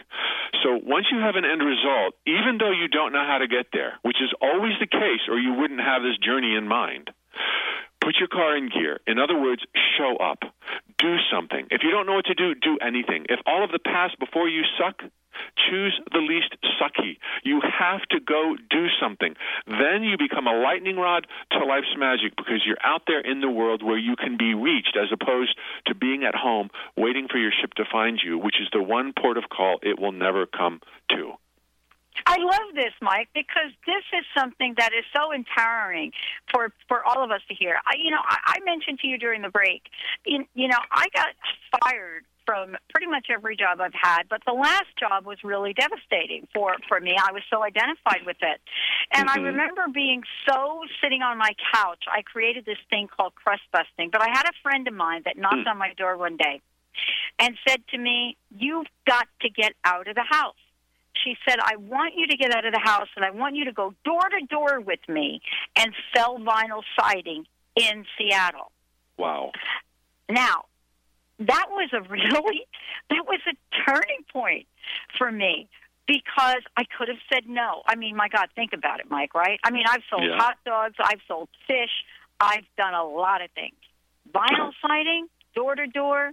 So 0.62 0.78
once 0.82 1.06
you 1.10 1.18
have 1.18 1.36
an 1.36 1.44
end 1.44 1.62
result, 1.62 2.14
even 2.26 2.58
though 2.58 2.72
you 2.72 2.88
don't 2.88 3.12
know 3.12 3.24
how 3.26 3.38
to 3.38 3.46
get 3.46 3.66
there, 3.72 3.94
which 4.02 4.18
is 4.20 4.34
always 4.40 4.74
the 4.80 4.86
case 4.86 5.28
or 5.28 5.38
you 5.38 5.54
wouldn't 5.54 5.80
have 5.80 6.02
this 6.02 6.18
journey 6.18 6.54
in 6.56 6.66
mind, 6.66 7.10
put 8.02 8.16
your 8.18 8.28
car 8.28 8.56
in 8.56 8.68
gear. 8.68 9.00
In 9.06 9.18
other 9.18 9.38
words, 9.38 9.62
show 9.96 10.16
up. 10.16 10.40
Do 10.98 11.16
something. 11.32 11.66
If 11.70 11.82
you 11.82 11.90
don't 11.90 12.06
know 12.06 12.14
what 12.14 12.26
to 12.26 12.34
do, 12.34 12.54
do 12.54 12.78
anything. 12.84 13.26
If 13.28 13.40
all 13.46 13.64
of 13.64 13.70
the 13.70 13.78
past 13.78 14.18
before 14.18 14.48
you 14.48 14.62
suck, 14.78 15.02
choose 15.68 15.98
the 16.12 16.18
least 16.18 16.56
sucky. 16.80 17.18
You 17.42 17.60
have 17.60 18.02
to 18.10 18.20
go 18.20 18.56
do 18.70 18.86
something. 19.00 19.34
Then 19.66 20.02
you 20.02 20.16
become 20.18 20.46
a 20.46 20.60
lightning 20.60 20.96
rod 20.96 21.26
to 21.52 21.64
life's 21.64 21.94
magic 21.96 22.36
because 22.36 22.62
you're 22.66 22.82
out 22.84 23.02
there 23.06 23.20
in 23.20 23.40
the 23.40 23.50
world 23.50 23.82
where 23.82 23.98
you 23.98 24.16
can 24.16 24.36
be 24.36 24.54
reached 24.54 24.96
as 24.96 25.08
opposed 25.12 25.56
to 25.86 25.94
being 25.94 26.24
at 26.24 26.34
home 26.34 26.70
waiting 26.96 27.28
for 27.30 27.38
your 27.38 27.52
ship 27.60 27.74
to 27.74 27.84
find 27.90 28.20
you, 28.22 28.38
which 28.38 28.60
is 28.60 28.68
the 28.72 28.82
one 28.82 29.12
port 29.18 29.36
of 29.36 29.44
call 29.48 29.78
it 29.82 29.98
will 29.98 30.12
never 30.12 30.46
come 30.46 30.80
to. 31.10 31.32
I 32.26 32.36
love 32.38 32.74
this, 32.74 32.92
Mike, 33.00 33.28
because 33.34 33.72
this 33.86 34.04
is 34.12 34.24
something 34.36 34.74
that 34.78 34.92
is 34.92 35.04
so 35.14 35.32
empowering 35.32 36.12
for 36.50 36.72
for 36.88 37.02
all 37.04 37.24
of 37.24 37.30
us 37.30 37.40
to 37.48 37.54
hear. 37.54 37.76
I, 37.86 37.96
you 37.98 38.10
know, 38.10 38.20
I, 38.22 38.58
I 38.58 38.64
mentioned 38.64 39.00
to 39.00 39.06
you 39.06 39.18
during 39.18 39.42
the 39.42 39.48
break, 39.48 39.82
you, 40.26 40.44
you 40.54 40.68
know, 40.68 40.78
I 40.90 41.08
got 41.14 41.34
fired 41.80 42.24
from 42.44 42.76
pretty 42.90 43.06
much 43.06 43.26
every 43.30 43.56
job 43.56 43.80
I've 43.80 43.94
had, 43.94 44.24
but 44.28 44.42
the 44.46 44.52
last 44.52 44.90
job 44.98 45.26
was 45.26 45.38
really 45.44 45.72
devastating 45.72 46.48
for 46.52 46.74
for 46.88 47.00
me. 47.00 47.16
I 47.16 47.32
was 47.32 47.42
so 47.50 47.62
identified 47.62 48.26
with 48.26 48.38
it, 48.40 48.60
and 49.12 49.28
I 49.28 49.36
mm-hmm. 49.36 49.44
remember 49.44 49.82
being 49.92 50.22
so 50.48 50.82
sitting 51.02 51.22
on 51.22 51.38
my 51.38 51.50
couch. 51.72 52.04
I 52.10 52.22
created 52.22 52.64
this 52.64 52.78
thing 52.90 53.08
called 53.08 53.34
crust 53.34 53.62
busting, 53.72 54.10
but 54.10 54.22
I 54.22 54.28
had 54.28 54.44
a 54.44 54.52
friend 54.62 54.86
of 54.88 54.94
mine 54.94 55.22
that 55.24 55.36
knocked 55.36 55.62
hmm. 55.62 55.68
on 55.68 55.78
my 55.78 55.92
door 55.94 56.16
one 56.16 56.36
day 56.36 56.60
and 57.38 57.56
said 57.66 57.82
to 57.88 57.98
me, 57.98 58.36
"You've 58.50 58.88
got 59.06 59.28
to 59.42 59.50
get 59.50 59.72
out 59.84 60.08
of 60.08 60.14
the 60.14 60.26
house." 60.28 60.61
She 61.22 61.36
said, 61.48 61.58
I 61.62 61.76
want 61.76 62.14
you 62.16 62.26
to 62.28 62.36
get 62.36 62.52
out 62.54 62.64
of 62.64 62.72
the 62.72 62.80
house 62.82 63.08
and 63.16 63.24
I 63.24 63.30
want 63.30 63.56
you 63.56 63.64
to 63.66 63.72
go 63.72 63.94
door 64.04 64.20
to 64.20 64.46
door 64.46 64.80
with 64.80 65.00
me 65.08 65.40
and 65.76 65.92
sell 66.14 66.38
vinyl 66.38 66.82
siding 66.98 67.44
in 67.76 68.04
Seattle. 68.18 68.72
Wow. 69.18 69.52
Now, 70.28 70.64
that 71.38 71.66
was 71.70 71.90
a 71.92 72.00
really, 72.08 72.66
that 73.10 73.24
was 73.26 73.40
a 73.48 73.54
turning 73.86 74.24
point 74.32 74.66
for 75.18 75.30
me 75.30 75.68
because 76.06 76.62
I 76.76 76.84
could 76.98 77.08
have 77.08 77.18
said 77.32 77.44
no. 77.48 77.82
I 77.86 77.94
mean, 77.96 78.16
my 78.16 78.28
God, 78.28 78.48
think 78.54 78.72
about 78.72 79.00
it, 79.00 79.06
Mike, 79.10 79.34
right? 79.34 79.60
I 79.64 79.70
mean, 79.70 79.84
I've 79.88 80.02
sold 80.10 80.24
Yeah. 80.24 80.36
hot 80.38 80.56
dogs, 80.64 80.94
I've 81.02 81.20
sold 81.28 81.48
fish, 81.66 81.90
I've 82.40 82.64
done 82.76 82.94
a 82.94 83.04
lot 83.04 83.42
of 83.42 83.50
things. 83.52 83.76
Vinyl 84.34 84.72
siding, 84.86 85.26
door 85.54 85.74
to 85.74 85.86
door. 85.86 86.32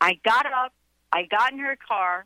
I 0.00 0.18
got 0.24 0.46
up, 0.46 0.72
I 1.12 1.24
got 1.24 1.52
in 1.52 1.58
her 1.58 1.76
car, 1.86 2.24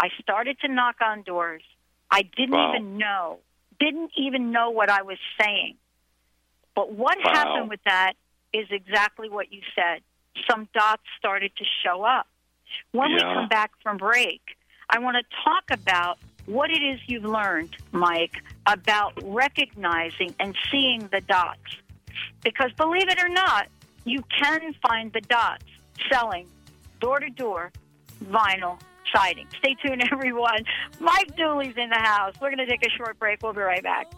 I 0.00 0.08
started 0.22 0.58
to 0.60 0.68
knock 0.68 0.96
on 1.02 1.22
doors. 1.22 1.62
I 2.10 2.22
didn't 2.22 2.54
Wow. 2.54 2.70
even 2.74 2.96
know, 2.96 3.40
didn't 3.78 4.12
even 4.16 4.50
know 4.50 4.70
what 4.70 4.88
I 4.90 5.02
was 5.02 5.18
saying. 5.40 5.76
But 6.74 6.92
what 6.92 7.18
Wow. 7.18 7.32
happened 7.32 7.68
with 7.68 7.82
that 7.84 8.14
is 8.52 8.66
exactly 8.70 9.28
what 9.28 9.52
you 9.52 9.60
said. 9.74 10.02
Some 10.48 10.68
dots 10.72 11.02
started 11.18 11.54
to 11.56 11.64
show 11.84 12.02
up. 12.02 12.26
When 12.92 13.12
we 13.12 13.20
come 13.20 13.48
back 13.48 13.72
from 13.82 13.98
break, 13.98 14.40
I 14.88 14.98
want 15.00 15.16
to 15.18 15.36
talk 15.44 15.70
about 15.70 16.18
what 16.46 16.70
it 16.70 16.82
is 16.82 16.98
you've 17.06 17.24
learned, 17.24 17.76
Mike, 17.92 18.42
about 18.66 19.12
recognizing 19.22 20.34
and 20.40 20.56
seeing 20.70 21.08
the 21.08 21.20
dots. 21.20 21.76
Because 22.42 22.72
believe 22.72 23.08
it 23.08 23.22
or 23.22 23.28
not, 23.28 23.68
you 24.04 24.22
can 24.22 24.72
find 24.88 25.12
the 25.12 25.20
dots 25.20 25.64
selling 26.10 26.48
door 27.00 27.20
to 27.20 27.28
door 27.30 27.70
vinyl 28.24 28.78
siding. 29.14 29.46
Stay 29.58 29.76
tuned, 29.84 30.02
everyone. 30.12 30.64
Mike 30.98 31.34
Dooley's 31.36 31.76
in 31.76 31.90
the 31.90 31.98
house. 31.98 32.34
We're 32.40 32.54
going 32.54 32.58
to 32.58 32.66
take 32.66 32.84
a 32.84 32.90
short 32.90 33.18
break. 33.18 33.42
We'll 33.42 33.52
be 33.52 33.60
right 33.60 33.82
back. 33.82 34.12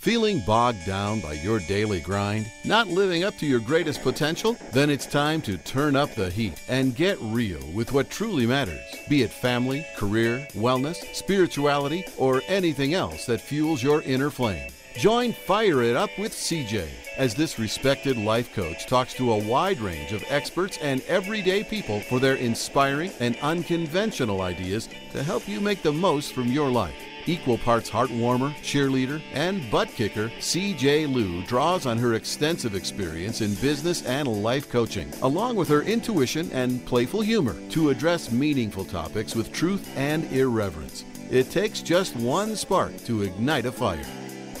Feeling 0.00 0.40
bogged 0.46 0.86
down 0.86 1.20
by 1.20 1.34
your 1.34 1.58
daily 1.58 2.00
grind? 2.00 2.50
Not 2.64 2.88
living 2.88 3.22
up 3.22 3.36
to 3.36 3.46
your 3.46 3.60
greatest 3.60 4.02
potential? 4.02 4.56
Then 4.72 4.88
it's 4.88 5.04
time 5.04 5.42
to 5.42 5.58
turn 5.58 5.94
up 5.94 6.14
the 6.14 6.30
heat 6.30 6.54
and 6.68 6.96
get 6.96 7.18
real 7.20 7.60
with 7.74 7.92
what 7.92 8.08
truly 8.08 8.46
matters. 8.46 8.80
Be 9.10 9.20
it 9.20 9.30
family, 9.30 9.86
career, 9.98 10.48
wellness, 10.52 11.04
spirituality, 11.14 12.06
or 12.16 12.40
anything 12.48 12.94
else 12.94 13.26
that 13.26 13.42
fuels 13.42 13.82
your 13.82 14.00
inner 14.00 14.30
flame. 14.30 14.70
Join 14.96 15.32
Fire 15.32 15.82
It 15.82 15.96
Up 15.96 16.10
with 16.18 16.32
CJ 16.32 16.88
as 17.16 17.34
this 17.34 17.58
respected 17.58 18.16
life 18.18 18.52
coach 18.52 18.86
talks 18.86 19.14
to 19.14 19.32
a 19.32 19.38
wide 19.38 19.80
range 19.80 20.12
of 20.12 20.24
experts 20.28 20.78
and 20.82 21.00
everyday 21.02 21.62
people 21.62 22.00
for 22.00 22.18
their 22.18 22.34
inspiring 22.34 23.12
and 23.20 23.36
unconventional 23.40 24.42
ideas 24.42 24.88
to 25.12 25.22
help 25.22 25.48
you 25.48 25.60
make 25.60 25.82
the 25.82 25.92
most 25.92 26.32
from 26.32 26.48
your 26.48 26.70
life. 26.70 26.94
Equal 27.26 27.56
parts 27.58 27.88
heartwarmer, 27.88 28.52
cheerleader, 28.56 29.22
and 29.32 29.70
butt 29.70 29.88
kicker, 29.88 30.28
CJ 30.40 31.12
Liu 31.14 31.44
draws 31.44 31.86
on 31.86 31.96
her 31.96 32.14
extensive 32.14 32.74
experience 32.74 33.42
in 33.42 33.54
business 33.56 34.04
and 34.04 34.26
life 34.42 34.68
coaching, 34.68 35.10
along 35.22 35.54
with 35.54 35.68
her 35.68 35.82
intuition 35.82 36.50
and 36.52 36.84
playful 36.84 37.20
humor, 37.20 37.54
to 37.70 37.90
address 37.90 38.32
meaningful 38.32 38.84
topics 38.84 39.36
with 39.36 39.52
truth 39.52 39.88
and 39.96 40.24
irreverence. 40.32 41.04
It 41.30 41.50
takes 41.50 41.80
just 41.80 42.16
one 42.16 42.56
spark 42.56 42.96
to 43.04 43.22
ignite 43.22 43.66
a 43.66 43.72
fire. 43.72 44.04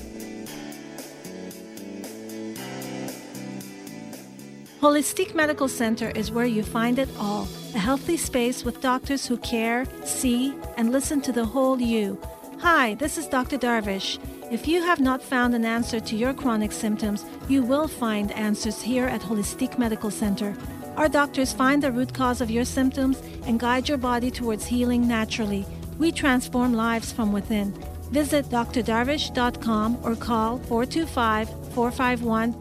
Holistic 4.80 5.36
Medical 5.36 5.68
Center 5.68 6.12
is 6.12 6.32
where 6.32 6.46
you 6.46 6.64
find 6.64 7.00
it 7.00 7.10
all 7.20 7.50
a 7.74 7.78
healthy 7.78 8.16
space 8.16 8.64
with 8.64 8.80
doctors 8.80 9.26
who 9.26 9.36
care, 9.40 9.86
see, 10.06 10.56
and 10.78 10.94
listen 10.94 11.20
to 11.20 11.34
the 11.34 11.44
whole 11.44 11.82
you. 11.82 12.18
Hi, 12.60 12.96
this 12.96 13.18
is 13.18 13.28
Dr. 13.28 13.58
Darvish. 13.58 14.20
If 14.52 14.68
you 14.68 14.84
have 14.84 15.00
not 15.00 15.24
found 15.24 15.56
an 15.56 15.66
answer 15.66 16.00
to 16.00 16.16
your 16.16 16.32
chronic 16.32 16.72
symptoms, 16.72 17.26
you 17.50 17.64
will 17.64 17.88
find 17.88 18.32
answers 18.34 18.80
here 18.80 19.06
at 19.06 19.22
Holistic 19.22 19.80
Medical 19.80 20.12
Center. 20.12 20.56
Our 20.98 21.10
doctors 21.10 21.52
find 21.52 21.82
the 21.82 21.92
root 21.92 22.14
cause 22.14 22.42
of 22.42 22.52
your 22.52 22.64
symptoms 22.64 23.22
and 23.48 23.60
guide 23.60 23.90
your 23.90 23.98
body 23.98 24.30
towards 24.30 24.68
healing 24.68 25.08
naturally. 25.08 25.66
We 25.98 26.12
transform 26.12 26.74
lives 26.74 27.12
from 27.12 27.34
within. 27.34 27.72
Visit 28.12 28.46
drdarvish.com 28.46 29.98
or 30.04 30.16
call 30.16 30.60
425 30.60 31.65
451 31.76 32.54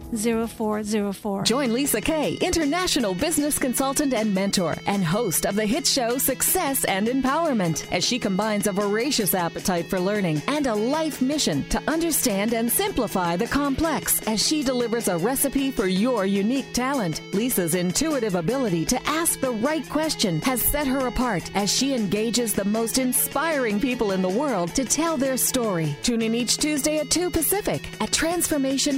0404. 0.48 1.42
Join 1.44 1.72
Lisa 1.72 2.00
Kay, 2.00 2.34
international 2.40 3.14
business 3.14 3.60
consultant 3.60 4.12
and 4.12 4.34
mentor, 4.34 4.74
and 4.86 5.04
host 5.04 5.46
of 5.46 5.54
the 5.54 5.64
hit 5.64 5.86
show 5.86 6.18
Success 6.18 6.84
and 6.84 7.06
Empowerment, 7.06 7.90
as 7.92 8.04
she 8.04 8.18
combines 8.18 8.66
a 8.66 8.72
voracious 8.72 9.32
appetite 9.32 9.88
for 9.88 10.00
learning 10.00 10.42
and 10.48 10.66
a 10.66 10.74
life 10.74 11.22
mission 11.22 11.62
to 11.68 11.80
understand 11.86 12.54
and 12.54 12.70
simplify 12.70 13.36
the 13.36 13.46
complex 13.46 14.20
as 14.26 14.44
she 14.44 14.64
delivers 14.64 15.06
a 15.06 15.16
recipe 15.16 15.70
for 15.70 15.86
your 15.86 16.26
unique 16.26 16.72
talent. 16.72 17.22
Lisa's 17.32 17.76
intuitive 17.76 18.34
ability 18.34 18.84
to 18.84 19.00
ask 19.08 19.40
the 19.40 19.52
right 19.52 19.88
question 19.88 20.40
has 20.40 20.60
set 20.60 20.88
her 20.88 21.06
apart 21.06 21.48
as 21.54 21.72
she 21.72 21.94
engages 21.94 22.52
the 22.52 22.64
most 22.64 22.98
inspiring 22.98 23.78
people 23.78 24.10
in 24.10 24.22
the 24.22 24.28
world 24.28 24.74
to 24.74 24.84
tell 24.84 25.16
their 25.16 25.36
story. 25.36 25.96
Tune 26.02 26.22
in 26.22 26.34
each 26.34 26.56
Tuesday 26.56 26.98
at 26.98 27.10
2 27.10 27.30
Pacific 27.30 27.88
at 28.00 28.10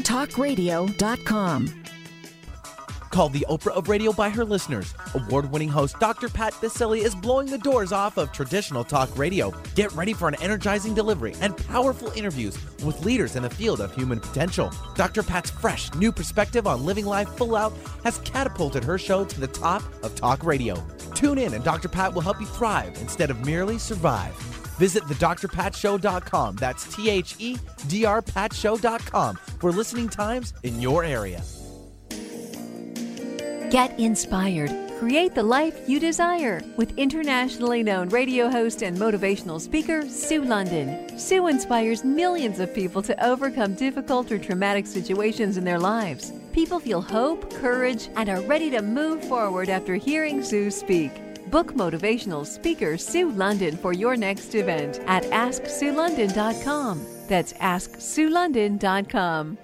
transformationtalkradio.com. 0.07 1.82
Called 3.11 3.32
the 3.32 3.46
Oprah 3.48 3.72
of 3.72 3.88
Radio 3.88 4.12
by 4.12 4.28
her 4.28 4.44
listeners, 4.44 4.94
award 5.14 5.50
winning 5.50 5.70
host 5.70 5.98
Dr. 5.98 6.28
Pat 6.28 6.52
Baccili 6.54 7.00
is 7.00 7.14
blowing 7.14 7.46
the 7.46 7.57
doors 7.57 7.90
off 7.90 8.18
of 8.18 8.30
traditional 8.30 8.84
talk 8.84 9.16
radio. 9.16 9.54
Get 9.74 9.90
ready 9.92 10.12
for 10.12 10.28
an 10.28 10.34
energizing 10.42 10.92
delivery 10.92 11.34
and 11.40 11.57
powerful 11.68 12.11
interviews 12.11 12.59
with 12.84 13.02
leaders 13.07 13.34
in 13.34 13.42
the 13.42 13.48
field 13.48 13.80
of 13.80 13.94
human 13.94 14.20
potential. 14.20 14.70
Dr. 14.96 15.22
Pat's 15.22 15.50
fresh, 15.50 15.92
new 15.94 16.12
perspective 16.12 16.66
on 16.66 16.84
living 16.84 17.07
life 17.07 17.28
full 17.36 17.57
out 17.57 17.72
has 18.04 18.18
catapulted 18.18 18.84
her 18.84 18.98
show 18.98 19.24
to 19.24 19.40
the 19.40 19.46
top 19.46 19.82
of 20.02 20.14
talk 20.14 20.44
radio. 20.44 20.84
Tune 21.14 21.38
in, 21.38 21.54
and 21.54 21.64
Dr. 21.64 21.88
Pat 21.88 22.12
will 22.12 22.20
help 22.20 22.38
you 22.38 22.46
thrive 22.46 22.98
instead 23.00 23.30
of 23.30 23.46
merely 23.46 23.78
survive. 23.78 24.55
Visit 24.79 25.03
thedrpatshow.com. 25.05 26.57
That's 26.57 26.95
T 26.95 27.11
H 27.11 27.37
E 27.39 27.59
D 27.89 28.05
R 28.05 28.22
patshow.com 28.22 29.37
for 29.61 29.72
listening 29.72 30.09
times 30.09 30.55
in 30.62 30.81
your 30.81 31.05
area. 31.05 31.43
Get 33.70 33.99
inspired. 33.99 34.70
Create 34.99 35.35
the 35.35 35.43
life 35.43 35.77
you 35.87 36.01
desire 36.01 36.62
with 36.77 36.97
internationally 36.97 37.83
known 37.83 38.09
radio 38.09 38.49
host 38.49 38.83
and 38.83 38.97
motivational 38.97 39.61
speaker 39.61 40.09
Sue 40.09 40.43
London. 40.43 41.18
Sue 41.18 41.49
inspires 41.49 42.03
millions 42.05 42.61
of 42.61 42.72
people 42.72 43.03
to 43.03 43.24
overcome 43.24 43.74
difficult 43.74 44.33
or 44.33 44.39
traumatic 44.39 44.87
situations 44.87 45.59
in 45.59 45.64
their 45.64 45.79
lives. 45.79 46.33
People 46.53 46.81
feel 46.81 47.03
hope, 47.03 47.53
courage, 47.55 48.09
and 48.16 48.31
are 48.31 48.41
ready 48.43 48.70
to 48.70 48.81
move 48.81 49.22
forward 49.24 49.68
after 49.68 49.97
hearing 49.97 50.43
Sue 50.43 50.70
speak. 50.70 51.12
Book 51.51 51.74
motivational 51.74 52.47
speaker 52.47 52.97
Sue 52.97 53.30
London 53.30 53.76
for 53.76 53.92
your 53.92 54.16
next 54.16 54.55
event 54.55 55.01
at 55.07 55.24
AskSueLondon.com. 55.24 57.07
That's 57.28 57.53
AskSueLondon.com. 57.55 59.59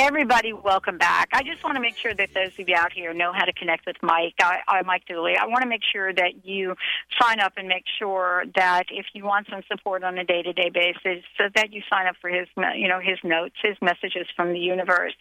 everybody, 0.00 0.54
welcome 0.54 0.96
back. 0.96 1.28
I 1.34 1.42
just 1.42 1.62
want 1.62 1.74
to 1.76 1.80
make 1.80 1.96
sure 1.98 2.14
that 2.14 2.30
those 2.32 2.58
of 2.58 2.66
you 2.66 2.74
out 2.74 2.90
here 2.90 3.12
know 3.12 3.32
how 3.34 3.44
to 3.44 3.52
connect 3.52 3.84
with 3.84 3.96
Mike. 4.02 4.32
I, 4.40 4.60
I 4.66 4.82
Mike 4.82 5.04
Dooley. 5.04 5.36
I 5.36 5.46
want 5.46 5.62
to 5.62 5.68
make 5.68 5.82
sure 5.92 6.10
that 6.10 6.46
you 6.46 6.74
sign 7.20 7.38
up 7.38 7.52
and 7.58 7.68
make 7.68 7.84
sure 7.98 8.44
that 8.56 8.84
if 8.90 9.04
you 9.12 9.24
want 9.24 9.48
some 9.50 9.60
support 9.70 10.02
on 10.02 10.16
a 10.16 10.24
day-to-day 10.24 10.70
basis, 10.70 11.22
so 11.36 11.44
that 11.54 11.74
you 11.74 11.82
sign 11.90 12.06
up 12.06 12.16
for 12.18 12.30
his, 12.30 12.48
you 12.76 12.88
know, 12.88 12.98
his 12.98 13.18
notes, 13.22 13.56
his 13.62 13.76
messages 13.82 14.26
from 14.34 14.54
the 14.54 14.58
universe. 14.58 15.14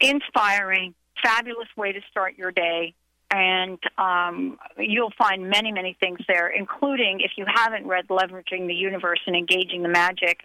Inspiring, 0.00 0.94
fabulous 1.22 1.68
way 1.76 1.92
to 1.92 2.00
start 2.10 2.36
your 2.36 2.50
day 2.50 2.94
and 3.30 3.78
um, 3.98 4.58
you'll 4.78 5.12
find 5.18 5.48
many, 5.48 5.72
many 5.72 5.96
things 5.98 6.20
there, 6.28 6.48
including 6.48 7.20
if 7.20 7.32
you 7.36 7.44
haven't 7.52 7.86
read 7.86 8.06
Leveraging 8.08 8.68
the 8.68 8.74
Universe 8.74 9.20
and 9.26 9.34
Engaging 9.34 9.82
the 9.82 9.88
Magic, 9.88 10.40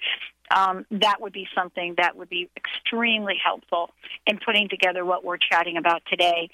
um, 0.56 0.86
that 0.91 1.22
would 1.22 1.34
be 1.34 1.47
something 1.56 1.95
that 1.97 2.16
would 2.16 2.30
be 2.30 2.50
extremely 2.58 3.36
helpful 3.43 3.91
in 4.26 4.39
putting 4.43 4.70
together 4.70 5.06
what 5.06 5.24
we're 5.24 5.38
chatting 5.38 5.78
about 5.78 6.02
today. 6.10 6.50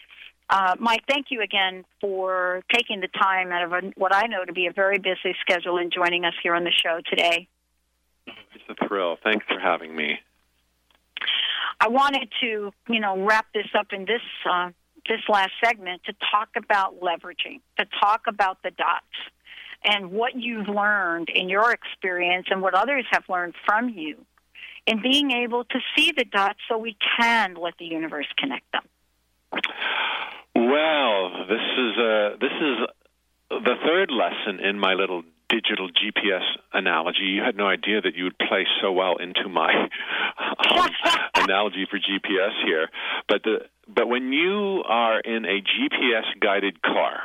Uh, 0.49 0.75
Mike, 0.79 1.03
thank 1.07 1.27
you 1.29 1.41
again 1.41 1.83
for 1.99 2.61
taking 2.73 2.99
the 2.99 3.07
time 3.07 3.51
out 3.51 3.63
of 3.63 3.71
a, 3.71 3.91
what 3.95 4.13
I 4.13 4.27
know 4.27 4.45
to 4.45 4.53
be 4.53 4.67
a 4.67 4.71
very 4.71 4.99
busy 4.99 5.35
schedule 5.41 5.77
and 5.77 5.91
joining 5.91 6.23
us 6.25 6.33
here 6.43 6.53
on 6.53 6.63
the 6.63 6.71
show 6.71 6.99
today. 7.09 7.47
It's 8.27 8.79
a 8.81 8.87
thrill. 8.87 9.17
Thanks 9.23 9.45
for 9.47 9.59
having 9.59 9.95
me. 9.95 10.19
I 11.79 11.87
wanted 11.87 12.29
to, 12.41 12.71
you 12.87 12.99
know, 12.99 13.25
wrap 13.25 13.47
this 13.53 13.67
up 13.77 13.87
in 13.91 14.05
this 14.05 14.21
uh, 14.49 14.69
this 15.07 15.21
last 15.29 15.51
segment 15.63 16.03
to 16.05 16.13
talk 16.31 16.49
about 16.55 16.99
leveraging, 16.99 17.61
to 17.77 17.85
talk 17.99 18.21
about 18.27 18.57
the 18.63 18.71
dots 18.71 19.05
and 19.85 20.11
what 20.11 20.35
you've 20.35 20.67
learned 20.67 21.29
in 21.29 21.49
your 21.49 21.71
experience 21.71 22.47
and 22.49 22.61
what 22.61 22.73
others 22.73 23.05
have 23.11 23.23
learned 23.29 23.53
from 23.65 23.89
you 23.89 24.17
and 24.87 25.01
being 25.01 25.31
able 25.31 25.63
to 25.65 25.79
see 25.95 26.11
the 26.15 26.25
dots 26.25 26.59
so 26.69 26.77
we 26.77 26.97
can 27.17 27.55
let 27.55 27.73
the 27.77 27.85
universe 27.85 28.27
connect 28.37 28.65
them. 28.71 28.83
Well, 30.55 31.45
this 31.47 31.61
is 31.77 31.97
uh, 31.97 32.37
this 32.39 32.51
is 32.51 32.77
the 33.49 33.75
third 33.83 34.11
lesson 34.11 34.59
in 34.63 34.79
my 34.79 34.93
little 34.93 35.23
digital 35.49 35.89
GPS 35.89 36.43
analogy. 36.73 37.23
You 37.23 37.43
had 37.43 37.55
no 37.55 37.67
idea 37.67 38.01
that 38.01 38.15
you 38.15 38.25
would 38.25 38.37
play 38.37 38.65
so 38.81 38.91
well 38.91 39.17
into 39.17 39.47
my 39.47 39.71
um, 40.39 40.89
analogy 41.35 41.87
for 41.89 41.97
GPS 41.97 42.51
here. 42.65 42.89
But 43.27 43.43
the 43.43 43.59
but 43.87 44.07
when 44.07 44.31
you 44.31 44.83
are 44.87 45.19
in 45.19 45.45
a 45.45 45.61
GPS 45.61 46.25
guided 46.39 46.81
car 46.81 47.21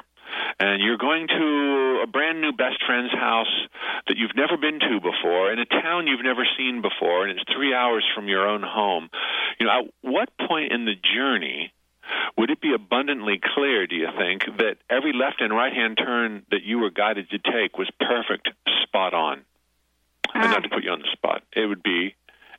and 0.58 0.82
you're 0.82 0.98
going 0.98 1.28
to 1.28 2.00
a 2.02 2.06
brand 2.06 2.40
new 2.40 2.52
best 2.52 2.82
friend's 2.86 3.12
house 3.12 3.68
that 4.08 4.16
you've 4.16 4.36
never 4.36 4.56
been 4.56 4.80
to 4.80 5.00
before 5.00 5.52
in 5.52 5.58
a 5.58 5.66
town 5.66 6.06
you've 6.06 6.24
never 6.24 6.46
seen 6.56 6.82
before 6.82 7.26
and 7.26 7.38
it's 7.38 7.52
3 7.52 7.74
hours 7.74 8.04
from 8.14 8.28
your 8.28 8.48
own 8.48 8.62
home, 8.62 9.10
you 9.58 9.66
know, 9.66 9.72
at 9.80 9.84
what 10.02 10.28
point 10.48 10.72
in 10.72 10.84
the 10.84 10.94
journey 10.94 11.72
would 12.36 12.50
it 12.50 12.60
be 12.60 12.74
abundantly 12.74 13.40
clear, 13.54 13.86
do 13.86 13.94
you 13.94 14.08
think, 14.18 14.44
that 14.58 14.76
every 14.88 15.12
left 15.12 15.40
and 15.40 15.52
right 15.54 15.72
hand 15.72 15.96
turn 15.98 16.42
that 16.50 16.62
you 16.62 16.78
were 16.78 16.90
guided 16.90 17.30
to 17.30 17.38
take 17.38 17.78
was 17.78 17.88
perfect, 18.00 18.48
spot 18.82 19.14
on? 19.14 19.42
And 20.34 20.50
not 20.50 20.62
to 20.62 20.68
put 20.68 20.84
you 20.84 20.90
on 20.90 21.00
the 21.00 21.10
spot, 21.12 21.42
it 21.54 21.66
would 21.66 21.82
be 21.82 22.14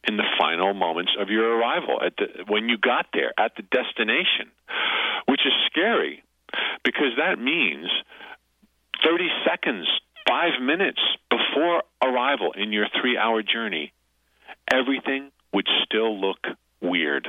in 0.08 0.18
the 0.18 0.26
final 0.38 0.74
moments 0.74 1.12
of 1.20 1.30
your 1.30 1.58
arrival 1.58 2.02
at 2.04 2.18
the 2.18 2.44
when 2.48 2.68
you 2.70 2.78
got 2.78 3.08
there 3.14 3.34
at 3.38 3.56
the 3.56 3.62
destination, 3.64 4.52
which 5.28 5.42
is 5.46 5.54
scary 5.68 6.24
because 6.84 7.14
that 7.18 7.40
means 7.40 7.88
30 9.04 9.28
seconds, 9.46 9.88
5 10.28 10.62
minutes 10.62 11.00
before 11.30 11.84
arrival 12.04 12.54
in 12.54 12.72
your 12.72 12.86
3-hour 12.86 13.44
journey, 13.44 13.94
everything 14.72 15.32
would 15.54 15.68
still 15.86 16.20
look 16.20 16.40
weird. 16.82 17.28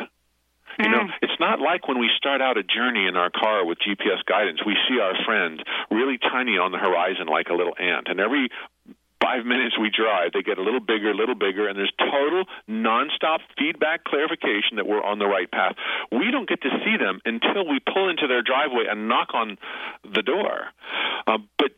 You 0.78 0.88
know, 0.88 1.04
mm. 1.04 1.10
it's 1.20 1.38
not 1.38 1.60
like 1.60 1.86
when 1.86 1.98
we 1.98 2.08
start 2.16 2.40
out 2.40 2.56
a 2.56 2.62
journey 2.62 3.06
in 3.06 3.16
our 3.16 3.30
car 3.30 3.64
with 3.66 3.78
GPS 3.78 4.24
guidance, 4.26 4.60
we 4.64 4.74
see 4.88 5.00
our 5.00 5.12
friend 5.24 5.62
really 5.90 6.18
tiny 6.18 6.56
on 6.56 6.72
the 6.72 6.78
horizon 6.78 7.26
like 7.26 7.48
a 7.50 7.54
little 7.54 7.74
ant. 7.78 8.08
And 8.08 8.20
every 8.20 8.48
five 9.22 9.46
minutes 9.46 9.78
we 9.78 9.90
drive, 9.90 10.32
they 10.34 10.42
get 10.42 10.58
a 10.58 10.62
little 10.62 10.80
bigger, 10.80 11.10
a 11.10 11.14
little 11.14 11.34
bigger, 11.34 11.68
and 11.68 11.78
there's 11.78 11.92
total 11.98 12.44
nonstop 12.68 13.38
feedback 13.56 14.04
clarification 14.04 14.76
that 14.76 14.86
we're 14.86 15.02
on 15.02 15.18
the 15.18 15.26
right 15.26 15.50
path. 15.50 15.74
We 16.10 16.30
don't 16.30 16.48
get 16.48 16.60
to 16.62 16.70
see 16.84 16.96
them 16.98 17.20
until 17.24 17.68
we 17.68 17.78
pull 17.80 18.10
into 18.10 18.26
their 18.26 18.42
driveway 18.42 18.84
and 18.90 19.08
knock 19.08 19.28
on 19.34 19.58
the 20.02 20.22
door. 20.22 20.66
Uh, 21.26 21.38
but 21.58 21.70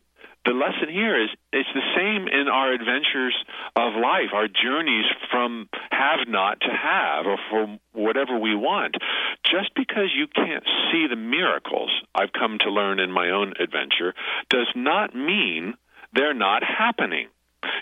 the 0.45 0.53
lesson 0.53 0.93
here 0.93 1.23
is 1.23 1.31
it's 1.53 1.69
the 1.75 1.89
same 1.97 2.29
in 2.29 2.49
our 2.49 2.73
adventures 2.73 3.35
of 3.77 3.95
life, 3.95 4.33
our 4.35 4.47
journeys 4.47 5.07
from 5.31 5.69
have 5.91 6.29
not 6.29 6.61
to 6.61 6.69
have, 6.69 7.27
or 7.27 7.39
from 7.51 7.81
whatever 7.93 8.39
we 8.39 8.55
want. 8.55 8.97
Just 9.45 9.75
because 9.75 10.13
you 10.15 10.27
can't 10.27 10.65
see 10.93 11.07
the 11.09 11.17
miracles 11.17 11.91
I've 12.15 12.33
come 12.33 12.59
to 12.61 12.71
learn 12.71 13.01
in 13.01 13.11
my 13.11 13.31
own 13.31 13.55
adventure 13.59 14.15
does 14.51 14.69
not 14.75 15.15
mean 15.15 15.75
they're 16.13 16.35
not 16.35 16.63
happening. 16.63 17.29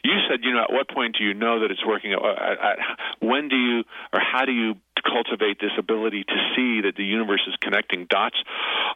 You 0.04 0.18
said, 0.28 0.40
you 0.42 0.52
know, 0.52 0.62
at 0.62 0.72
what 0.72 0.88
point 0.88 1.16
do 1.18 1.24
you 1.24 1.34
know 1.34 1.60
that 1.60 1.70
it's 1.70 1.84
working? 1.84 2.14
Uh, 2.14 2.26
at, 2.26 2.58
at, 2.58 2.78
when 3.20 3.48
do 3.48 3.56
you, 3.56 3.84
or 4.12 4.20
how 4.20 4.44
do 4.44 4.52
you 4.52 4.74
cultivate 5.02 5.60
this 5.60 5.72
ability 5.78 6.24
to 6.24 6.36
see 6.54 6.82
that 6.82 6.94
the 6.96 7.04
universe 7.04 7.42
is 7.48 7.54
connecting 7.60 8.06
dots 8.08 8.36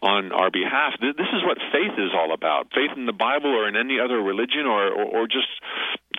on 0.02 0.32
our 0.32 0.50
behalf? 0.50 0.94
This 1.00 1.30
is 1.32 1.42
what 1.44 1.58
faith 1.72 1.98
is 1.98 2.10
all 2.14 2.32
about. 2.32 2.68
Faith 2.74 2.96
in 2.96 3.06
the 3.06 3.12
Bible 3.12 3.50
or 3.50 3.68
in 3.68 3.76
any 3.76 3.98
other 4.00 4.20
religion 4.20 4.66
or, 4.66 4.88
or, 4.88 5.04
or 5.04 5.26
just 5.26 5.48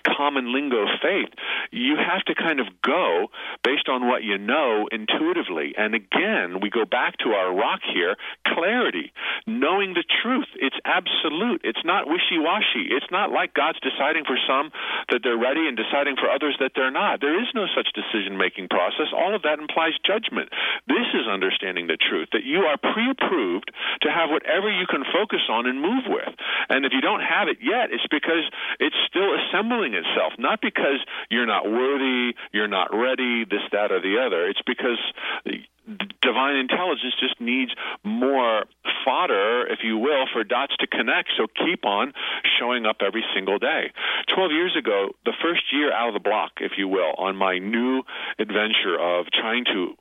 common 0.02 0.52
lingo 0.52 0.86
faith. 1.02 1.30
You 1.70 1.96
have 1.96 2.24
to 2.26 2.34
kind 2.34 2.60
of 2.60 2.66
go 2.82 3.28
based 3.64 3.88
on 3.88 4.08
what 4.08 4.22
you 4.22 4.38
know 4.38 4.88
intuitively. 4.90 5.74
And 5.76 5.94
again, 5.94 6.60
we 6.60 6.70
go 6.70 6.84
back 6.84 7.16
to 7.18 7.30
our 7.30 7.54
rock 7.54 7.80
here 7.84 8.16
clarity, 8.46 9.12
knowing 9.46 9.94
the 9.94 10.04
truth. 10.22 10.48
It's 10.56 10.78
absolute, 10.84 11.62
it's 11.64 11.84
not 11.84 12.06
wishy 12.06 12.38
washy. 12.38 12.90
It's 12.90 13.10
not 13.10 13.30
like 13.30 13.54
God's 13.54 13.80
deciding 13.80 14.24
for 14.24 14.38
some 14.46 14.70
that 15.10 15.20
they're 15.22 15.38
ready 15.38 15.68
and 15.68 15.76
deciding 15.76 16.16
for 16.16 16.30
others 16.30 16.56
that 16.60 16.72
they're 16.74 16.90
not. 16.90 17.20
There 17.20 17.38
is 17.38 17.48
no 17.54 17.66
such 17.74 17.92
decision 17.94 18.36
making 18.36 18.68
process. 18.68 19.12
All 19.14 19.34
of 19.34 19.42
that 19.42 19.58
implies 19.58 19.94
judgment. 20.04 20.50
This 20.86 21.06
is 21.14 21.28
understanding 21.28 21.86
the 21.86 21.96
truth 21.98 22.28
that 22.32 22.44
you 22.44 22.66
are 22.68 22.76
pre 22.76 23.10
approved 23.10 23.70
to 24.02 24.08
have 24.10 24.30
whatever 24.30 24.70
you 24.70 24.86
can 24.86 25.04
focus 25.12 25.44
on 25.48 25.66
and 25.66 25.80
move 25.80 26.04
with. 26.08 26.32
And 26.68 26.84
if 26.84 26.92
you 26.92 27.00
don't 27.00 27.22
have 27.22 27.48
it 27.48 27.58
yet, 27.60 27.90
it's 27.90 28.06
because 28.10 28.44
it's 28.78 28.96
still 29.08 29.34
assembling 29.34 29.87
itself, 29.94 30.32
not 30.38 30.60
because 30.60 31.04
you're 31.30 31.46
not 31.46 31.64
worthy, 31.64 32.34
you're 32.52 32.68
not 32.68 32.88
ready, 32.92 33.44
this, 33.44 33.62
that, 33.72 33.92
or 33.92 34.00
the 34.00 34.16
other. 34.24 34.46
It's 34.46 34.62
because 34.66 34.98
divine 36.22 36.56
intelligence 36.56 37.14
just 37.18 37.40
needs 37.40 37.72
more 38.04 38.64
fodder, 39.04 39.66
if 39.68 39.80
you 39.82 39.96
will, 39.96 40.26
for 40.32 40.44
dots 40.44 40.74
to 40.80 40.86
connect. 40.86 41.30
So 41.36 41.46
keep 41.46 41.84
on 41.84 42.12
showing 42.58 42.84
up 42.84 42.96
every 43.00 43.24
single 43.34 43.58
day. 43.58 43.92
Twelve 44.34 44.52
years 44.52 44.76
ago, 44.76 45.10
the 45.24 45.32
first 45.42 45.62
year 45.72 45.92
out 45.92 46.08
of 46.08 46.14
the 46.14 46.20
block, 46.20 46.52
if 46.60 46.72
you 46.76 46.88
will, 46.88 47.14
on 47.16 47.36
my 47.36 47.58
new 47.58 48.02
adventure 48.38 48.98
of 49.00 49.26
trying 49.32 49.64
to 49.66 49.94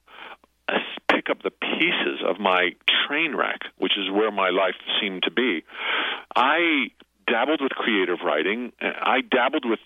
uh, 0.67 0.79
pick 1.09 1.29
up 1.29 1.41
the 1.41 1.51
pieces 1.51 2.21
of 2.25 2.39
my 2.39 2.71
train 3.07 3.35
wreck, 3.35 3.61
which 3.77 3.93
is 3.97 4.11
where 4.11 4.31
my 4.31 4.49
life 4.49 4.75
seemed 4.99 5.23
to 5.23 5.31
be, 5.31 5.63
I 6.35 6.91
dabbled 7.28 7.61
with 7.61 7.71
creative 7.71 8.19
writing. 8.25 8.71
I 8.82 9.21
dabbled 9.21 9.65
with 9.65 9.80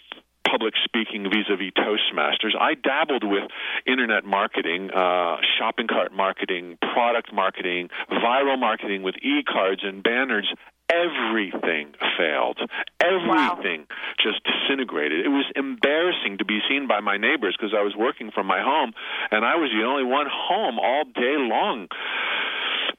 public 0.49 0.73
speaking 0.83 1.23
vis-a-vis 1.23 1.71
Toastmasters. 1.77 2.55
I 2.59 2.73
dabbled 2.75 3.23
with 3.23 3.43
internet 3.85 4.25
marketing, 4.25 4.91
uh, 4.91 5.37
shopping 5.57 5.87
cart 5.87 6.11
marketing, 6.13 6.77
product 6.93 7.33
marketing, 7.33 7.89
viral 8.11 8.59
marketing 8.59 9.03
with 9.03 9.15
e-cards 9.21 9.81
and 9.83 10.03
banners. 10.03 10.51
Everything 10.91 11.93
failed. 12.17 12.59
Everything 12.99 13.87
wow. 13.87 13.95
just 14.19 14.41
disintegrated. 14.43 15.25
It 15.25 15.29
was 15.29 15.45
embarrassing 15.55 16.37
to 16.39 16.45
be 16.45 16.59
seen 16.67 16.85
by 16.85 16.99
my 16.99 17.15
neighbors 17.15 17.55
because 17.57 17.73
I 17.77 17.81
was 17.81 17.95
working 17.97 18.29
from 18.29 18.45
my 18.45 18.61
home 18.61 18.91
and 19.31 19.45
I 19.45 19.55
was 19.55 19.71
the 19.71 19.87
only 19.87 20.03
one 20.03 20.27
home 20.29 20.79
all 20.79 21.05
day 21.05 21.37
long. 21.39 21.87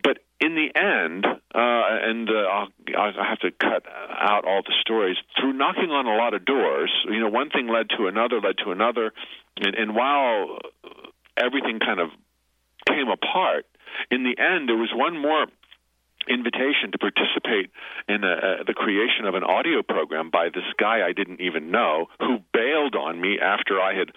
But 0.02 0.18
in 0.40 0.54
the 0.54 0.68
end, 0.74 1.24
uh, 1.26 1.38
and 1.54 2.28
uh, 2.28 2.32
I'll, 2.32 2.68
I'll 2.98 3.24
have 3.24 3.38
to 3.40 3.50
cut 3.52 3.84
out 4.10 4.44
all 4.44 4.62
the 4.62 4.74
stories, 4.80 5.16
through 5.38 5.52
knocking 5.52 5.90
on 5.90 6.06
a 6.06 6.16
lot 6.16 6.34
of 6.34 6.44
doors, 6.44 6.90
you 7.08 7.20
know, 7.20 7.28
one 7.28 7.50
thing 7.50 7.68
led 7.68 7.90
to 7.96 8.06
another, 8.06 8.40
led 8.40 8.58
to 8.64 8.72
another, 8.72 9.12
and, 9.58 9.74
and 9.74 9.94
while 9.94 10.58
everything 11.36 11.78
kind 11.78 12.00
of 12.00 12.08
came 12.88 13.08
apart, 13.08 13.66
in 14.10 14.24
the 14.24 14.34
end, 14.40 14.68
there 14.68 14.76
was 14.76 14.90
one 14.94 15.16
more 15.20 15.46
invitation 16.28 16.92
to 16.92 16.98
participate 16.98 17.70
in 18.08 18.24
a, 18.24 18.32
uh, 18.32 18.64
the 18.66 18.74
creation 18.74 19.26
of 19.26 19.34
an 19.34 19.42
audio 19.42 19.82
program 19.82 20.30
by 20.30 20.48
this 20.48 20.66
guy 20.78 21.06
I 21.06 21.12
didn't 21.12 21.40
even 21.40 21.70
know 21.70 22.06
who 22.20 22.38
bailed 22.52 22.94
on 22.94 23.20
me 23.20 23.38
after 23.40 23.80
I 23.80 23.94
had 23.94 24.12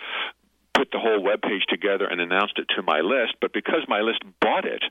put 0.76 0.92
the 0.92 1.00
whole 1.00 1.24
web 1.24 1.42
page 1.42 1.64
together 1.70 2.06
and 2.06 2.20
announced 2.20 2.60
it 2.60 2.68
to 2.76 2.84
my 2.84 3.00
list. 3.00 3.36
But 3.42 3.54
because 3.54 3.82
my 3.88 4.02
list 4.02 4.24
bought 4.42 4.66
it, 4.66 4.84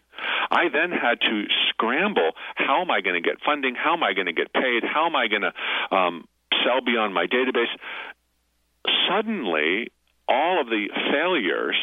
I 0.51 0.69
then 0.73 0.91
had 0.91 1.21
to 1.21 1.45
scramble. 1.69 2.33
How 2.57 2.81
am 2.81 2.91
I 2.91 3.01
going 3.01 3.21
to 3.21 3.27
get 3.27 3.41
funding? 3.45 3.75
How 3.75 3.93
am 3.95 4.03
I 4.03 4.15
going 4.15 4.27
to 4.27 4.33
get 4.33 4.53
paid? 4.53 4.83
How 4.83 5.07
am 5.07 5.17
I 5.17 5.29
going 5.29 5.43
to 5.43 5.95
um, 5.95 6.29
sell 6.65 6.81
beyond 6.81 7.15
my 7.15 7.27
database? 7.27 7.73
Suddenly, 9.09 9.93
all 10.29 10.61
of 10.61 10.69
the 10.69 10.89
failures 11.13 11.77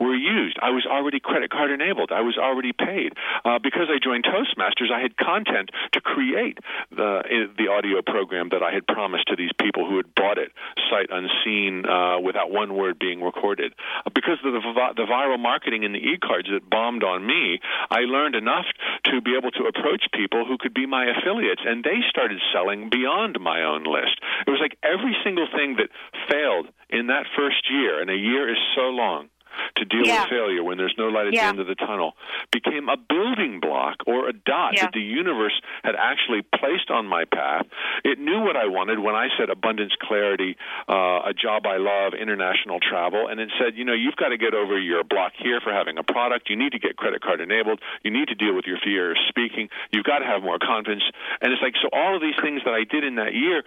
were 0.00 0.14
used. 0.14 0.58
I 0.62 0.70
was 0.70 0.86
already 0.86 1.20
credit 1.20 1.50
card 1.50 1.70
enabled. 1.70 2.10
I 2.12 2.20
was 2.20 2.36
already 2.38 2.72
paid. 2.72 3.14
Uh, 3.44 3.58
because 3.62 3.88
I 3.88 3.98
joined 4.02 4.24
Toastmasters, 4.24 4.92
I 4.92 5.00
had 5.00 5.16
content 5.16 5.70
to 5.92 6.00
create 6.00 6.58
the 6.90 7.22
the 7.56 7.68
audio 7.68 8.02
program 8.02 8.48
that 8.50 8.62
I 8.62 8.72
had 8.72 8.86
promised 8.86 9.28
to 9.28 9.36
these 9.36 9.52
people 9.60 9.88
who 9.88 9.96
had 9.96 10.14
bought 10.14 10.38
it 10.38 10.52
sight 10.90 11.08
unseen 11.10 11.84
uh, 11.86 12.20
without 12.20 12.50
one 12.50 12.74
word 12.74 12.98
being 12.98 13.22
recorded. 13.22 13.74
Uh, 14.04 14.10
because 14.14 14.38
of 14.44 14.52
the, 14.52 14.60
the 14.96 15.06
viral 15.08 15.38
marketing 15.38 15.82
in 15.82 15.92
the 15.92 15.98
e-cards 15.98 16.48
that 16.52 16.68
bombed 16.68 17.04
on 17.04 17.26
me, 17.26 17.60
I 17.90 18.00
learned 18.00 18.34
enough 18.34 18.66
to 19.06 19.20
be 19.20 19.36
able 19.36 19.50
to 19.52 19.64
approach 19.64 20.04
people 20.12 20.44
who 20.44 20.58
could 20.58 20.74
be 20.74 20.86
my 20.86 21.06
affiliates, 21.06 21.62
and 21.64 21.82
they 21.84 22.00
started 22.08 22.38
selling 22.52 22.90
beyond 22.90 23.40
my 23.40 23.62
own 23.62 23.84
list. 23.84 24.20
It 24.46 24.50
was 24.50 24.60
like 24.60 24.76
every 24.82 25.16
single 25.24 25.48
thing 25.54 25.76
that 25.76 25.88
failed 26.30 26.68
in 26.90 27.08
that 27.08 27.26
first 27.36 27.70
year, 27.70 28.00
and 28.00 28.10
a 28.10 28.16
year 28.16 28.50
is 28.50 28.58
so 28.76 28.92
long 28.92 29.28
to 29.76 29.84
deal 29.84 30.06
Yeah. 30.06 30.22
with 30.22 30.30
failure 30.30 30.62
when 30.62 30.78
there's 30.78 30.94
no 30.98 31.08
light 31.08 31.26
at 31.28 31.34
Yeah. 31.34 31.42
the 31.42 31.48
end 31.48 31.60
of 31.60 31.66
the 31.66 31.74
tunnel 31.74 32.16
became 32.50 32.88
a 32.88 32.96
building 32.96 33.60
block 33.60 34.02
or 34.06 34.28
a 34.28 34.32
dot 34.32 34.74
Yeah. 34.76 34.84
that 34.84 34.92
the 34.92 35.00
universe 35.02 35.58
had 35.84 35.94
actually 35.96 36.42
placed 36.42 36.90
on 36.90 37.06
my 37.06 37.24
path. 37.24 37.66
It 38.04 38.18
knew 38.18 38.40
what 38.40 38.56
I 38.56 38.66
wanted 38.66 38.98
when 38.98 39.14
I 39.14 39.28
said 39.36 39.50
abundance, 39.50 39.94
clarity, 40.00 40.56
uh, 40.88 41.22
a 41.24 41.34
job 41.34 41.66
I 41.66 41.76
love, 41.78 42.14
international 42.14 42.80
travel, 42.80 43.28
and 43.28 43.40
it 43.40 43.50
said, 43.58 43.76
you 43.76 43.84
know, 43.84 43.92
you've 43.94 44.16
got 44.16 44.28
to 44.28 44.36
get 44.36 44.54
over 44.54 44.78
your 44.78 45.04
block 45.04 45.32
here 45.36 45.60
for 45.60 45.72
having 45.72 45.98
a 45.98 46.02
product. 46.02 46.48
You 46.50 46.56
need 46.56 46.72
to 46.72 46.78
get 46.78 46.96
credit 46.96 47.20
card 47.22 47.40
enabled. 47.40 47.80
You 48.02 48.10
need 48.10 48.28
to 48.28 48.34
deal 48.34 48.54
with 48.54 48.66
your 48.66 48.78
fear 48.78 49.12
of 49.12 49.18
speaking. 49.28 49.68
You've 49.90 50.04
got 50.04 50.18
to 50.20 50.26
have 50.26 50.42
more 50.42 50.58
confidence. 50.58 51.04
And 51.40 51.52
it's 51.52 51.62
like, 51.62 51.74
so 51.80 51.88
all 51.92 52.14
of 52.16 52.20
these 52.22 52.36
things 52.42 52.62
that 52.64 52.74
I 52.74 52.84
did 52.84 53.04
in 53.04 53.16
that 53.16 53.34
year 53.34 53.62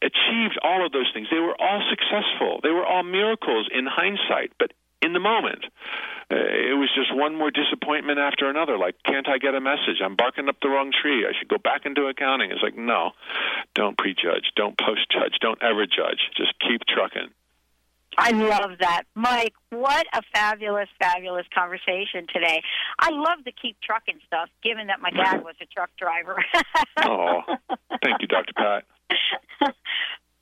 achieved 0.00 0.58
all 0.62 0.84
of 0.86 0.92
those 0.92 1.10
things. 1.12 1.26
They 1.30 1.40
were 1.40 1.60
all 1.60 1.82
successful. 1.90 2.60
They 2.62 2.70
were 2.70 2.86
all 2.86 3.02
miracles 3.02 3.68
in 3.72 3.86
hindsight, 3.86 4.52
but 4.58 4.72
in 5.02 5.12
the 5.12 5.20
moment, 5.20 5.64
uh, 6.30 6.36
it 6.36 6.76
was 6.76 6.90
just 6.94 7.14
one 7.14 7.36
more 7.36 7.50
disappointment 7.50 8.18
after 8.18 8.50
another. 8.50 8.76
Like, 8.76 8.96
can't 9.04 9.28
I 9.28 9.38
get 9.38 9.54
a 9.54 9.60
message? 9.60 10.02
I'm 10.04 10.16
barking 10.16 10.48
up 10.48 10.56
the 10.60 10.68
wrong 10.68 10.92
tree. 10.92 11.24
I 11.26 11.32
should 11.38 11.48
go 11.48 11.58
back 11.58 11.86
into 11.86 12.06
accounting. 12.06 12.50
It's 12.50 12.62
like, 12.62 12.76
no, 12.76 13.12
don't 13.74 13.96
prejudge, 13.96 14.52
don't 14.56 14.76
post 14.78 15.10
judge, 15.10 15.38
don't 15.40 15.62
ever 15.62 15.86
judge. 15.86 16.20
Just 16.36 16.52
keep 16.60 16.82
trucking. 16.86 17.30
I 18.16 18.32
love 18.32 18.78
that. 18.80 19.04
Mike, 19.14 19.54
what 19.70 20.06
a 20.12 20.22
fabulous, 20.34 20.88
fabulous 21.00 21.46
conversation 21.54 22.26
today. 22.32 22.62
I 22.98 23.10
love 23.10 23.44
the 23.44 23.52
keep 23.52 23.76
trucking 23.80 24.18
stuff, 24.26 24.48
given 24.62 24.88
that 24.88 25.00
my 25.00 25.10
dad 25.10 25.44
was 25.44 25.54
a 25.62 25.66
truck 25.66 25.90
driver. 25.98 26.44
Oh, 27.00 27.42
thank 28.02 28.20
you, 28.20 28.26
Dr. 28.26 28.52
Pat. 28.54 28.84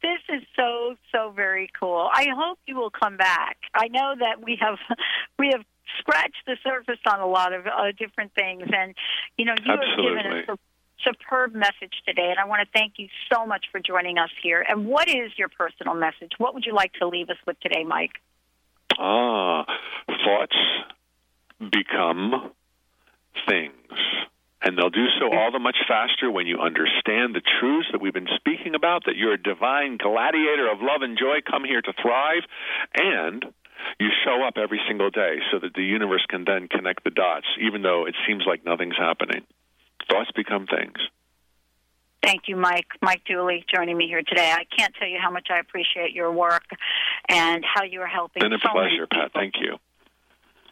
this 0.03 0.21
is 0.29 0.43
so, 0.55 0.97
so 1.13 1.31
very 1.31 1.71
cool. 1.79 2.09
I 2.13 2.27
hope 2.35 2.59
you 2.67 2.77
will 2.77 2.91
come 2.91 3.17
back. 3.17 3.57
I 3.75 3.89
know 3.89 4.15
that 4.19 4.43
we 4.43 4.59
have 4.61 4.79
we 5.39 5.51
have 5.53 5.65
scratched 5.99 6.45
the 6.47 6.57
surface 6.63 7.01
on 7.11 7.21
a 7.21 7.27
lot 7.27 7.53
of 7.53 7.67
uh, 7.67 7.93
different 7.99 8.33
things 8.35 8.65
and 8.73 8.95
you 9.37 9.45
know, 9.45 9.55
you 9.65 9.71
have 9.71 9.81
given 9.97 10.33
us 10.33 10.49
a 10.49 10.59
superb 11.05 11.55
message 11.55 11.93
today 12.07 12.31
and 12.31 12.39
I 12.39 12.47
want 12.47 12.61
to 12.63 12.79
thank 12.79 12.95
you 12.97 13.09
so 13.33 13.47
much 13.47 13.67
for 13.71 13.81
joining 13.81 14.19
us 14.19 14.31
here. 14.43 14.65
And 14.69 14.87
what 14.87 15.09
is 15.09 15.31
your 15.37 15.49
personal 15.49 15.95
message? 15.95 16.33
What 16.39 16.55
would 16.55 16.65
you 16.67 16.75
like 16.75 16.93
to 16.95 17.09
leave 17.09 17.31
us 17.31 17.37
with 17.47 17.59
today, 17.61 17.85
Mike? 17.85 18.13
Ah, 18.99 19.65
thoughts 20.07 20.57
become 21.61 22.53
things. 23.49 23.73
And 24.67 24.77
they'll 24.77 24.91
do 24.91 25.07
so 25.21 25.31
all 25.31 25.53
the 25.53 25.61
much 25.61 25.77
faster 25.87 26.29
when 26.29 26.49
you 26.49 26.59
understand 26.59 27.37
the 27.37 27.43
truths 27.61 27.87
that 27.93 28.01
we've 28.01 28.13
been 28.13 28.27
speaking 28.35 28.75
about, 28.75 29.05
that 29.07 29.15
you're 29.15 29.35
a 29.35 29.41
divine 29.41 29.97
gladiator 29.97 30.69
of 30.69 30.83
love 30.83 31.03
and 31.03 31.17
joy, 31.17 31.39
come 31.49 31.63
here 31.63 31.81
to 31.81 31.93
thrive, 32.03 32.43
and 32.99 33.45
you 34.01 34.09
show 34.25 34.43
up 34.43 34.59
every 34.59 34.81
single 34.89 35.09
day 35.09 35.37
so 35.53 35.61
that 35.61 35.75
the 35.75 35.85
universe 35.85 36.27
can 36.29 36.45
then 36.45 36.67
connect 36.67 37.05
the 37.05 37.11
dots, 37.11 37.47
even 37.61 37.83
though 37.83 38.07
it 38.07 38.17
seems 38.27 38.43
like 38.45 38.65
nothing's 38.65 38.97
happening. 38.97 39.43
Thoughts 40.11 40.33
become 40.35 40.67
things. 40.67 40.99
Thank 42.21 42.49
you, 42.49 42.57
Mike. 42.57 42.89
Mike 43.01 43.23
Dooley 43.25 43.65
joining 43.73 43.97
me 43.97 44.09
here 44.09 44.23
today. 44.27 44.51
I 44.51 44.65
can't 44.77 44.93
tell 44.99 45.07
you 45.07 45.19
how 45.23 45.31
much 45.31 45.47
I 45.49 45.61
appreciate 45.61 46.11
your 46.13 46.33
work 46.33 46.65
and 47.29 47.65
how 47.65 47.85
you 47.85 48.01
are 48.01 48.09
helping 48.09 48.41
Been 48.41 48.53
a 48.53 48.59
so 48.59 48.73
pleasure, 48.73 49.07
Pat. 49.07 49.31
Thank 49.33 49.55
you. 49.61 49.77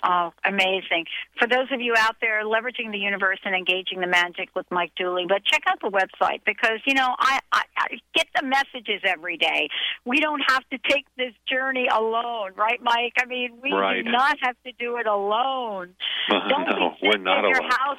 Oh, 0.06 0.34
amazing. 0.44 1.06
For 1.38 1.48
those 1.48 1.68
of 1.72 1.80
you 1.80 1.94
out 1.96 2.16
there 2.20 2.44
leveraging 2.44 2.92
the 2.92 2.98
universe 2.98 3.38
and 3.44 3.54
engaging 3.54 4.00
the 4.00 4.06
magic 4.06 4.50
with 4.54 4.66
Mike 4.70 4.92
Dooley, 4.96 5.24
but 5.26 5.42
check 5.44 5.62
out 5.66 5.80
the 5.80 5.88
website 5.88 6.42
because, 6.44 6.80
you 6.84 6.92
know, 6.92 7.14
I, 7.18 7.38
I, 7.52 7.62
I 7.78 7.86
get 8.14 8.26
the 8.38 8.44
messages 8.46 9.00
every 9.04 9.38
day. 9.38 9.68
We 10.04 10.20
don't 10.20 10.42
have 10.48 10.62
to 10.72 10.78
take 10.90 11.06
this 11.16 11.32
journey 11.50 11.86
alone, 11.90 12.50
right, 12.54 12.80
Mike? 12.82 13.14
I 13.18 13.24
mean, 13.24 13.52
we 13.62 13.72
Right. 13.72 14.04
do 14.04 14.10
not 14.10 14.36
have 14.42 14.56
to 14.66 14.72
do 14.78 14.98
it 14.98 15.06
alone. 15.06 15.94
Uh, 16.30 16.48
Don't 16.48 16.66
no, 16.68 16.74
be 16.74 16.80
we're 17.02 17.10
sitting 17.12 17.24
not 17.24 17.44
in 17.44 17.50
your 17.50 17.58
alone. 17.60 17.70
house 17.70 17.98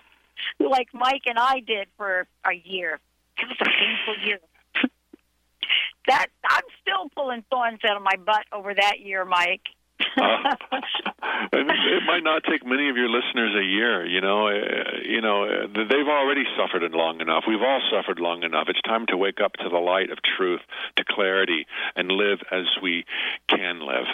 like 0.59 0.87
Mike 0.93 1.21
and 1.27 1.37
I 1.39 1.59
did 1.59 1.87
for 1.95 2.27
a 2.43 2.53
year. 2.53 2.99
It 3.37 3.47
was 3.47 3.57
a 3.61 3.65
painful 3.65 4.25
year. 4.27 4.39
that 6.07 6.27
I'm 6.49 6.63
still 6.81 7.09
pulling 7.15 7.43
thorns 7.51 7.79
out 7.87 7.97
of 7.97 8.03
my 8.03 8.15
butt 8.23 8.45
over 8.51 8.73
that 8.73 8.99
year, 8.99 9.25
Mike. 9.25 9.61
Uh, 9.99 10.55
it 11.53 12.03
might 12.05 12.23
not 12.23 12.43
take 12.49 12.65
many 12.65 12.89
of 12.89 12.97
your 12.97 13.09
listeners 13.09 13.55
a 13.55 13.63
year. 13.63 14.05
You 14.05 14.21
know, 14.21 14.47
uh, 14.47 14.99
you 15.03 15.21
know, 15.21 15.43
uh, 15.43 15.67
they've 15.67 16.07
already 16.07 16.43
suffered 16.57 16.83
long 16.91 17.21
enough. 17.21 17.43
We've 17.47 17.61
all 17.61 17.81
suffered 17.91 18.19
long 18.19 18.43
enough. 18.43 18.67
It's 18.67 18.81
time 18.81 19.05
to 19.07 19.17
wake 19.17 19.39
up 19.43 19.53
to 19.53 19.69
the 19.69 19.77
light 19.77 20.11
of 20.11 20.19
truth, 20.37 20.61
to 20.97 21.03
clarity, 21.07 21.65
and 21.95 22.09
live 22.09 22.39
as 22.51 22.65
we 22.81 23.05
can 23.49 23.79
live. 23.79 24.07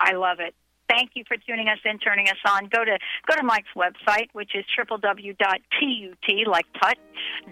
I 0.00 0.12
love 0.14 0.38
it. 0.40 0.54
Thank 0.88 1.12
you 1.14 1.24
for 1.26 1.36
tuning 1.36 1.68
us 1.68 1.78
in, 1.84 1.98
turning 1.98 2.28
us 2.28 2.38
on. 2.46 2.68
Go 2.68 2.84
to 2.84 2.98
go 3.28 3.36
to 3.36 3.42
Mike's 3.42 3.68
website, 3.76 4.28
which 4.32 4.54
is 4.54 4.64
www.tut 4.78 5.36
like 6.48 6.66
tut 6.80 6.98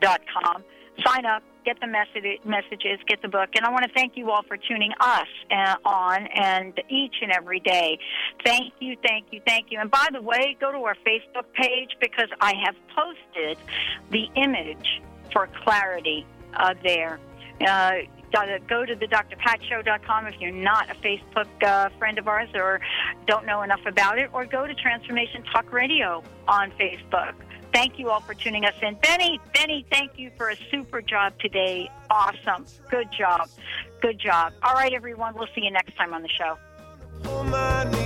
dot 0.01 0.21
com. 0.33 0.63
Sign 1.05 1.27
up, 1.27 1.43
get 1.65 1.81
the 1.81 1.87
message, 1.87 2.41
messages, 2.45 3.01
get 3.09 3.21
the 3.21 3.29
book, 3.29 3.49
and 3.57 3.65
I 3.65 3.71
want 3.71 3.85
to 3.85 3.91
thank 3.93 4.17
you 4.17 4.31
all 4.31 4.43
for 4.47 4.57
tuning 4.57 4.93
us 5.01 5.27
uh, 5.51 5.77
on 5.85 6.27
and 6.29 6.79
each 6.89 7.17
and 7.21 7.33
every 7.33 7.61
day. 7.61 7.99
Thank 8.45 8.75
you, 8.79 8.97
thank 9.07 9.27
you, 9.33 9.41
thank 9.47 9.73
you. 9.73 9.81
And 9.81 9.91
by 9.91 10.09
the 10.13 10.23
way, 10.23 10.57
go 10.61 10.71
to 10.71 10.79
our 10.79 10.97
Facebook 11.07 11.53
page 11.55 11.91
because 12.01 12.29
I 12.41 12.55
have 12.65 12.77
posted 12.95 13.59
the 14.11 14.29
image 14.37 15.03
for 15.33 15.49
clarity 15.65 16.25
uh, 16.55 16.75
there. 16.85 17.19
Uh, 17.67 17.93
gotta 18.33 18.59
go 18.69 18.85
to 18.85 18.97
the 18.97 19.07
drpatshow.com 19.07 20.27
if 20.27 20.41
you're 20.41 20.51
not 20.51 20.91
a 20.91 20.95
Facebook 20.95 21.47
uh, 21.63 21.89
friend 21.99 22.19
of 22.19 22.27
ours 22.27 22.49
or 22.55 22.81
don't 23.27 23.47
know 23.47 23.63
enough 23.63 23.87
about 23.87 24.19
it, 24.19 24.29
or 24.33 24.45
go 24.45 24.67
to 24.67 24.75
Transformation 24.75 25.45
Talk 25.53 25.73
Radio 25.73 26.23
on 26.49 26.73
Facebook. 26.73 27.35
Thank 27.75 27.99
you 27.99 28.09
all 28.09 28.21
for 28.21 28.35
tuning 28.35 28.65
us 28.65 28.75
in. 28.83 28.95
Benny, 29.03 29.41
Benny, 29.53 29.85
thank 29.91 30.17
you 30.17 30.31
for 30.37 30.49
a 30.49 30.57
super 30.71 31.03
job 31.03 31.33
today. 31.41 31.91
Awesome. 32.09 32.67
Good 32.89 33.09
job. 33.11 33.49
Good 34.01 34.21
job. 34.21 34.53
All 34.63 34.75
right, 34.75 34.93
everyone. 34.93 35.35
We'll 35.35 35.49
see 35.57 35.63
you 35.63 35.73
next 35.73 35.97
time 35.97 36.15
on 36.15 36.23
the 36.23 36.29
show. 36.29 36.57
Oh, 37.25 38.04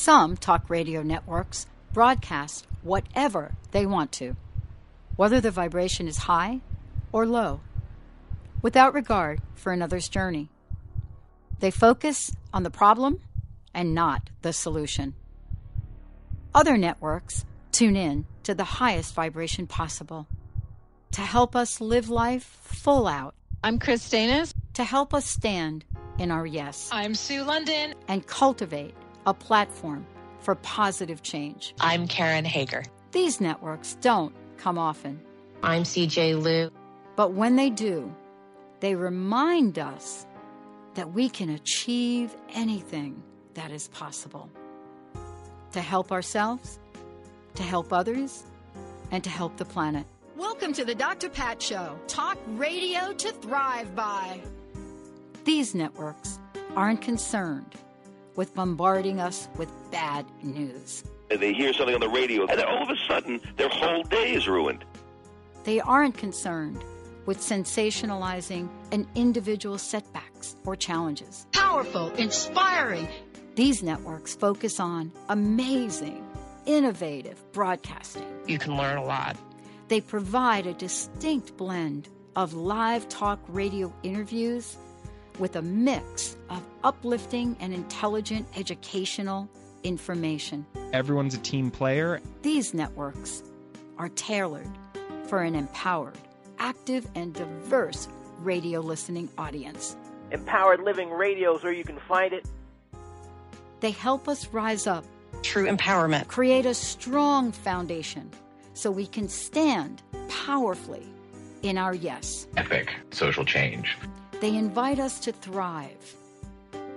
Some 0.00 0.38
talk 0.38 0.70
radio 0.70 1.02
networks 1.02 1.66
broadcast 1.92 2.66
whatever 2.80 3.52
they 3.72 3.84
want 3.84 4.12
to, 4.12 4.34
whether 5.16 5.42
the 5.42 5.50
vibration 5.50 6.08
is 6.08 6.16
high 6.16 6.62
or 7.12 7.26
low, 7.26 7.60
without 8.62 8.94
regard 8.94 9.42
for 9.54 9.74
another's 9.74 10.08
journey. 10.08 10.48
They 11.58 11.70
focus 11.70 12.32
on 12.50 12.62
the 12.62 12.70
problem 12.70 13.20
and 13.74 13.94
not 13.94 14.30
the 14.40 14.54
solution. 14.54 15.16
Other 16.54 16.78
networks 16.78 17.44
tune 17.70 17.94
in 17.94 18.24
to 18.44 18.54
the 18.54 18.80
highest 18.80 19.12
vibration 19.12 19.66
possible 19.66 20.26
to 21.12 21.20
help 21.20 21.54
us 21.54 21.78
live 21.78 22.08
life 22.08 22.58
full 22.62 23.06
out. 23.06 23.34
I'm 23.62 23.78
Chris 23.78 24.08
Danis. 24.08 24.54
To 24.74 24.82
help 24.82 25.12
us 25.12 25.26
stand 25.26 25.84
in 26.18 26.30
our 26.30 26.46
yes. 26.46 26.88
I'm 26.90 27.14
Sue 27.14 27.42
London. 27.42 27.94
And 28.08 28.26
cultivate 28.26 28.94
a 29.30 29.34
platform 29.34 30.04
for 30.40 30.56
positive 30.56 31.22
change. 31.22 31.72
I'm 31.80 32.08
Karen 32.08 32.44
Hager. 32.44 32.82
These 33.12 33.40
networks 33.40 33.96
don't 34.00 34.34
come 34.56 34.76
often. 34.76 35.20
I'm 35.62 35.84
CJ 35.84 36.42
Liu. 36.42 36.72
But 37.14 37.32
when 37.32 37.54
they 37.54 37.70
do, 37.70 38.12
they 38.80 38.96
remind 38.96 39.78
us 39.78 40.26
that 40.94 41.12
we 41.12 41.28
can 41.28 41.50
achieve 41.50 42.34
anything 42.54 43.22
that 43.54 43.70
is 43.70 43.86
possible. 43.88 44.50
To 45.72 45.80
help 45.80 46.10
ourselves, 46.10 46.80
to 47.54 47.62
help 47.62 47.92
others, 47.92 48.42
and 49.12 49.22
to 49.22 49.30
help 49.30 49.56
the 49.58 49.64
planet. 49.64 50.06
Welcome 50.36 50.72
to 50.72 50.84
the 50.84 50.94
Dr. 50.96 51.28
Pat 51.28 51.62
Show. 51.62 51.96
Talk 52.08 52.36
radio 52.48 53.12
to 53.12 53.30
thrive 53.30 53.94
by. 53.94 54.40
These 55.44 55.76
networks 55.76 56.40
aren't 56.74 57.00
concerned 57.00 57.76
with 58.36 58.54
bombarding 58.54 59.20
us 59.20 59.48
with 59.56 59.70
bad 59.90 60.26
news. 60.42 61.04
They 61.28 61.52
hear 61.52 61.72
something 61.72 61.94
on 61.94 62.00
the 62.00 62.08
radio, 62.08 62.46
and 62.46 62.58
then 62.58 62.66
all 62.66 62.82
of 62.82 62.90
a 62.90 62.96
sudden, 63.08 63.40
their 63.56 63.68
whole 63.68 64.02
day 64.02 64.34
is 64.34 64.48
ruined. 64.48 64.84
They 65.64 65.80
aren't 65.80 66.16
concerned 66.16 66.82
with 67.26 67.38
sensationalizing 67.38 68.68
an 68.92 69.06
individual's 69.14 69.82
setbacks 69.82 70.56
or 70.64 70.74
challenges. 70.74 71.46
Powerful, 71.52 72.10
inspiring. 72.12 73.06
These 73.54 73.82
networks 73.82 74.34
focus 74.34 74.80
on 74.80 75.12
amazing, 75.28 76.26
innovative 76.66 77.40
broadcasting. 77.52 78.26
You 78.46 78.58
can 78.58 78.76
learn 78.76 78.96
a 78.96 79.04
lot. 79.04 79.36
They 79.88 80.00
provide 80.00 80.66
a 80.66 80.72
distinct 80.72 81.56
blend 81.56 82.08
of 82.36 82.54
live 82.54 83.08
talk 83.08 83.40
radio 83.48 83.92
interviews 84.02 84.76
with 85.40 85.56
a 85.56 85.62
mix 85.62 86.36
of 86.50 86.62
uplifting 86.84 87.56
and 87.58 87.72
intelligent 87.74 88.46
educational 88.56 89.48
information. 89.82 90.66
Everyone's 90.92 91.34
a 91.34 91.38
team 91.38 91.70
player. 91.70 92.20
These 92.42 92.74
networks 92.74 93.42
are 93.98 94.10
tailored 94.10 94.70
for 95.26 95.42
an 95.42 95.54
empowered, 95.54 96.18
active, 96.58 97.06
and 97.14 97.34
diverse 97.34 98.08
radio 98.40 98.80
listening 98.80 99.28
audience. 99.38 99.96
Empowered 100.30 100.80
Living 100.82 101.10
Radio 101.10 101.56
is 101.56 101.62
where 101.64 101.72
you 101.72 101.84
can 101.84 101.98
find 102.00 102.32
it. 102.32 102.44
They 103.80 103.90
help 103.90 104.28
us 104.28 104.46
rise 104.48 104.86
up, 104.86 105.04
True 105.42 105.66
empowerment. 105.66 106.28
create 106.28 106.66
a 106.66 106.74
strong 106.74 107.50
foundation 107.50 108.30
so 108.74 108.90
we 108.90 109.06
can 109.06 109.28
stand 109.28 110.02
powerfully 110.28 111.06
in 111.62 111.78
our 111.78 111.94
yes. 111.94 112.46
Epic 112.56 112.92
social 113.10 113.44
change. 113.44 113.96
They 114.40 114.56
invite 114.56 114.98
us 114.98 115.20
to 115.20 115.32
thrive, 115.32 116.16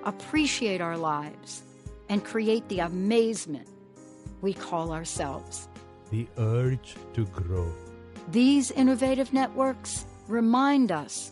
appreciate 0.05 0.81
our 0.81 0.97
lives, 0.97 1.63
and 2.09 2.23
create 2.23 2.67
the 2.69 2.79
amazement 2.79 3.67
we 4.41 4.53
call 4.53 4.93
ourselves. 4.93 5.67
The 6.11 6.27
urge 6.37 6.95
to 7.15 7.25
grow. 7.25 7.71
These 8.31 8.71
innovative 8.71 9.33
networks 9.33 10.05
remind 10.27 10.91
us 10.91 11.31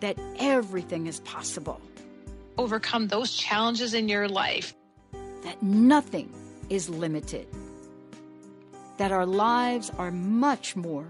that 0.00 0.18
everything 0.38 1.06
is 1.06 1.20
possible, 1.20 1.80
Overcome 2.56 3.08
those 3.08 3.32
challenges 3.34 3.94
in 3.94 4.08
your 4.08 4.28
life. 4.28 4.74
that 5.42 5.60
nothing 5.62 6.32
is 6.70 6.88
limited, 6.88 7.46
that 8.96 9.12
our 9.12 9.26
lives 9.26 9.90
are 9.98 10.10
much 10.10 10.76
more 10.76 11.06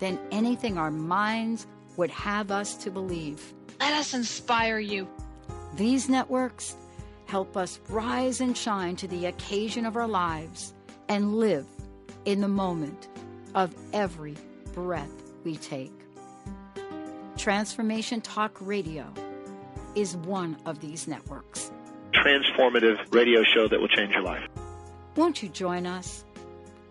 than 0.00 0.18
anything 0.30 0.76
our 0.76 0.90
minds 0.90 1.66
would 2.00 2.10
have 2.10 2.50
us 2.50 2.76
to 2.76 2.90
believe. 2.90 3.52
Let 3.78 3.92
us 3.92 4.14
inspire 4.14 4.78
you. 4.78 5.06
These 5.74 6.08
networks 6.08 6.74
help 7.26 7.58
us 7.58 7.78
rise 7.90 8.40
and 8.40 8.56
shine 8.56 8.96
to 8.96 9.06
the 9.06 9.26
occasion 9.26 9.84
of 9.84 9.96
our 9.96 10.08
lives 10.08 10.72
and 11.10 11.34
live 11.34 11.66
in 12.24 12.40
the 12.40 12.48
moment 12.48 13.08
of 13.54 13.74
every 13.92 14.34
breath 14.72 15.10
we 15.44 15.56
take. 15.56 15.92
Transformation 17.36 18.22
Talk 18.22 18.56
Radio 18.62 19.12
is 19.94 20.16
one 20.16 20.56
of 20.64 20.80
these 20.80 21.06
networks. 21.06 21.70
Transformative 22.14 22.96
radio 23.12 23.44
show 23.44 23.68
that 23.68 23.78
will 23.78 23.88
change 23.88 24.14
your 24.14 24.22
life. 24.22 24.48
Won't 25.16 25.42
you 25.42 25.50
join 25.50 25.86
us? 25.86 26.24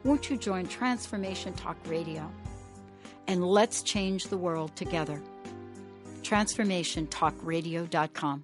Won't 0.04 0.30
you 0.30 0.38
join 0.38 0.68
Transformation 0.68 1.54
Talk 1.54 1.78
Radio? 1.88 2.32
And 3.30 3.48
let's 3.48 3.82
change 3.84 4.26
the 4.26 4.38
world 4.38 4.76
together. 4.76 5.22
TransformationTalkRadio.com. 6.24 8.44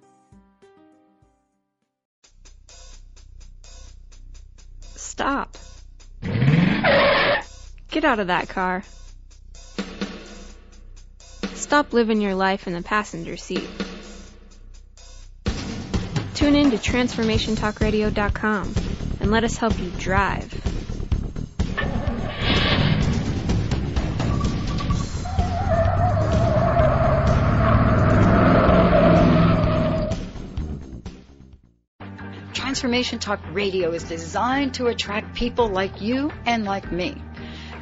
Stop. 4.80 5.58
Get 6.22 8.04
out 8.04 8.20
of 8.20 8.28
that 8.28 8.48
car. 8.48 8.84
Stop 11.54 11.92
living 11.92 12.20
your 12.20 12.36
life 12.36 12.68
in 12.68 12.72
the 12.72 12.82
passenger 12.82 13.36
seat. 13.36 13.68
Tune 16.34 16.54
in 16.54 16.70
to 16.70 16.76
TransformationTalkRadio.com 16.76 18.74
and 19.18 19.32
let 19.32 19.42
us 19.42 19.56
help 19.56 19.76
you 19.80 19.90
drive. 19.98 20.55
Transformation 32.76 33.18
Talk 33.18 33.40
Radio 33.52 33.92
is 33.92 34.04
designed 34.04 34.74
to 34.74 34.88
attract 34.88 35.34
people 35.34 35.68
like 35.68 36.02
you 36.02 36.30
and 36.44 36.66
like 36.66 36.92
me. 36.92 37.16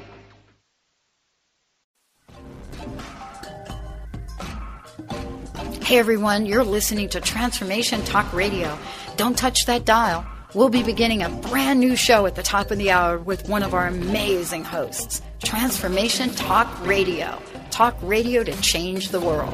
Hey 5.81 5.97
everyone, 5.97 6.45
you're 6.45 6.65
listening 6.65 7.09
to 7.09 7.19
Transformation 7.21 8.03
Talk 8.03 8.33
Radio. 8.33 8.77
Don't 9.15 9.37
touch 9.37 9.65
that 9.67 9.85
dial. 9.85 10.25
We'll 10.53 10.67
be 10.69 10.83
beginning 10.83 11.21
a 11.21 11.29
brand 11.29 11.79
new 11.79 11.95
show 11.95 12.25
at 12.25 12.35
the 12.35 12.43
top 12.43 12.71
of 12.71 12.77
the 12.77 12.91
hour 12.91 13.17
with 13.17 13.47
one 13.47 13.63
of 13.63 13.73
our 13.73 13.87
amazing 13.87 14.65
hosts. 14.65 15.21
Transformation 15.41 16.31
Talk 16.31 16.85
Radio. 16.85 17.41
Talk 17.76 17.97
radio 18.01 18.41
to 18.41 18.53
change 18.61 19.09
the 19.09 19.19
world. 19.19 19.53